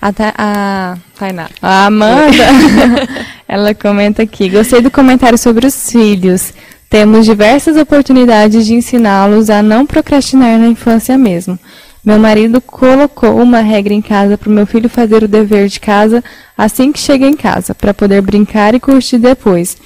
Até 0.00 0.32
a 0.36 0.96
Tainá. 1.18 1.48
A 1.60 1.86
Amanda, 1.86 2.46
ela 3.46 3.74
comenta 3.74 4.22
aqui. 4.22 4.48
Gostei 4.48 4.80
do 4.80 4.90
comentário 4.90 5.36
sobre 5.36 5.66
os 5.66 5.90
filhos. 5.90 6.54
Temos 6.88 7.26
diversas 7.26 7.76
oportunidades 7.76 8.66
de 8.66 8.74
ensiná-los 8.74 9.50
a 9.50 9.62
não 9.62 9.86
procrastinar 9.86 10.58
na 10.58 10.68
infância 10.68 11.16
mesmo. 11.18 11.58
Meu 12.02 12.18
marido 12.18 12.62
colocou 12.62 13.40
uma 13.40 13.60
regra 13.60 13.92
em 13.92 14.00
casa 14.00 14.38
para 14.38 14.48
o 14.48 14.52
meu 14.52 14.66
filho 14.66 14.88
fazer 14.88 15.22
o 15.22 15.28
dever 15.28 15.68
de 15.68 15.78
casa 15.78 16.24
assim 16.56 16.90
que 16.90 16.98
chega 16.98 17.26
em 17.26 17.36
casa, 17.36 17.74
para 17.74 17.92
poder 17.92 18.22
brincar 18.22 18.74
e 18.74 18.80
curtir 18.80 19.18
depois. 19.18 19.76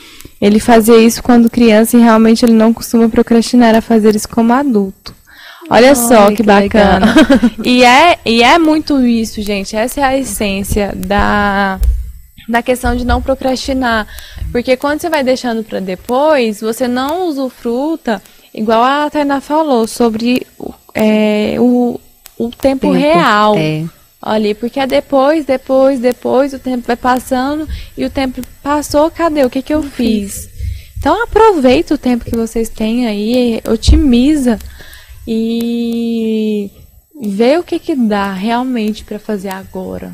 Ele 0.41 0.61
fazia 0.61 0.97
isso 0.97 1.23
quando 1.23 1.51
criança 1.51 1.97
e 1.97 2.01
realmente 2.01 2.45
ele 2.45 2.53
não 2.53 2.73
costuma 2.73 3.09
procrastinar 3.09 3.75
a 3.75 3.81
fazer 3.81 4.15
isso 4.15 4.29
como 4.29 4.53
adulto. 4.53 5.15
Olha 5.71 5.89
Ai, 5.89 5.95
só 5.95 6.29
que, 6.29 6.37
que 6.37 6.43
bacana. 6.43 7.15
e, 7.65 7.85
é, 7.85 8.19
e 8.25 8.43
é 8.43 8.59
muito 8.59 9.01
isso, 9.01 9.41
gente. 9.43 9.77
Essa 9.77 10.01
é 10.01 10.05
a 10.05 10.19
essência 10.19 10.93
da, 10.95 11.81
da 12.49 12.63
questão 12.63 12.95
de 12.95 13.05
não 13.05 13.23
procrastinar. 13.23 14.07
Porque 14.53 14.77
quando 14.77 15.01
você 15.01 15.09
vai 15.09 15.25
deixando 15.25 15.65
para 15.65 15.81
depois, 15.81 16.61
você 16.61 16.87
não 16.87 17.29
usufruta, 17.29 18.23
igual 18.53 18.83
a 18.83 19.09
Tainá 19.09 19.41
falou, 19.41 19.87
sobre 19.87 20.47
é, 20.95 21.57
o, 21.59 21.99
o 22.39 22.51
tempo, 22.51 22.89
tempo 22.89 22.93
real. 22.93 23.57
É. 23.57 23.85
Ali, 24.21 24.55
porque 24.55 24.81
é 24.81 24.87
depois, 24.87 25.45
depois, 25.45 26.01
depois, 26.01 26.55
o 26.55 26.59
tempo 26.59 26.87
vai 26.87 26.97
passando 26.97 27.69
e 27.97 28.07
o 28.07 28.11
tempo 28.11 28.41
passou, 28.63 29.11
cadê? 29.11 29.45
O 29.45 29.51
que, 29.51 29.61
que 29.61 29.75
eu 29.75 29.83
fiz? 29.83 30.49
Então 30.99 31.23
aproveita 31.23 31.95
o 31.95 31.99
tempo 31.99 32.25
que 32.25 32.35
vocês 32.35 32.71
têm 32.71 33.07
aí, 33.07 33.61
otimiza 33.69 34.59
e 35.27 36.71
vê 37.23 37.59
o 37.59 37.63
que, 37.63 37.79
que 37.79 37.95
dá 37.95 38.33
realmente 38.33 39.05
para 39.05 39.19
fazer 39.19 39.51
agora. 39.51 40.13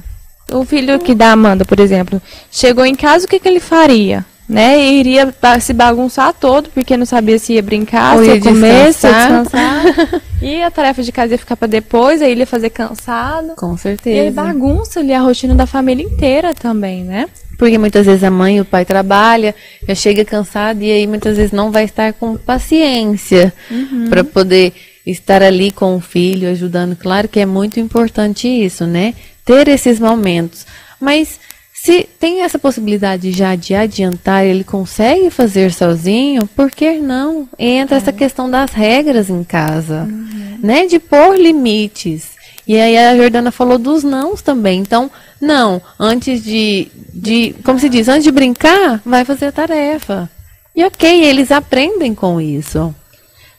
O 0.52 0.64
filho 0.64 0.98
que 0.98 1.14
dá 1.14 1.32
Amanda, 1.32 1.64
por 1.64 1.78
exemplo, 1.78 2.20
chegou 2.50 2.84
em 2.84 2.94
casa, 2.94 3.24
o 3.24 3.28
que, 3.28 3.38
que 3.38 3.48
ele 3.48 3.60
faria? 3.60 4.24
né? 4.50 4.80
E 4.80 4.98
iria 4.98 5.32
se 5.60 5.72
bagunçar 5.72 6.34
todo, 6.34 6.68
porque 6.70 6.96
não 6.96 7.06
sabia 7.06 7.38
se 7.38 7.52
ia 7.52 7.62
brincar, 7.62 8.16
Ou 8.16 8.24
se 8.24 8.30
ia, 8.30 8.34
ia 8.34 8.42
comer, 8.42 8.92
se 8.92 9.06
ia 9.06 9.12
descansar. 9.12 9.84
e 10.42 10.62
a 10.62 10.70
tarefa 10.72 11.02
de 11.04 11.12
casa 11.12 11.34
ia 11.34 11.38
ficar 11.38 11.56
para 11.56 11.68
depois, 11.68 12.20
aí 12.20 12.32
ele 12.32 12.40
ia 12.40 12.46
fazer 12.46 12.70
cansado. 12.70 13.54
Com 13.56 13.76
certeza. 13.76 14.16
E 14.16 14.20
aí 14.20 14.30
bagunça 14.32 14.98
ali 14.98 15.14
a 15.14 15.20
rotina 15.20 15.54
da 15.54 15.66
família 15.66 16.04
inteira 16.04 16.52
também, 16.52 17.04
né? 17.04 17.28
Porque 17.56 17.78
muitas 17.78 18.06
vezes 18.06 18.24
a 18.24 18.30
mãe 18.30 18.56
e 18.56 18.60
o 18.60 18.64
pai 18.64 18.84
trabalham, 18.84 19.54
já 19.86 19.94
chega 19.94 20.24
cansado 20.24 20.82
e 20.82 20.90
aí 20.90 21.06
muitas 21.06 21.36
vezes 21.36 21.52
não 21.52 21.70
vai 21.70 21.84
estar 21.84 22.12
com 22.14 22.36
paciência 22.36 23.52
uhum. 23.70 24.08
para 24.08 24.24
poder 24.24 24.72
estar 25.06 25.42
ali 25.42 25.70
com 25.70 25.96
o 25.96 26.00
filho, 26.00 26.50
ajudando. 26.50 26.96
Claro 26.96 27.28
que 27.28 27.40
é 27.40 27.46
muito 27.46 27.80
importante 27.80 28.46
isso, 28.48 28.86
né? 28.86 29.14
Ter 29.44 29.68
esses 29.68 29.98
momentos. 29.98 30.66
Mas 31.00 31.40
se 31.72 32.06
tem 32.18 32.42
essa 32.42 32.58
possibilidade 32.58 33.32
já 33.32 33.54
de 33.56 33.74
adiantar, 33.74 34.44
ele 34.44 34.62
consegue 34.62 35.30
fazer 35.30 35.72
sozinho, 35.72 36.46
por 36.48 36.70
que 36.70 36.98
não? 36.98 37.48
Entra 37.58 37.96
é. 37.96 37.98
essa 37.98 38.12
questão 38.12 38.50
das 38.50 38.72
regras 38.72 39.30
em 39.30 39.42
casa, 39.42 40.02
uhum. 40.02 40.58
né? 40.62 40.86
De 40.86 40.98
pôr 40.98 41.38
limites. 41.38 42.38
E 42.66 42.78
aí 42.78 42.96
a 42.98 43.16
Jordana 43.16 43.50
falou 43.50 43.78
dos 43.78 44.04
nãos 44.04 44.42
também. 44.42 44.80
Então, 44.80 45.10
não, 45.40 45.80
antes 45.98 46.44
de, 46.44 46.88
de, 47.12 47.54
como 47.64 47.78
se 47.78 47.88
diz, 47.88 48.08
antes 48.08 48.24
de 48.24 48.30
brincar, 48.30 49.00
vai 49.04 49.24
fazer 49.24 49.46
a 49.46 49.52
tarefa. 49.52 50.30
E 50.76 50.84
ok, 50.84 51.24
eles 51.24 51.50
aprendem 51.50 52.14
com 52.14 52.40
isso. 52.40 52.94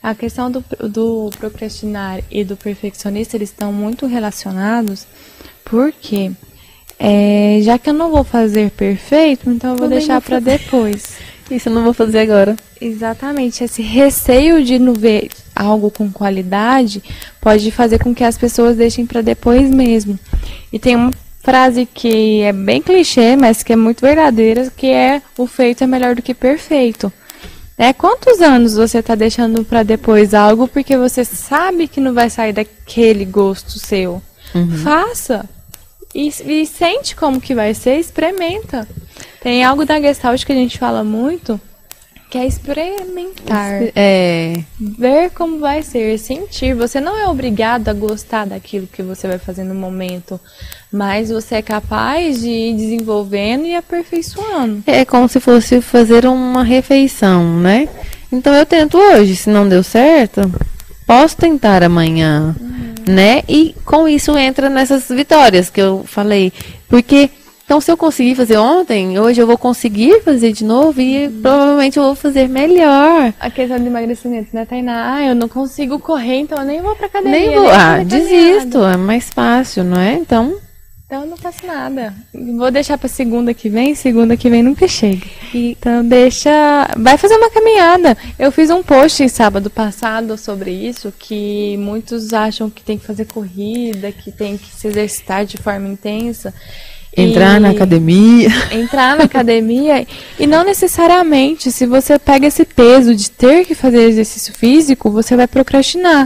A 0.02 0.16
questão 0.16 0.50
do, 0.50 0.64
do 0.90 1.30
procrastinar 1.38 2.22
e 2.32 2.44
do 2.44 2.58
perfeccionista, 2.58 3.38
eles 3.38 3.50
estão 3.50 3.72
muito 3.72 4.08
relacionados, 4.08 5.06
porque? 5.64 6.32
É, 6.98 7.60
já 7.62 7.78
que 7.78 7.90
eu 7.90 7.94
não 7.94 8.12
vou 8.12 8.24
fazer 8.24 8.72
perfeito, 8.72 9.50
então 9.50 9.72
eu 9.72 9.78
vou 9.78 9.88
deixar 9.88 10.22
para 10.22 10.40
depois. 10.40 11.18
Isso 11.50 11.70
eu 11.70 11.74
não 11.74 11.84
vou 11.84 11.94
fazer 11.94 12.20
agora. 12.20 12.56
Exatamente. 12.80 13.64
Esse 13.64 13.82
receio 13.82 14.64
de 14.64 14.80
não 14.80 14.94
ver 14.94 15.30
algo 15.56 15.92
com 15.92 16.12
qualidade 16.12 17.04
pode 17.42 17.70
fazer 17.72 18.00
com 18.00 18.16
que 18.16 18.24
as 18.24 18.38
pessoas 18.38 18.78
deixem 18.78 19.06
para 19.06 19.22
depois 19.22 19.70
mesmo. 19.70 20.18
E 20.72 20.80
tem 20.80 20.96
uma 20.96 21.12
frase 21.44 21.86
que 21.86 22.42
é 22.42 22.54
bem 22.54 22.82
clichê, 22.82 23.36
mas 23.36 23.64
que 23.64 23.74
é 23.74 23.76
muito 23.76 24.02
verdadeira, 24.02 24.72
que 24.76 24.88
é 24.88 25.22
o 25.38 25.46
feito 25.46 25.84
é 25.84 25.88
melhor 25.88 26.16
do 26.16 26.22
que 26.22 26.34
perfeito. 26.34 27.12
É, 27.82 27.94
quantos 27.94 28.40
anos 28.42 28.76
você 28.76 29.00
está 29.00 29.16
deixando 29.16 29.66
para 29.66 29.82
depois 29.82 30.36
algo 30.36 30.68
porque 30.68 30.96
você 30.96 31.26
sabe 31.26 31.88
que 31.88 32.00
não 32.00 32.14
vai 32.14 32.30
sair 32.30 32.54
daquele 32.54 33.26
gosto 33.26 33.80
seu? 33.80 34.22
Uhum. 34.54 34.78
Faça 34.84 35.50
e, 36.14 36.28
e 36.28 36.66
sente 36.68 37.16
como 37.16 37.42
que 37.42 37.56
vai 37.56 37.74
ser, 37.74 37.98
experimenta. 37.98 38.88
Tem 39.42 39.64
algo 39.64 39.84
da 39.84 40.00
Gestalt 40.00 40.46
que 40.46 40.52
a 40.52 40.56
gente 40.56 40.78
fala 40.78 41.04
muito, 41.04 41.60
que 42.30 42.38
é 42.38 42.46
experimentar. 42.46 43.82
É. 43.96 44.64
Ver 44.80 45.32
como 45.32 45.58
vai 45.58 45.82
ser, 45.82 46.20
sentir. 46.20 46.76
Você 46.76 47.02
não 47.02 47.18
é 47.18 47.28
obrigado 47.28 47.90
a 47.90 47.94
gostar 47.94 48.46
daquilo 48.46 48.86
que 48.86 49.02
você 49.02 49.28
vai 49.28 49.40
fazer 49.40 49.64
no 49.64 49.74
momento, 49.74 50.40
mas 50.92 51.30
você 51.30 51.56
é 51.56 51.62
capaz 51.62 52.42
de 52.42 52.50
ir 52.50 52.76
desenvolvendo 52.76 53.66
e 53.66 53.76
aperfeiçoando. 53.76 54.84
É 54.86 55.06
como 55.06 55.28
se 55.28 55.40
fosse 55.40 55.82
fazer 55.82 56.26
uma 56.26 56.64
refeição, 56.64 57.60
né? 57.60 57.88
Então 58.32 58.54
eu 58.54 58.66
tento 58.66 58.98
hoje, 58.98 59.36
se 59.36 59.50
não 59.50 59.68
deu 59.68 59.84
certo, 59.84 60.42
posso 61.06 61.38
tentar 61.38 61.84
amanhã. 61.84 62.56
Uhum 62.60 62.82
né? 63.08 63.44
E 63.48 63.76
com 63.86 64.08
isso 64.08 64.38
entra 64.38 64.70
nessas 64.70 65.08
vitórias 65.10 65.70
que 65.70 65.82
eu 65.82 66.04
falei. 66.06 66.52
Porque, 66.88 67.30
então, 67.66 67.80
se 67.80 67.92
eu 67.92 67.98
conseguir 67.98 68.36
fazer 68.36 68.58
ontem, 68.58 69.20
hoje 69.20 69.42
eu 69.42 69.48
vou 69.48 69.58
conseguir 69.58 70.22
fazer 70.22 70.52
de 70.52 70.64
novo 70.64 71.00
e 71.00 71.28
uhum. 71.28 71.42
provavelmente 71.42 71.98
eu 71.98 72.04
vou 72.04 72.16
fazer 72.16 72.48
melhor. 72.48 73.34
A 73.40 73.50
questão 73.50 73.80
do 73.80 73.88
emagrecimento, 73.88 74.50
né, 74.54 74.66
Tainá? 74.66 75.16
Ah, 75.16 75.26
eu 75.26 75.36
não 75.36 75.48
consigo 75.48 76.00
correr, 76.00 76.40
então 76.40 76.58
eu 76.60 76.66
nem 76.66 76.82
vou 76.82 76.96
pra 76.96 77.08
academia. 77.08 77.40
Nem 77.40 77.54
vou. 77.54 77.64
Nem 77.64 77.72
ah, 77.72 78.04
desisto. 78.04 78.84
É 78.84 78.98
mais 78.98 79.30
fácil, 79.30 79.84
não 79.84 80.00
é? 80.00 80.14
Então. 80.14 80.56
Então 81.12 81.24
eu 81.24 81.28
não 81.28 81.36
faço 81.36 81.68
nada. 81.68 82.16
Vou 82.34 82.72
deixar 82.72 82.98
para 82.98 83.10
segunda 83.10 83.54
que 83.54 83.68
vem, 83.68 83.94
segunda 83.94 84.38
que 84.38 84.50
vem 84.50 84.64
nunca 84.64 84.88
chega. 84.88 85.28
Então 85.54 86.08
deixa, 86.08 86.50
vai 86.96 87.18
fazer 87.18 87.36
uma 87.36 87.50
caminhada. 87.50 88.18
Eu 88.40 88.50
fiz 88.50 88.70
um 88.70 88.82
post 88.82 89.28
sábado 89.28 89.70
passado 89.70 90.38
sobre 90.38 90.72
isso, 90.72 91.14
que 91.20 91.76
muitos 91.80 92.32
acham 92.32 92.70
que 92.70 92.82
tem 92.82 92.98
que 92.98 93.06
fazer 93.06 93.26
corrida, 93.26 94.10
que 94.10 94.32
tem 94.32 94.58
que 94.58 94.74
se 94.74 94.88
exercitar 94.88 95.46
de 95.46 95.58
forma 95.58 95.90
intensa. 95.90 96.54
Entrar 97.18 97.60
na 97.60 97.72
academia. 97.72 98.48
Entrar 98.72 99.18
na 99.18 99.26
academia. 99.26 100.08
e 100.40 100.48
não 100.48 100.64
necessariamente, 100.64 101.74
se 101.74 101.86
você 101.86 102.18
pega 102.18 102.48
esse 102.48 102.64
peso 102.64 103.14
de 103.14 103.30
ter 103.30 103.66
que 103.66 103.76
fazer 103.76 104.04
exercício 104.04 104.54
físico, 104.54 105.12
você 105.12 105.36
vai 105.36 105.46
procrastinar. 105.46 106.26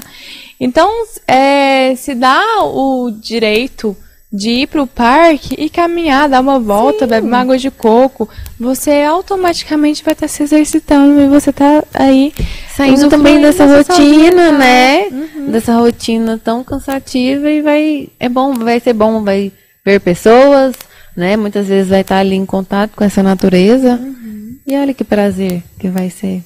Então, 0.59 0.91
é, 1.27 1.95
se 1.95 2.13
dá 2.13 2.39
o 2.65 3.09
direito 3.09 3.97
de 4.31 4.49
ir 4.49 4.67
para 4.67 4.83
o 4.83 4.87
parque 4.87 5.55
e 5.57 5.69
caminhar, 5.69 6.27
dar 6.27 6.41
uma 6.41 6.59
volta, 6.59 7.05
Sim. 7.05 7.07
beber 7.07 7.27
uma 7.27 7.39
água 7.39 7.57
de 7.57 7.71
coco, 7.71 8.27
você 8.59 9.03
automaticamente 9.03 10.03
vai 10.03 10.13
estar 10.13 10.27
tá 10.27 10.33
se 10.33 10.43
exercitando 10.43 11.21
e 11.21 11.27
você 11.27 11.51
está 11.51 11.83
aí 11.93 12.33
saindo 12.75 13.09
também 13.09 13.41
dessa 13.41 13.65
rotina, 13.65 14.51
né? 14.51 15.07
Uhum. 15.07 15.51
Dessa 15.51 15.75
rotina 15.75 16.39
tão 16.43 16.63
cansativa 16.63 17.49
e 17.49 17.61
vai 17.61 18.09
é 18.19 18.27
bom, 18.27 18.53
vai 18.53 18.79
ser 18.79 18.93
bom, 18.93 19.23
vai 19.23 19.51
ver 19.85 19.99
pessoas, 20.01 20.75
né? 21.15 21.37
Muitas 21.37 21.67
vezes 21.67 21.89
vai 21.89 22.01
estar 22.01 22.15
tá 22.15 22.21
ali 22.21 22.35
em 22.35 22.45
contato 22.45 22.91
com 22.95 23.03
essa 23.03 23.23
natureza. 23.23 23.93
Uhum. 23.93 24.57
E 24.67 24.75
olha 24.75 24.93
que 24.93 25.03
prazer 25.03 25.63
que 25.79 25.87
vai 25.87 26.09
ser. 26.09 26.43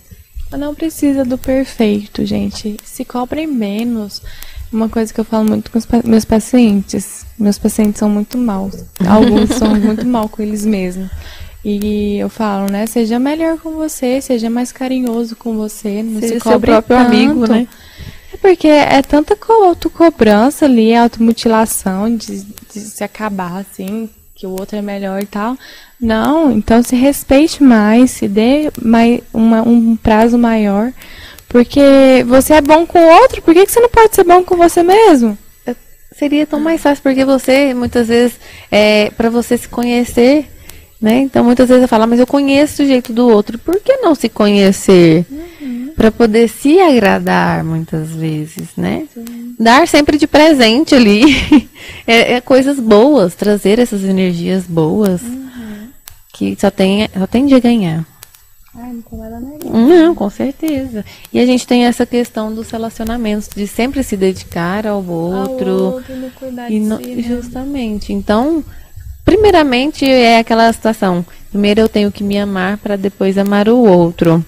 Não 0.51 0.73
precisa 0.73 1.23
do 1.23 1.37
perfeito, 1.37 2.25
gente. 2.25 2.77
Se 2.83 3.05
cobrem 3.05 3.47
menos. 3.47 4.21
Uma 4.71 4.87
coisa 4.87 5.13
que 5.13 5.19
eu 5.19 5.25
falo 5.25 5.45
muito 5.45 5.71
com 5.71 5.77
os 5.77 5.87
meus 6.03 6.25
pacientes. 6.25 7.25
Meus 7.37 7.57
pacientes 7.57 7.99
são 7.99 8.09
muito 8.09 8.37
maus. 8.37 8.83
Alguns 9.07 9.55
são 9.55 9.73
muito 9.79 10.05
mal 10.05 10.29
com 10.29 10.41
eles 10.41 10.65
mesmos. 10.65 11.09
E 11.63 12.17
eu 12.17 12.29
falo, 12.29 12.71
né? 12.71 12.85
Seja 12.85 13.19
melhor 13.19 13.57
com 13.57 13.71
você, 13.71 14.21
seja 14.21 14.49
mais 14.49 14.71
carinhoso 14.71 15.35
com 15.35 15.57
você, 15.57 16.01
não 16.01 16.21
seja 16.21 16.35
se 16.35 16.39
seu 16.39 16.59
próprio 16.59 16.97
tanto. 16.97 17.07
amigo, 17.07 17.47
né? 17.47 17.67
É 18.33 18.37
porque 18.37 18.67
é 18.67 19.01
tanta 19.01 19.37
autocobrança 19.49 20.65
ali, 20.65 20.95
automutilação 20.95 22.15
de, 22.15 22.43
de 22.73 22.79
se 22.79 23.03
acabar, 23.03 23.57
assim, 23.57 24.09
que 24.35 24.47
o 24.47 24.51
outro 24.51 24.77
é 24.77 24.81
melhor 24.81 25.21
e 25.21 25.25
tal. 25.25 25.57
Não, 25.99 26.49
então 26.49 26.81
se 26.81 26.95
respeite 26.95 27.61
mais, 27.61 28.11
se 28.11 28.27
dê 28.27 28.71
mais, 28.81 29.19
uma, 29.33 29.61
um 29.61 29.97
prazo 29.97 30.37
maior. 30.37 30.93
Porque 31.49 32.23
você 32.27 32.53
é 32.53 32.61
bom 32.61 32.85
com 32.85 32.99
o 32.99 33.09
outro, 33.21 33.41
por 33.41 33.55
que, 33.55 33.65
que 33.65 33.71
você 33.71 33.79
não 33.79 33.89
pode 33.89 34.15
ser 34.15 34.23
bom 34.23 34.43
com 34.43 34.55
você 34.55 34.83
mesmo? 34.83 35.35
É, 35.65 35.75
seria 36.15 36.45
tão 36.45 36.59
mais 36.59 36.79
fácil, 36.79 37.01
porque 37.01 37.25
você, 37.25 37.73
muitas 37.73 38.07
vezes, 38.07 38.39
é, 38.71 39.09
para 39.17 39.31
você 39.31 39.57
se 39.57 39.67
conhecer, 39.67 40.47
né? 41.01 41.21
Então 41.21 41.43
muitas 41.43 41.67
vezes 41.67 41.81
eu 41.81 41.87
falo, 41.87 42.03
ah, 42.03 42.07
mas 42.07 42.19
eu 42.19 42.27
conheço 42.27 42.83
o 42.83 42.85
jeito 42.85 43.11
do 43.11 43.27
outro. 43.27 43.57
Por 43.57 43.79
que 43.79 43.97
não 43.97 44.13
se 44.13 44.29
conhecer? 44.29 45.25
Uhum. 45.31 45.93
Para 45.95 46.11
poder 46.11 46.47
se 46.47 46.79
agradar 46.79 47.63
muitas 47.63 48.09
vezes, 48.09 48.67
né? 48.77 49.05
Sim. 49.13 49.55
Dar 49.59 49.87
sempre 49.87 50.17
de 50.17 50.27
presente 50.27 50.93
ali. 50.93 51.23
é, 52.05 52.33
é, 52.33 52.41
coisas 52.41 52.79
boas, 52.79 53.33
trazer 53.33 53.79
essas 53.79 54.03
energias 54.03 54.65
boas. 54.65 55.21
Uhum. 55.21 55.87
Que 56.31 56.55
só 56.59 56.69
tem, 56.69 57.09
só 57.17 57.25
tem 57.25 57.45
de 57.47 57.59
ganhar. 57.59 58.05
Ai, 58.75 58.93
não 58.93 59.17
nada 59.17 59.39
Não, 59.65 60.13
com 60.13 60.29
certeza. 60.29 61.03
E 61.33 61.39
a 61.39 61.45
gente 61.45 61.65
tem 61.65 61.85
essa 61.85 62.05
questão 62.05 62.53
dos 62.53 62.69
relacionamentos, 62.69 63.49
de 63.55 63.65
sempre 63.65 64.03
se 64.03 64.15
dedicar 64.15 64.85
ao 64.85 65.03
outro. 65.03 65.69
Ao 65.69 65.93
outro 65.93 66.15
no 66.15 66.29
cuidar 66.31 66.71
e 66.71 66.79
no, 66.79 66.97
si, 66.97 67.15
né? 67.15 67.23
Justamente. 67.23 68.13
Então, 68.13 68.63
primeiramente 69.25 70.05
é 70.05 70.37
aquela 70.37 70.71
situação. 70.71 71.25
Primeiro 71.49 71.81
eu 71.81 71.89
tenho 71.89 72.11
que 72.11 72.23
me 72.23 72.37
amar 72.37 72.77
para 72.77 72.95
depois 72.95 73.37
amar 73.37 73.67
o 73.67 73.79
outro. 73.79 74.45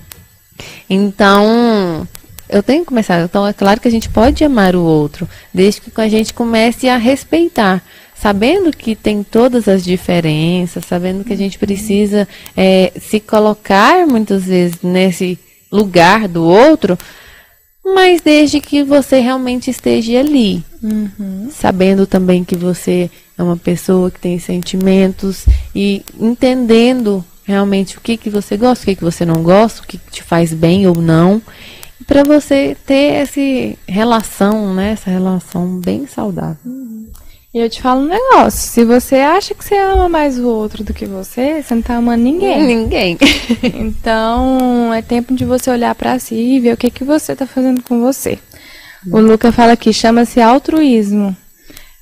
Então, 0.87 2.07
eu 2.51 2.61
tenho 2.61 2.81
que 2.81 2.87
começar. 2.87 3.21
Então, 3.21 3.47
é 3.47 3.53
claro 3.53 3.79
que 3.79 3.87
a 3.87 3.91
gente 3.91 4.09
pode 4.09 4.43
amar 4.43 4.75
o 4.75 4.83
outro, 4.83 5.27
desde 5.53 5.81
que 5.81 6.01
a 6.01 6.09
gente 6.09 6.33
comece 6.33 6.89
a 6.89 6.97
respeitar. 6.97 7.81
Sabendo 8.15 8.71
que 8.71 8.95
tem 8.95 9.23
todas 9.23 9.67
as 9.67 9.83
diferenças, 9.83 10.85
sabendo 10.85 11.23
que 11.23 11.33
a 11.33 11.37
gente 11.37 11.57
precisa 11.57 12.27
é, 12.55 12.91
se 12.99 13.19
colocar 13.19 14.05
muitas 14.05 14.43
vezes 14.43 14.77
nesse 14.83 15.39
lugar 15.71 16.27
do 16.27 16.43
outro, 16.43 16.99
mas 17.83 18.21
desde 18.21 18.59
que 18.59 18.83
você 18.83 19.19
realmente 19.19 19.71
esteja 19.71 20.19
ali. 20.19 20.63
Uhum. 20.83 21.49
Sabendo 21.51 22.05
também 22.05 22.43
que 22.43 22.55
você 22.55 23.09
é 23.35 23.41
uma 23.41 23.57
pessoa 23.57 24.11
que 24.11 24.19
tem 24.19 24.37
sentimentos 24.37 25.45
e 25.73 26.03
entendendo 26.19 27.25
realmente 27.43 27.97
o 27.97 28.01
que, 28.01 28.17
que 28.17 28.29
você 28.29 28.55
gosta, 28.55 28.83
o 28.83 28.85
que, 28.85 28.95
que 28.95 29.03
você 29.03 29.25
não 29.25 29.41
gosta, 29.41 29.81
o 29.81 29.87
que, 29.87 29.97
que 29.97 30.11
te 30.11 30.23
faz 30.23 30.53
bem 30.53 30.85
ou 30.85 30.95
não. 30.95 31.41
Para 32.11 32.25
você 32.25 32.75
ter 32.85 33.13
essa 33.13 33.39
relação, 33.87 34.73
né? 34.73 34.91
Essa 34.91 35.09
relação 35.09 35.79
bem 35.79 36.05
saudável. 36.05 36.57
Uhum. 36.65 37.07
E 37.53 37.57
eu 37.57 37.69
te 37.69 37.81
falo 37.81 38.01
um 38.01 38.07
negócio, 38.07 38.59
se 38.59 38.83
você 38.83 39.15
acha 39.15 39.55
que 39.55 39.63
você 39.63 39.77
ama 39.77 40.09
mais 40.09 40.37
o 40.37 40.45
outro 40.45 40.83
do 40.83 40.93
que 40.93 41.05
você, 41.05 41.63
você 41.63 41.73
não 41.73 41.81
tá 41.81 41.95
amando 41.95 42.21
ninguém. 42.21 42.63
Ninguém. 42.67 43.17
então, 43.63 44.93
é 44.93 45.01
tempo 45.01 45.33
de 45.33 45.45
você 45.45 45.71
olhar 45.71 45.95
para 45.95 46.19
si 46.19 46.35
e 46.35 46.59
ver 46.59 46.73
o 46.73 46.77
que 46.77 46.89
que 46.89 47.05
você 47.05 47.33
tá 47.33 47.47
fazendo 47.47 47.81
com 47.81 48.01
você. 48.01 48.37
O 49.09 49.21
Luca 49.21 49.49
fala 49.53 49.71
aqui, 49.71 49.93
chama-se 49.93 50.41
altruísmo. 50.41 51.33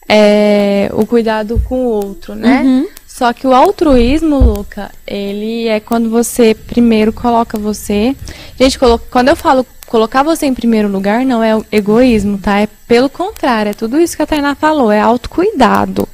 É 0.07 0.89
o 0.91 1.05
cuidado 1.05 1.62
com 1.70 1.86
o 1.86 1.89
outro, 1.89 2.34
né? 2.34 2.64
Uhum. 2.64 2.88
Só 3.20 3.34
que 3.34 3.45
o 3.45 3.53
altruísmo, 3.53 4.39
Luca, 4.39 4.89
ele 5.05 5.67
é 5.67 5.82
quando 5.82 6.09
você 6.09 6.55
primeiro 6.55 7.11
coloca 7.11 7.59
você. 7.59 8.15
Gente, 8.57 8.80
quando 9.11 9.28
eu 9.28 9.36
falo 9.36 9.65
colocar 9.88 10.24
você 10.24 10.45
em 10.45 10.53
primeiro 10.53 10.88
lugar 10.88 11.26
não 11.26 11.43
é 11.43 11.59
egoísmo, 11.70 12.38
tá? 12.38 12.61
É 12.61 12.70
pelo 12.88 13.09
contrário, 13.09 13.72
é 13.72 13.74
tudo 13.74 13.99
isso 13.99 14.15
que 14.15 14.22
a 14.22 14.26
Tainá 14.26 14.55
falou, 14.55 14.89
é 14.89 15.01
autocuidado. 15.01 16.07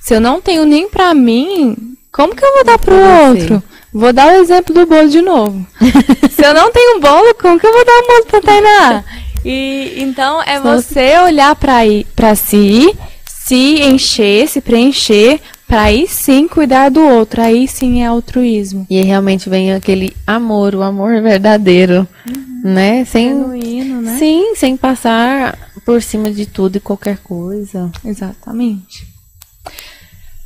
Se 0.00 0.14
eu 0.14 0.22
não 0.22 0.40
tenho 0.40 0.64
nem 0.64 0.88
para 0.88 1.12
mim, 1.12 1.76
como 2.10 2.34
que 2.34 2.42
eu 2.42 2.54
vou 2.54 2.64
dar 2.64 2.78
pro 2.78 2.96
outro? 2.96 3.62
Vou 3.92 4.14
dar 4.14 4.28
o 4.28 4.36
exemplo 4.40 4.74
do 4.74 4.86
bolo 4.86 5.10
de 5.10 5.20
novo. 5.20 5.66
Se 6.32 6.46
eu 6.46 6.54
não 6.54 6.72
tenho 6.72 6.98
bolo, 6.98 7.34
como 7.34 7.60
que 7.60 7.66
eu 7.66 7.72
vou 7.74 7.84
dar 7.84 7.92
o 7.92 8.06
bolo 8.06 8.24
pra 8.24 8.40
Tainá? 8.40 9.04
E 9.44 9.96
então 9.98 10.42
é 10.42 10.58
você 10.58 11.18
olhar 11.18 11.54
para 11.54 12.34
si, 12.34 12.96
se 13.26 13.82
encher, 13.82 14.48
se 14.48 14.62
preencher 14.62 15.42
para 15.68 15.82
aí 15.82 16.08
sim 16.08 16.48
cuidar 16.48 16.88
do 16.88 17.02
outro, 17.02 17.42
aí 17.42 17.68
sim 17.68 18.02
é 18.02 18.06
altruísmo. 18.06 18.86
E 18.88 19.02
realmente 19.02 19.50
vem 19.50 19.74
aquele 19.74 20.16
amor, 20.26 20.74
o 20.74 20.82
amor 20.82 21.20
verdadeiro, 21.20 22.08
uhum. 22.26 22.60
né? 22.64 23.04
Sem, 23.04 23.28
Genuíno, 23.28 24.00
né? 24.00 24.16
Sim, 24.18 24.54
sem 24.56 24.78
passar 24.78 25.58
por 25.84 26.00
cima 26.00 26.30
de 26.30 26.46
tudo 26.46 26.76
e 26.76 26.80
qualquer 26.80 27.18
coisa. 27.18 27.92
Exatamente. 28.02 29.06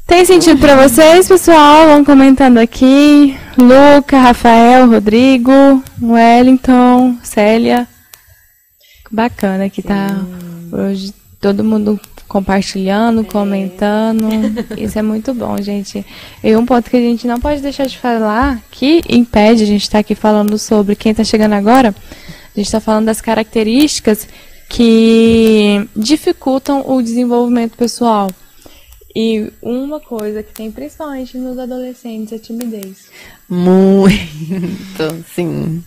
Tem 0.08 0.24
sentido 0.24 0.58
para 0.58 0.88
vocês, 0.88 1.28
pessoal? 1.28 1.86
Vão 1.86 2.04
comentando 2.04 2.58
aqui. 2.58 3.36
Luca, 3.56 4.18
Rafael, 4.18 4.90
Rodrigo, 4.90 5.82
Wellington, 6.02 7.16
Célia. 7.22 7.86
Bacana 9.10 9.70
que 9.70 9.82
tá 9.82 10.20
hoje 10.72 11.14
todo 11.40 11.62
mundo 11.62 12.00
compartilhando, 12.32 13.20
é. 13.20 13.24
comentando. 13.24 14.26
Isso 14.76 14.98
é 14.98 15.02
muito 15.02 15.34
bom, 15.34 15.60
gente. 15.60 16.04
E 16.42 16.56
um 16.56 16.64
ponto 16.64 16.88
que 16.88 16.96
a 16.96 17.00
gente 17.00 17.26
não 17.26 17.38
pode 17.38 17.60
deixar 17.60 17.86
de 17.86 17.98
falar, 17.98 18.62
que 18.70 19.02
impede 19.06 19.62
a 19.62 19.66
gente 19.66 19.82
estar 19.82 19.98
tá 19.98 20.00
aqui 20.00 20.14
falando 20.14 20.58
sobre 20.58 20.96
quem 20.96 21.10
está 21.10 21.22
chegando 21.22 21.52
agora, 21.52 21.90
a 21.90 22.58
gente 22.58 22.66
está 22.66 22.80
falando 22.80 23.04
das 23.04 23.20
características 23.20 24.26
que 24.66 25.86
dificultam 25.94 26.82
o 26.88 27.02
desenvolvimento 27.02 27.76
pessoal. 27.76 28.30
E 29.14 29.52
uma 29.60 30.00
coisa 30.00 30.42
que 30.42 30.54
tem 30.54 30.72
principalmente 30.72 31.36
nos 31.36 31.58
adolescentes 31.58 32.32
é 32.32 32.38
timidez. 32.38 33.10
Muito, 33.46 34.16
sim. 35.34 35.84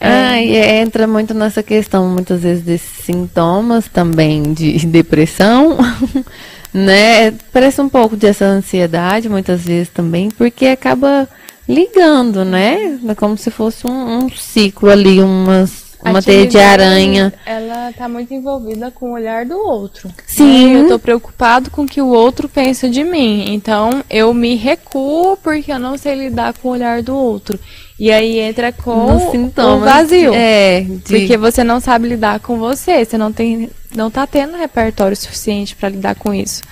É. 0.00 0.08
Ah, 0.08 0.42
e 0.42 0.56
entra 0.80 1.06
muito 1.06 1.34
nessa 1.34 1.62
questão, 1.62 2.06
muitas 2.08 2.42
vezes, 2.42 2.62
desses 2.62 3.04
sintomas 3.04 3.88
também 3.88 4.52
de 4.52 4.78
depressão, 4.86 5.76
né? 6.72 7.32
Parece 7.52 7.80
um 7.80 7.88
pouco 7.88 8.16
dessa 8.16 8.44
ansiedade, 8.44 9.28
muitas 9.28 9.62
vezes 9.62 9.88
também, 9.88 10.30
porque 10.30 10.66
acaba 10.66 11.28
ligando, 11.68 12.44
né? 12.44 12.98
É 13.08 13.14
como 13.14 13.36
se 13.36 13.50
fosse 13.50 13.86
um, 13.86 14.24
um 14.24 14.30
ciclo 14.30 14.88
ali, 14.88 15.20
umas 15.20 15.77
uma 16.02 16.22
teia 16.22 16.46
de 16.46 16.58
aranha. 16.58 17.32
Ela 17.44 17.92
tá 17.92 18.08
muito 18.08 18.32
envolvida 18.32 18.90
com 18.90 19.10
o 19.10 19.14
olhar 19.14 19.44
do 19.44 19.56
outro. 19.56 20.10
Sim. 20.26 20.74
Né? 20.74 20.80
Eu 20.80 20.88
tô 20.88 20.98
preocupado 20.98 21.70
com 21.70 21.82
o 21.82 21.86
que 21.86 22.00
o 22.00 22.08
outro 22.08 22.48
pensa 22.48 22.88
de 22.88 23.02
mim. 23.02 23.52
Então 23.54 24.04
eu 24.08 24.32
me 24.32 24.54
recuo 24.54 25.36
porque 25.36 25.72
eu 25.72 25.78
não 25.78 25.98
sei 25.98 26.14
lidar 26.14 26.54
com 26.54 26.68
o 26.68 26.72
olhar 26.72 27.02
do 27.02 27.16
outro. 27.16 27.58
E 27.98 28.12
aí 28.12 28.38
entra 28.38 28.72
com 28.72 29.16
o 29.16 29.80
vazio. 29.80 30.32
É, 30.32 30.82
de... 30.82 30.98
Porque 31.00 31.36
você 31.36 31.64
não 31.64 31.80
sabe 31.80 32.08
lidar 32.08 32.38
com 32.40 32.58
você, 32.58 33.04
você 33.04 33.18
não 33.18 33.32
tem 33.32 33.68
não 33.94 34.10
tá 34.10 34.26
tendo 34.26 34.56
repertório 34.56 35.16
suficiente 35.16 35.74
para 35.74 35.88
lidar 35.88 36.14
com 36.14 36.32
isso. 36.32 36.62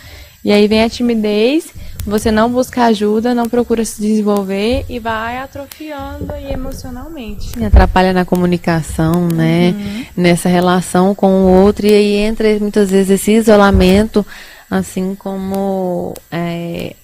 E 0.45 0.53
aí 0.53 0.69
vem 0.69 0.83
a 0.83 0.89
timidez, 0.89 1.73
você 2.07 2.31
não 2.31 2.51
busca 2.51 2.85
ajuda, 2.85 3.35
não 3.35 3.49
procura 3.49 3.85
se 3.85 4.01
desenvolver 4.01 4.85
e 4.89 4.99
vai 4.99 5.39
atrofiando 5.39 6.33
aí 6.33 6.53
emocionalmente. 6.53 7.53
E 7.59 7.65
atrapalha 7.65 8.13
na 8.13 8.25
comunicação, 8.25 9.29
né? 9.29 9.75
Uhum. 9.77 10.07
Nessa 10.17 10.49
relação 10.49 11.15
com 11.15 11.43
o 11.43 11.65
outro 11.65 11.87
e 11.87 11.93
aí 11.93 12.15
entra 12.15 12.59
muitas 12.61 12.91
vezes 12.91 13.11
esse 13.11 13.33
isolamento, 13.33 14.25
assim 14.71 15.15
como 15.17 16.15
é, 16.31 16.95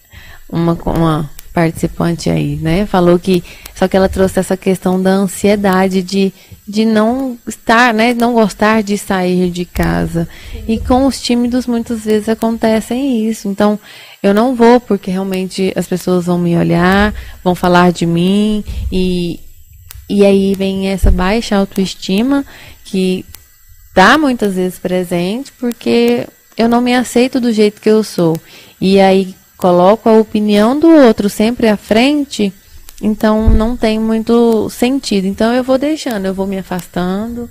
uma, 0.48 0.78
uma 0.86 1.30
participante 1.52 2.30
aí, 2.30 2.56
né? 2.56 2.86
Falou 2.86 3.18
que 3.18 3.42
só 3.74 3.88
que 3.88 3.96
ela 3.96 4.08
trouxe 4.08 4.38
essa 4.38 4.56
questão 4.56 5.02
da 5.02 5.10
ansiedade 5.10 6.02
de, 6.02 6.32
de 6.68 6.84
não 6.84 7.38
estar, 7.46 7.92
né? 7.94 8.14
Não 8.14 8.34
gostar 8.34 8.82
de 8.82 8.98
sair 8.98 9.50
de 9.50 9.64
casa. 9.64 10.28
E 10.68 10.78
com 10.78 11.06
os 11.06 11.20
tímidos 11.20 11.66
muitas 11.66 12.04
vezes 12.04 12.28
acontecem 12.28 13.28
isso. 13.28 13.48
Então, 13.48 13.78
eu 14.22 14.32
não 14.32 14.54
vou 14.54 14.78
porque 14.78 15.10
realmente 15.10 15.72
as 15.74 15.86
pessoas 15.86 16.26
vão 16.26 16.38
me 16.38 16.56
olhar, 16.56 17.12
vão 17.42 17.54
falar 17.54 17.92
de 17.92 18.06
mim 18.06 18.64
e 18.90 19.40
e 20.08 20.26
aí 20.26 20.54
vem 20.54 20.88
essa 20.88 21.10
baixa 21.10 21.56
autoestima 21.56 22.44
que 22.84 23.24
tá 23.94 24.18
muitas 24.18 24.56
vezes 24.56 24.78
presente 24.78 25.50
porque 25.52 26.26
eu 26.56 26.68
não 26.68 26.82
me 26.82 26.94
aceito 26.94 27.40
do 27.40 27.50
jeito 27.50 27.80
que 27.80 27.88
eu 27.88 28.04
sou. 28.04 28.36
E 28.80 29.00
aí 29.00 29.34
coloco 29.56 30.08
a 30.08 30.18
opinião 30.18 30.78
do 30.78 30.88
outro 30.88 31.30
sempre 31.30 31.66
à 31.68 31.76
frente, 31.76 32.52
então 33.02 33.50
não 33.50 33.76
tem 33.76 33.98
muito 33.98 34.70
sentido. 34.70 35.26
Então 35.26 35.52
eu 35.52 35.64
vou 35.64 35.76
deixando, 35.76 36.26
eu 36.26 36.32
vou 36.32 36.46
me 36.46 36.56
afastando, 36.56 37.50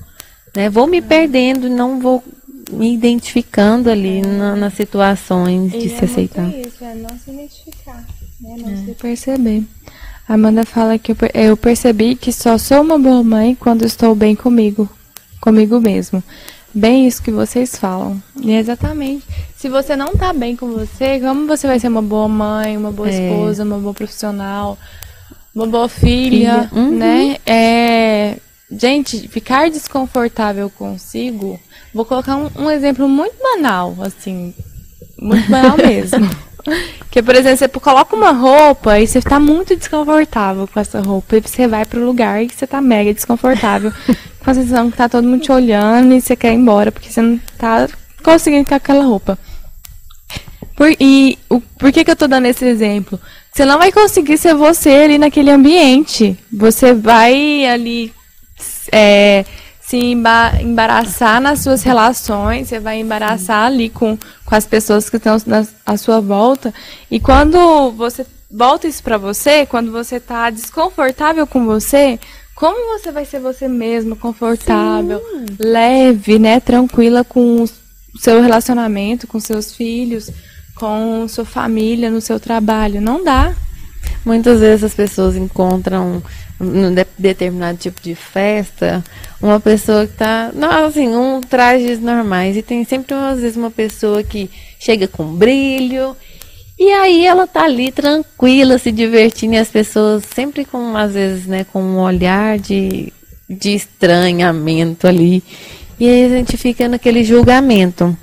né? 0.56 0.70
Vou 0.70 0.88
me 0.88 1.02
perdendo, 1.02 1.70
não 1.70 1.99
vou 1.99 2.24
me 2.72 2.93
identificando 2.93 3.89
ali 3.89 4.20
é. 4.20 4.26
na, 4.26 4.56
nas 4.56 4.74
situações 4.74 5.72
de 5.72 5.78
e 5.78 5.89
se 5.89 5.95
é 5.95 6.06
aceitar. 6.06 6.49
Isso, 6.49 6.84
é 6.84 6.95
não 6.95 7.10
se 7.10 7.32
identificar, 7.32 8.04
né? 8.39 8.56
não 8.58 8.70
é. 8.72 8.76
se 8.78 8.93
perceber. 8.93 9.64
A 10.28 10.36
Amanda 10.36 10.64
fala 10.64 10.97
que 10.97 11.14
eu 11.34 11.58
percebi 11.58 12.16
que 12.16 12.32
só 12.32 12.58
sou 12.58 12.82
uma 12.82 12.97
boa 12.97 13.22
mãe 13.22 13.54
quando 13.54 13.84
estou 13.84 14.16
bem 14.16 14.36
comigo, 14.36 14.89
comigo 15.41 15.82
mesmo. 15.82 16.24
Bem 16.74 17.06
isso 17.06 17.22
que 17.22 17.32
vocês 17.32 17.76
falam. 17.76 18.22
E 18.41 18.54
exatamente. 18.54 19.26
Se 19.58 19.68
você 19.68 19.93
não 19.97 20.16
tá 20.16 20.32
bem 20.32 20.56
com 20.56 20.72
você, 20.72 21.20
como 21.20 21.45
você 21.45 21.68
vai 21.68 21.78
ser 21.80 21.89
uma 21.89 22.02
boa 22.02 22.30
mãe, 22.30 22.78
uma 22.78 22.93
boa 22.93 23.10
é. 23.10 23.12
esposa, 23.12 23.66
uma 23.66 23.78
boa 23.78 23.93
profissional, 23.93 24.78
uma 25.54 25.68
boa 25.68 25.89
filha. 25.89 26.70
Uhum. 26.72 26.97
né? 26.97 27.38
É, 27.45 28.38
gente, 28.72 29.28
ficar 29.28 29.70
desconfortável 29.70 30.70
consigo. 30.70 31.60
Vou 31.93 32.06
colocar 32.06 32.38
um, 32.38 32.49
um 32.56 32.72
exemplo 32.72 33.08
muito 33.08 33.36
banal, 33.41 33.95
assim, 34.02 34.54
muito 35.20 35.49
banal 35.49 35.76
mesmo. 35.78 36.30
que, 37.10 37.22
por 37.22 37.36
exemplo, 37.36 37.58
você 37.58 37.68
coloca 37.68 38.16
uma 38.16 38.32
roupa 38.32 38.99
e 38.99 39.08
você 39.08 39.22
tá 39.22 39.39
muito 39.39 39.76
desconfortável 39.76 40.68
com 40.68 40.80
essa 40.80 41.02
roupa. 41.02 41.38
E 41.38 41.41
você 41.41 41.68
vai 41.68 41.86
pro 41.86 42.06
lugar 42.06 42.43
e 42.43 42.49
você 42.49 42.66
tá 42.66 42.82
mega 42.82 43.14
desconfortável. 43.14 43.91
com 44.43 44.49
a 44.49 44.54
sensação 44.54 44.89
que 44.89 44.97
tá 44.97 45.08
todo 45.08 45.28
mundo 45.28 45.41
te 45.41 45.52
olhando 45.52 46.14
e 46.14 46.22
você 46.22 46.36
quer 46.36 46.54
ir 46.54 46.58
embora 46.58 46.91
porque 46.91 47.10
você 47.10 47.22
não 47.22 47.39
tá 47.58 47.88
conseguindo 48.24 48.68
com 48.68 48.76
aquela 48.76 49.04
roupa. 49.04 49.38
Por, 50.76 50.95
e 50.99 51.38
o, 51.49 51.62
por 51.62 51.91
que, 51.91 52.04
que 52.04 52.12
eu 52.12 52.16
tô 52.16 52.28
dando 52.28 52.47
esse 52.47 52.66
exemplo? 52.66 53.20
Você 53.54 53.66
não 53.66 53.78
vai 53.78 53.91
conseguir 53.91 54.38
ser 54.38 54.56
você 54.56 54.89
ali 54.89 55.18
naquele 55.18 55.52
ambiente. 55.52 56.38
Você 56.52 56.93
vai 56.93 57.66
ali 57.66 58.14
é, 58.91 59.43
se 59.82 59.97
embaraçar 59.97 61.41
nas 61.41 61.60
suas 61.60 61.84
relações, 61.84 62.70
você 62.70 62.80
vai 62.80 62.99
embaraçar 62.99 63.66
ali 63.66 63.89
com, 63.89 64.18
com 64.45 64.56
as 64.56 64.66
pessoas 64.66 65.10
que 65.10 65.18
estão 65.18 65.36
na, 65.45 65.68
à 65.86 65.97
sua 65.97 66.22
volta. 66.22 66.74
E 67.10 67.20
quando 67.20 67.91
você 67.91 68.26
volta 68.49 68.88
isso 68.88 69.04
para 69.04 69.18
você, 69.18 69.66
quando 69.66 69.91
você 69.91 70.16
está 70.16 70.49
desconfortável 70.49 71.45
com 71.45 71.66
você, 71.66 72.18
como 72.56 72.97
você 72.97 73.12
vai 73.12 73.26
ser 73.26 73.39
você 73.39 73.68
mesma, 73.68 74.16
confortável, 74.16 75.20
Sim. 75.20 75.45
leve, 75.60 76.39
né, 76.39 76.60
tranquila 76.62 77.24
com 77.26 77.64
o 77.64 77.70
seu 78.18 78.41
relacionamento, 78.41 79.28
com 79.28 79.39
seus 79.39 79.74
filhos, 79.74 80.30
com 80.76 81.28
sua 81.28 81.45
família, 81.45 82.09
no 82.09 82.22
seu 82.22 82.39
trabalho? 82.39 83.01
Não 83.01 83.24
dá. 83.24 83.55
Muitas 84.26 84.59
vezes 84.59 84.84
as 84.84 84.93
pessoas 84.93 85.36
encontram 85.36 86.22
num 86.59 86.93
de, 86.93 87.05
determinado 87.17 87.78
tipo 87.78 87.99
de 88.01 88.13
festa 88.13 89.03
uma 89.41 89.59
pessoa 89.59 90.05
que 90.05 90.13
tá, 90.13 90.51
não, 90.53 90.86
assim, 90.86 91.07
um 91.15 91.41
trajes 91.41 91.99
normais 91.99 92.55
e 92.55 92.61
tem 92.61 92.84
sempre 92.86 93.15
às 93.15 93.39
vezes 93.39 93.57
uma 93.57 93.72
pessoa 93.72 94.22
que 94.24 94.49
chega 94.80 95.07
com 95.07 95.26
brilho 95.34 96.15
e 96.78 96.91
aí 96.91 97.26
ela 97.26 97.47
tá 97.47 97.63
ali 97.63 97.91
tranquila, 97.91 98.78
se 98.78 98.91
divertindo 98.91 99.55
e 99.55 99.57
as 99.57 99.69
pessoas 99.69 100.24
sempre 100.36 100.65
com 100.65 100.95
às 100.95 101.13
vezes, 101.13 101.47
né, 101.47 101.63
com 101.63 101.82
um 101.82 101.99
olhar 101.99 102.59
de 102.59 103.11
de 103.51 103.76
estranhamento 103.76 105.07
ali. 105.07 105.43
E 105.99 106.07
aí 106.07 106.26
a 106.26 106.30
gente 106.30 106.57
fica 106.57 106.88
naquele 106.88 107.24
julgamento. 107.24 108.17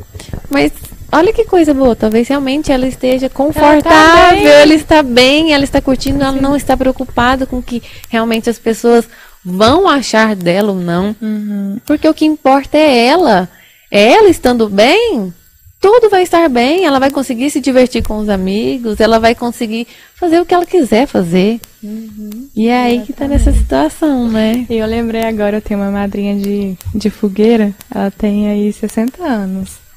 Mas 0.50 0.72
Olha 1.10 1.32
que 1.32 1.44
coisa 1.44 1.72
boa, 1.72 1.96
talvez 1.96 2.28
realmente 2.28 2.70
ela 2.70 2.86
esteja 2.86 3.30
confortável, 3.30 3.80
ela, 3.80 4.42
tá 4.42 4.62
ela 4.62 4.74
está 4.74 5.02
bem, 5.02 5.54
ela 5.54 5.64
está 5.64 5.80
curtindo, 5.80 6.22
ela 6.22 6.32
não 6.32 6.54
está 6.54 6.76
preocupada 6.76 7.46
com 7.46 7.62
que 7.62 7.82
realmente 8.10 8.50
as 8.50 8.58
pessoas 8.58 9.08
vão 9.42 9.88
achar 9.88 10.36
dela 10.36 10.72
ou 10.72 10.78
não. 10.78 11.16
Uhum. 11.20 11.78
Porque 11.86 12.06
o 12.06 12.14
que 12.14 12.26
importa 12.26 12.76
é 12.76 13.06
ela. 13.06 13.48
É 13.90 14.12
ela 14.12 14.28
estando 14.28 14.68
bem, 14.68 15.32
tudo 15.80 16.10
vai 16.10 16.22
estar 16.22 16.46
bem, 16.48 16.84
ela 16.84 16.98
vai 16.98 17.10
conseguir 17.10 17.48
se 17.50 17.60
divertir 17.60 18.02
com 18.02 18.18
os 18.18 18.28
amigos, 18.28 19.00
ela 19.00 19.18
vai 19.18 19.34
conseguir 19.34 19.86
fazer 20.14 20.40
o 20.40 20.44
que 20.44 20.52
ela 20.52 20.66
quiser 20.66 21.06
fazer. 21.06 21.58
Uhum, 21.82 22.48
e 22.54 22.68
é 22.68 22.82
aí 22.82 23.00
que 23.00 23.12
está 23.12 23.26
nessa 23.26 23.50
situação, 23.50 24.28
né? 24.28 24.66
E 24.68 24.76
eu 24.76 24.86
lembrei 24.86 25.22
agora, 25.22 25.56
eu 25.56 25.62
tenho 25.62 25.80
uma 25.80 25.90
madrinha 25.90 26.36
de, 26.36 26.76
de 26.94 27.08
fogueira, 27.08 27.72
ela 27.94 28.10
tem 28.10 28.48
aí 28.48 28.70
60 28.72 29.24
anos. 29.24 29.87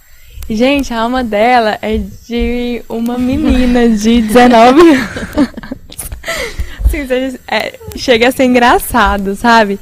Gente, 0.53 0.93
a 0.93 0.99
alma 0.99 1.23
dela 1.23 1.79
é 1.81 1.97
de 1.97 2.83
uma 2.89 3.17
menina 3.17 3.87
de 3.87 4.21
19 4.21 4.81
anos. 4.81 5.09
Assim, 6.83 7.39
é, 7.47 7.79
chega 7.95 8.27
a 8.27 8.31
ser 8.33 8.43
engraçado, 8.43 9.33
sabe? 9.33 9.79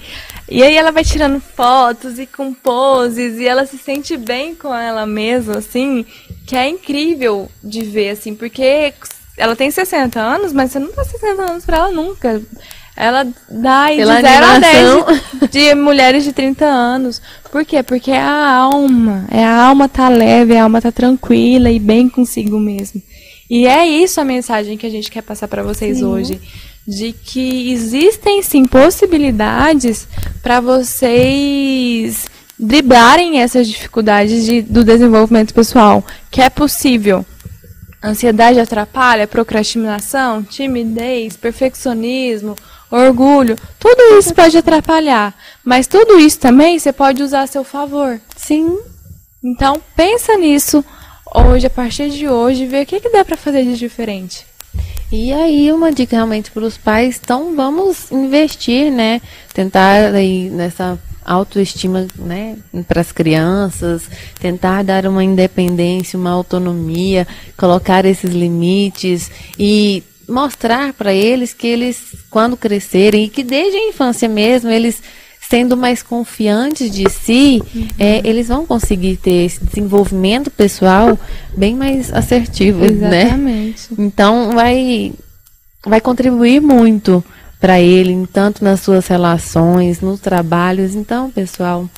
E 0.48 0.62
aí 0.62 0.78
ela 0.78 0.92
vai 0.92 1.04
tirando 1.04 1.40
fotos 1.40 2.20
e 2.20 2.28
com 2.28 2.54
poses 2.54 3.40
e 3.40 3.48
ela 3.48 3.66
se 3.66 3.80
sente 3.80 4.16
bem 4.16 4.54
com 4.54 4.74
ela 4.74 5.08
mesma, 5.08 5.58
assim, 5.58 6.06
que 6.46 6.56
é 6.56 6.68
incrível 6.70 7.50
de 7.64 7.82
ver, 7.84 8.12
assim, 8.12 8.36
porque 8.36 8.94
ela 9.38 9.56
tem 9.56 9.72
60 9.72 10.20
anos, 10.20 10.54
mas 10.54 10.72
você 10.72 10.78
não 10.78 10.92
dá 10.92 11.04
60 11.04 11.42
anos 11.52 11.66
pra 11.66 11.78
ela 11.78 11.92
nunca. 11.92 12.42
Ela 13.00 13.26
dá 13.50 13.90
de 13.90 14.06
0 14.06 14.12
a 14.12 14.60
10 14.60 15.06
de, 15.40 15.48
de, 15.48 15.74
mulheres 15.74 16.26
de 16.26 16.34
30 16.34 16.66
anos. 16.66 17.22
Por 17.50 17.64
quê? 17.64 17.82
Porque 17.82 18.12
é 18.12 18.20
a 18.20 18.50
alma. 18.56 19.26
É 19.32 19.42
a 19.42 19.68
alma 19.68 19.88
tá 19.88 20.10
leve, 20.10 20.58
a 20.58 20.64
alma 20.64 20.82
tá 20.82 20.92
tranquila 20.92 21.72
e 21.72 21.80
bem 21.80 22.10
consigo 22.10 22.60
mesmo. 22.60 23.02
E 23.50 23.66
é 23.66 23.88
isso 23.88 24.20
a 24.20 24.26
mensagem 24.26 24.78
que 24.78 24.86
a 24.86 24.90
gente 24.90 25.10
quer 25.10 25.22
passar 25.22 25.48
para 25.48 25.64
vocês 25.64 26.00
sim. 26.00 26.04
hoje. 26.04 26.42
De 26.86 27.14
que 27.14 27.72
existem 27.72 28.42
sim 28.42 28.66
possibilidades 28.66 30.06
para 30.44 30.60
vocês 30.60 32.28
driblarem 32.60 33.40
essas 33.40 33.66
dificuldades 33.66 34.44
de, 34.44 34.62
do 34.62 34.84
desenvolvimento 34.84 35.54
pessoal. 35.54 36.06
Que 36.30 36.42
é 36.42 36.50
possível. 36.50 37.26
Ansiedade 38.04 38.60
atrapalha, 38.60 39.26
procrastinação, 39.26 40.44
timidez, 40.44 41.38
perfeccionismo, 41.38 42.58
orgulho, 42.92 43.56
tudo 43.80 44.18
isso 44.18 44.34
pode 44.34 44.58
atrapalhar, 44.58 45.34
mas 45.64 45.88
tudo 45.88 46.20
isso 46.20 46.40
também 46.40 46.78
você 46.78 46.92
pode 46.92 47.22
usar 47.22 47.42
a 47.42 47.48
seu 47.48 47.64
favor. 47.64 48.20
Sim. 48.36 48.78
Então 49.44 49.82
pensa 49.96 50.36
nisso 50.38 50.84
hoje, 51.34 51.68
a 51.68 51.70
partir 51.70 52.10
de 52.10 52.28
hoje, 52.28 52.66
ver 52.66 52.84
o 52.84 52.86
que, 52.86 53.00
que 53.00 53.10
dá 53.10 53.24
para 53.24 53.38
fazer 53.38 53.64
de 53.64 53.78
diferente. 53.78 54.46
E 55.12 55.34
aí 55.34 55.72
uma 55.72 55.92
dica 55.92 56.16
realmente 56.16 56.52
para 56.52 56.64
os 56.64 56.78
pais, 56.78 57.20
então 57.24 57.56
vamos 57.56 58.12
investir, 58.12 58.92
né? 58.92 59.22
Tentar 59.54 60.14
aí 60.14 60.50
nessa 60.50 61.00
autoestima, 61.26 62.08
né, 62.16 62.58
para 62.88 63.02
as 63.02 63.12
crianças, 63.12 64.10
tentar 64.40 64.84
dar 64.84 65.06
uma 65.06 65.24
independência, 65.24 66.18
uma 66.18 66.32
autonomia, 66.32 67.28
colocar 67.56 68.04
esses 68.06 68.32
limites 68.32 69.30
e 69.58 70.04
mostrar 70.30 70.94
para 70.94 71.14
eles 71.14 71.54
que 71.54 71.68
eles, 71.68 72.16
quando 72.30 72.56
crescerem, 72.56 73.26
e 73.26 73.30
que 73.30 73.44
desde 73.44 73.78
a 73.78 73.90
infância 73.90 74.30
mesmo, 74.30 74.70
eles 74.70 75.02
sendo 75.50 75.76
mais 75.76 76.04
confiantes 76.04 76.92
de 76.92 77.10
si, 77.10 77.62
uhum. 77.74 77.88
é, 77.98 78.22
eles 78.24 78.50
vão 78.50 78.68
conseguir 78.68 79.18
ter 79.18 79.46
esse 79.46 79.66
desenvolvimento 79.66 80.52
pessoal 80.52 81.18
bem 81.58 81.76
mais 81.76 82.14
assertivo, 82.14 82.82
né? 82.82 83.24
Exatamente. 83.24 83.88
né? 83.90 84.06
Então 84.06 84.52
vai 84.52 85.12
vai 85.84 86.00
contribuir 86.00 86.62
muito 86.62 87.24
para 87.60 87.80
ele, 87.80 88.28
tanto 88.32 88.64
nas 88.64 88.80
suas 88.82 89.08
relações, 89.08 90.02
nos 90.02 90.20
trabalhos. 90.20 90.94
Então, 90.94 91.32
pessoal, 91.32 91.90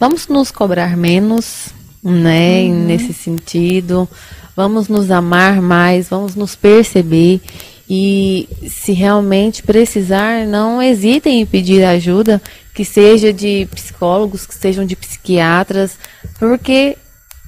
vamos 0.00 0.26
nos 0.26 0.50
cobrar 0.50 0.96
menos, 0.96 1.68
né, 2.02 2.62
uhum. 2.62 2.86
nesse 2.86 3.12
sentido 3.12 4.08
vamos 4.56 4.88
nos 4.88 5.10
amar 5.10 5.60
mais, 5.60 6.08
vamos 6.08 6.34
nos 6.34 6.54
perceber 6.54 7.40
e 7.88 8.48
se 8.66 8.92
realmente 8.92 9.62
precisar, 9.62 10.46
não 10.46 10.82
hesitem 10.82 11.40
em 11.40 11.46
pedir 11.46 11.84
ajuda, 11.84 12.40
que 12.72 12.84
seja 12.84 13.32
de 13.32 13.68
psicólogos, 13.74 14.46
que 14.46 14.54
sejam 14.54 14.84
de 14.86 14.96
psiquiatras, 14.96 15.98
porque 16.38 16.96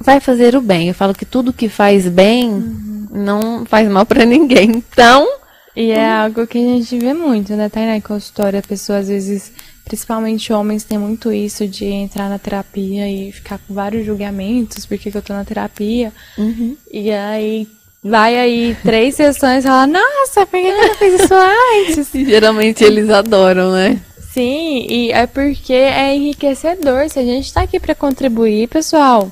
vai 0.00 0.20
fazer 0.20 0.54
o 0.54 0.60
bem. 0.60 0.88
Eu 0.88 0.94
falo 0.94 1.14
que 1.14 1.24
tudo 1.24 1.52
que 1.52 1.68
faz 1.68 2.06
bem 2.06 2.50
uhum. 2.50 3.08
não 3.10 3.66
faz 3.66 3.88
mal 3.88 4.04
para 4.04 4.24
ninguém. 4.26 4.82
Então, 4.92 5.26
e 5.74 5.90
é 5.90 6.10
algo 6.10 6.46
que 6.46 6.58
a 6.58 6.60
gente 6.60 6.98
vê 6.98 7.12
muito, 7.12 7.54
né, 7.54 7.68
Tainá, 7.68 7.96
em 7.96 8.00
consultório, 8.00 8.58
a 8.58 8.62
pessoa 8.62 8.98
às 8.98 9.08
vezes 9.08 9.52
Principalmente 9.86 10.52
homens 10.52 10.82
têm 10.82 10.98
muito 10.98 11.32
isso 11.32 11.66
de 11.68 11.86
entrar 11.86 12.28
na 12.28 12.40
terapia 12.40 13.08
e 13.08 13.30
ficar 13.30 13.58
com 13.58 13.72
vários 13.72 14.04
julgamentos, 14.04 14.84
porque 14.84 15.12
que 15.12 15.16
eu 15.16 15.22
tô 15.22 15.32
na 15.32 15.44
terapia. 15.44 16.12
Uhum. 16.36 16.76
E 16.92 17.12
aí 17.12 17.68
vai 18.02 18.36
aí 18.36 18.76
três 18.82 19.14
sessões 19.16 19.64
e 19.64 19.68
fala, 19.68 19.86
nossa, 19.86 20.44
por 20.44 20.60
que 20.60 20.66
ela 20.66 20.94
fez 20.96 21.20
isso 21.20 21.34
antes? 21.34 22.12
E 22.12 22.24
geralmente 22.26 22.82
eles 22.82 23.08
adoram, 23.10 23.70
né? 23.70 24.00
Sim, 24.32 24.86
e 24.90 25.12
é 25.12 25.24
porque 25.24 25.72
é 25.72 26.16
enriquecedor. 26.16 27.08
Se 27.08 27.20
a 27.20 27.22
gente 27.22 27.52
tá 27.52 27.62
aqui 27.62 27.78
para 27.78 27.94
contribuir, 27.94 28.68
pessoal, 28.68 29.30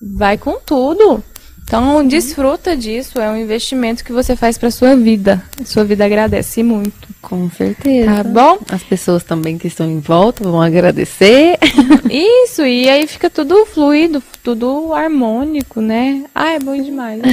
vai 0.00 0.38
com 0.38 0.58
tudo. 0.64 1.22
Então, 1.66 2.06
desfruta 2.06 2.76
disso, 2.76 3.18
é 3.18 3.28
um 3.28 3.36
investimento 3.36 4.04
que 4.04 4.12
você 4.12 4.36
faz 4.36 4.58
para 4.58 4.70
sua 4.70 4.94
vida. 4.94 5.42
A 5.60 5.64
sua 5.64 5.82
vida 5.82 6.04
agradece 6.04 6.62
muito. 6.62 7.08
Com 7.22 7.50
certeza. 7.50 8.22
Tá 8.22 8.22
bom? 8.22 8.58
As 8.70 8.82
pessoas 8.82 9.24
também 9.24 9.56
que 9.56 9.66
estão 9.66 9.90
em 9.90 9.98
volta 9.98 10.44
vão 10.44 10.60
agradecer. 10.60 11.58
Isso, 12.10 12.62
e 12.66 12.86
aí 12.86 13.06
fica 13.06 13.30
tudo 13.30 13.64
fluido, 13.64 14.22
tudo 14.42 14.92
harmônico, 14.92 15.80
né? 15.80 16.24
Ah, 16.34 16.52
é 16.52 16.58
bom 16.58 16.80
demais. 16.80 17.22
Né? 17.22 17.32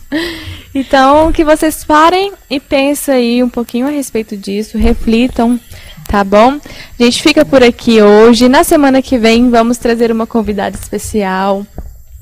então, 0.74 1.30
que 1.30 1.44
vocês 1.44 1.84
parem 1.84 2.32
e 2.48 2.58
pensem 2.58 3.14
aí 3.14 3.42
um 3.42 3.50
pouquinho 3.50 3.86
a 3.86 3.90
respeito 3.90 4.34
disso, 4.34 4.78
reflitam, 4.78 5.60
tá 6.08 6.24
bom? 6.24 6.58
A 6.98 7.02
gente 7.02 7.22
fica 7.22 7.44
por 7.44 7.62
aqui 7.62 8.00
hoje. 8.00 8.48
Na 8.48 8.64
semana 8.64 9.02
que 9.02 9.18
vem 9.18 9.50
vamos 9.50 9.76
trazer 9.76 10.10
uma 10.10 10.26
convidada 10.26 10.74
especial 10.74 11.66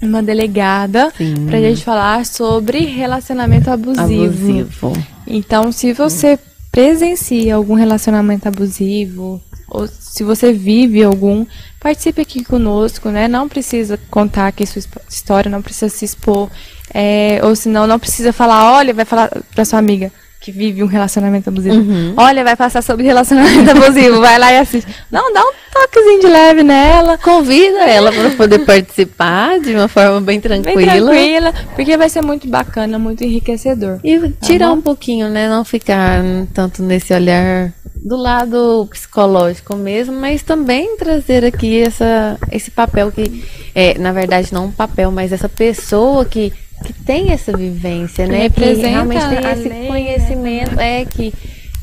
uma 0.00 0.22
delegada 0.22 1.12
para 1.46 1.58
a 1.58 1.60
gente 1.60 1.84
falar 1.84 2.26
sobre 2.26 2.80
relacionamento 2.84 3.70
abusivo. 3.70 4.24
abusivo. 4.24 4.92
Então, 5.26 5.72
se 5.72 5.92
você 5.92 6.38
presencia 6.70 7.54
algum 7.54 7.74
relacionamento 7.74 8.46
abusivo 8.46 9.40
ou 9.68 9.88
se 9.88 10.22
você 10.22 10.52
vive 10.52 11.02
algum, 11.02 11.46
participe 11.80 12.20
aqui 12.20 12.44
conosco, 12.44 13.08
né? 13.08 13.26
Não 13.26 13.48
precisa 13.48 13.98
contar 14.10 14.48
aqui 14.48 14.66
sua 14.66 14.82
história, 15.08 15.50
não 15.50 15.62
precisa 15.62 15.88
se 15.88 16.04
expor, 16.04 16.50
é, 16.92 17.40
ou 17.42 17.56
senão 17.56 17.86
não 17.86 17.98
precisa 17.98 18.32
falar, 18.32 18.72
olha, 18.72 18.94
vai 18.94 19.04
falar 19.04 19.30
para 19.54 19.64
sua 19.64 19.78
amiga 19.78 20.12
que 20.46 20.52
vive 20.52 20.80
um 20.80 20.86
relacionamento 20.86 21.48
abusivo. 21.48 21.74
Uhum. 21.74 22.14
Olha, 22.16 22.44
vai 22.44 22.54
passar 22.54 22.80
sobre 22.80 23.02
relacionamento 23.02 23.68
abusivo, 23.76 24.20
vai 24.20 24.38
lá 24.38 24.52
e 24.52 24.58
assiste. 24.58 24.86
Não, 25.10 25.32
dá 25.32 25.42
um 25.42 25.52
toquezinho 25.72 26.20
de 26.20 26.26
leve 26.28 26.62
nela. 26.62 27.18
Convida 27.18 27.80
ela 27.80 28.12
para 28.12 28.30
poder 28.30 28.60
participar 28.60 29.58
de 29.58 29.74
uma 29.74 29.88
forma 29.88 30.20
bem 30.20 30.40
tranquila. 30.40 30.76
Bem 30.76 30.86
tranquila, 30.86 31.52
porque 31.74 31.96
vai 31.96 32.08
ser 32.08 32.22
muito 32.22 32.46
bacana, 32.46 32.96
muito 32.96 33.24
enriquecedor. 33.24 33.98
E 34.04 34.20
tá 34.20 34.46
tirar 34.46 34.70
um 34.70 34.80
pouquinho, 34.80 35.28
né? 35.28 35.48
Não 35.48 35.64
ficar 35.64 36.22
tanto 36.54 36.80
nesse 36.80 37.12
olhar 37.12 37.72
do 37.96 38.14
lado 38.14 38.86
psicológico 38.88 39.74
mesmo, 39.74 40.14
mas 40.14 40.44
também 40.44 40.96
trazer 40.96 41.44
aqui 41.44 41.80
essa, 41.80 42.38
esse 42.52 42.70
papel 42.70 43.10
que, 43.10 43.44
é, 43.74 43.98
na 43.98 44.12
verdade, 44.12 44.54
não 44.54 44.66
um 44.66 44.70
papel, 44.70 45.10
mas 45.10 45.32
essa 45.32 45.48
pessoa 45.48 46.24
que 46.24 46.52
que 46.84 46.92
tem 46.92 47.32
essa 47.32 47.56
vivência, 47.56 48.26
né? 48.26 48.48
Que 48.48 48.72
realmente 48.74 49.26
tem 49.28 49.38
esse 49.38 49.68
lei, 49.68 49.80
né? 49.80 49.86
conhecimento, 49.86 50.76
né? 50.76 51.00
é 51.02 51.04
que 51.04 51.32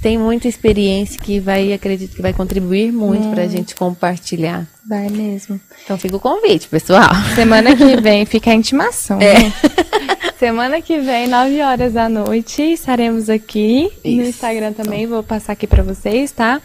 tem 0.04 0.18
muita 0.18 0.50
experiência 0.50 1.18
que 1.20 1.40
vai, 1.40 1.72
acredito 1.72 2.14
que 2.14 2.22
vai 2.22 2.34
contribuir 2.34 2.92
muito 2.92 3.28
hum. 3.28 3.32
para 3.32 3.44
a 3.44 3.48
gente 3.48 3.74
compartilhar. 3.74 4.68
Vai 4.88 5.08
mesmo. 5.10 5.60
Então 5.84 5.98
fica 5.98 6.18
o 6.18 6.20
convite, 6.20 6.68
pessoal. 6.68 7.10
Semana 7.36 7.74
que 7.74 7.96
vem 8.02 8.26
fica 8.26 8.52
a 8.52 8.54
intimação. 8.54 9.22
É. 9.22 9.40
Né? 9.40 9.54
Semana 10.38 10.82
que 10.82 11.00
vem, 11.00 11.30
9 11.30 11.62
horas 11.62 11.94
da 11.94 12.10
noite, 12.10 12.62
estaremos 12.62 13.30
aqui 13.30 13.90
Isso. 14.04 14.18
no 14.18 14.24
Instagram 14.24 14.74
também. 14.74 15.08
Vou 15.08 15.24
passar 15.24 15.54
aqui 15.54 15.66
para 15.66 15.82
vocês, 15.82 16.34
tá? 16.34 16.62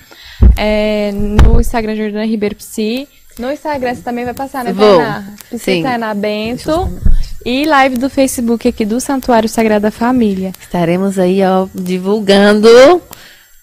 É, 0.56 1.12
no 1.12 1.60
Instagram 1.60 1.94
Jordana 1.94 2.26
Ribeiro 2.26 2.56
Psi. 2.56 3.06
No 3.38 3.52
Instagram 3.52 3.94
você 3.94 4.02
também 4.02 4.24
vai 4.24 4.34
passar, 4.34 4.64
né, 4.64 4.72
Vou. 4.72 4.96
Tainá? 4.96 5.34
Psi 5.48 5.82
Tainá 5.82 6.12
Bento. 6.12 6.90
E 7.44 7.64
live 7.64 7.96
do 7.96 8.10
Facebook 8.10 8.66
aqui 8.66 8.84
do 8.84 9.00
Santuário 9.00 9.48
Sagrada 9.48 9.90
Família. 9.90 10.52
Estaremos 10.60 11.18
aí, 11.18 11.42
ó, 11.42 11.66
divulgando 11.74 12.68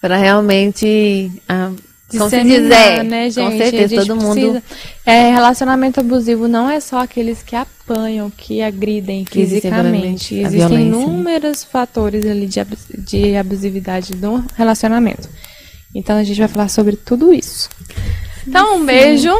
para 0.00 0.16
realmente. 0.16 1.30
Ah, 1.48 1.70
como 2.10 2.30
se 2.30 2.42
dizer, 2.42 3.02
né, 3.02 3.28
gente? 3.28 3.50
Com 3.50 3.58
certeza, 3.58 3.96
todo 3.96 4.16
mundo. 4.16 4.62
É, 5.04 5.30
relacionamento 5.32 6.00
abusivo 6.00 6.46
não 6.46 6.70
é 6.70 6.78
só 6.78 7.00
aqueles 7.00 7.42
que 7.42 7.56
apanham, 7.56 8.30
que 8.30 8.62
agridem 8.62 9.24
fisicamente. 9.24 10.36
Existem 10.36 10.86
inúmeros 10.86 11.64
fatores 11.64 12.24
ali 12.24 12.46
de, 12.46 12.64
de 12.98 13.36
abusividade 13.36 14.14
no 14.14 14.44
relacionamento. 14.56 15.28
Então 15.94 16.16
a 16.16 16.22
gente 16.22 16.38
vai 16.38 16.48
falar 16.48 16.68
sobre 16.68 16.96
tudo 16.96 17.32
isso. 17.32 17.68
Então, 18.46 18.78
um 18.78 18.86
beijo. 18.86 19.32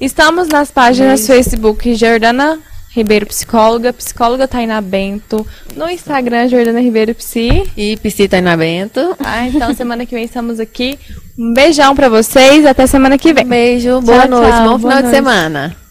Estamos 0.00 0.48
nas 0.48 0.70
páginas 0.70 1.20
beijo. 1.20 1.32
Facebook 1.32 1.94
Jordana 1.94 2.58
Ribeiro 2.94 3.26
Psicóloga, 3.26 3.92
psicóloga 3.92 4.46
Tainá 4.46 4.80
Bento, 4.80 5.44
no 5.76 5.90
Instagram 5.90 6.48
Jordana 6.48 6.80
Ribeiro 6.80 7.14
Psi. 7.14 7.64
E 7.76 7.96
Psi 7.96 8.28
Tainá 8.28 8.56
Bento. 8.56 9.16
Ah, 9.18 9.48
então 9.48 9.74
semana 9.74 10.06
que 10.06 10.14
vem 10.14 10.24
estamos 10.24 10.60
aqui. 10.60 10.98
Um 11.36 11.52
beijão 11.52 11.96
para 11.96 12.08
vocês, 12.08 12.64
até 12.64 12.86
semana 12.86 13.18
que 13.18 13.32
vem. 13.32 13.44
Um 13.44 13.48
beijo, 13.48 14.00
boa 14.00 14.20
tchau, 14.20 14.30
noite, 14.30 14.52
tchau, 14.52 14.68
bom 14.68 14.78
final 14.78 14.92
noite. 14.92 15.04
de 15.06 15.10
semana. 15.10 15.83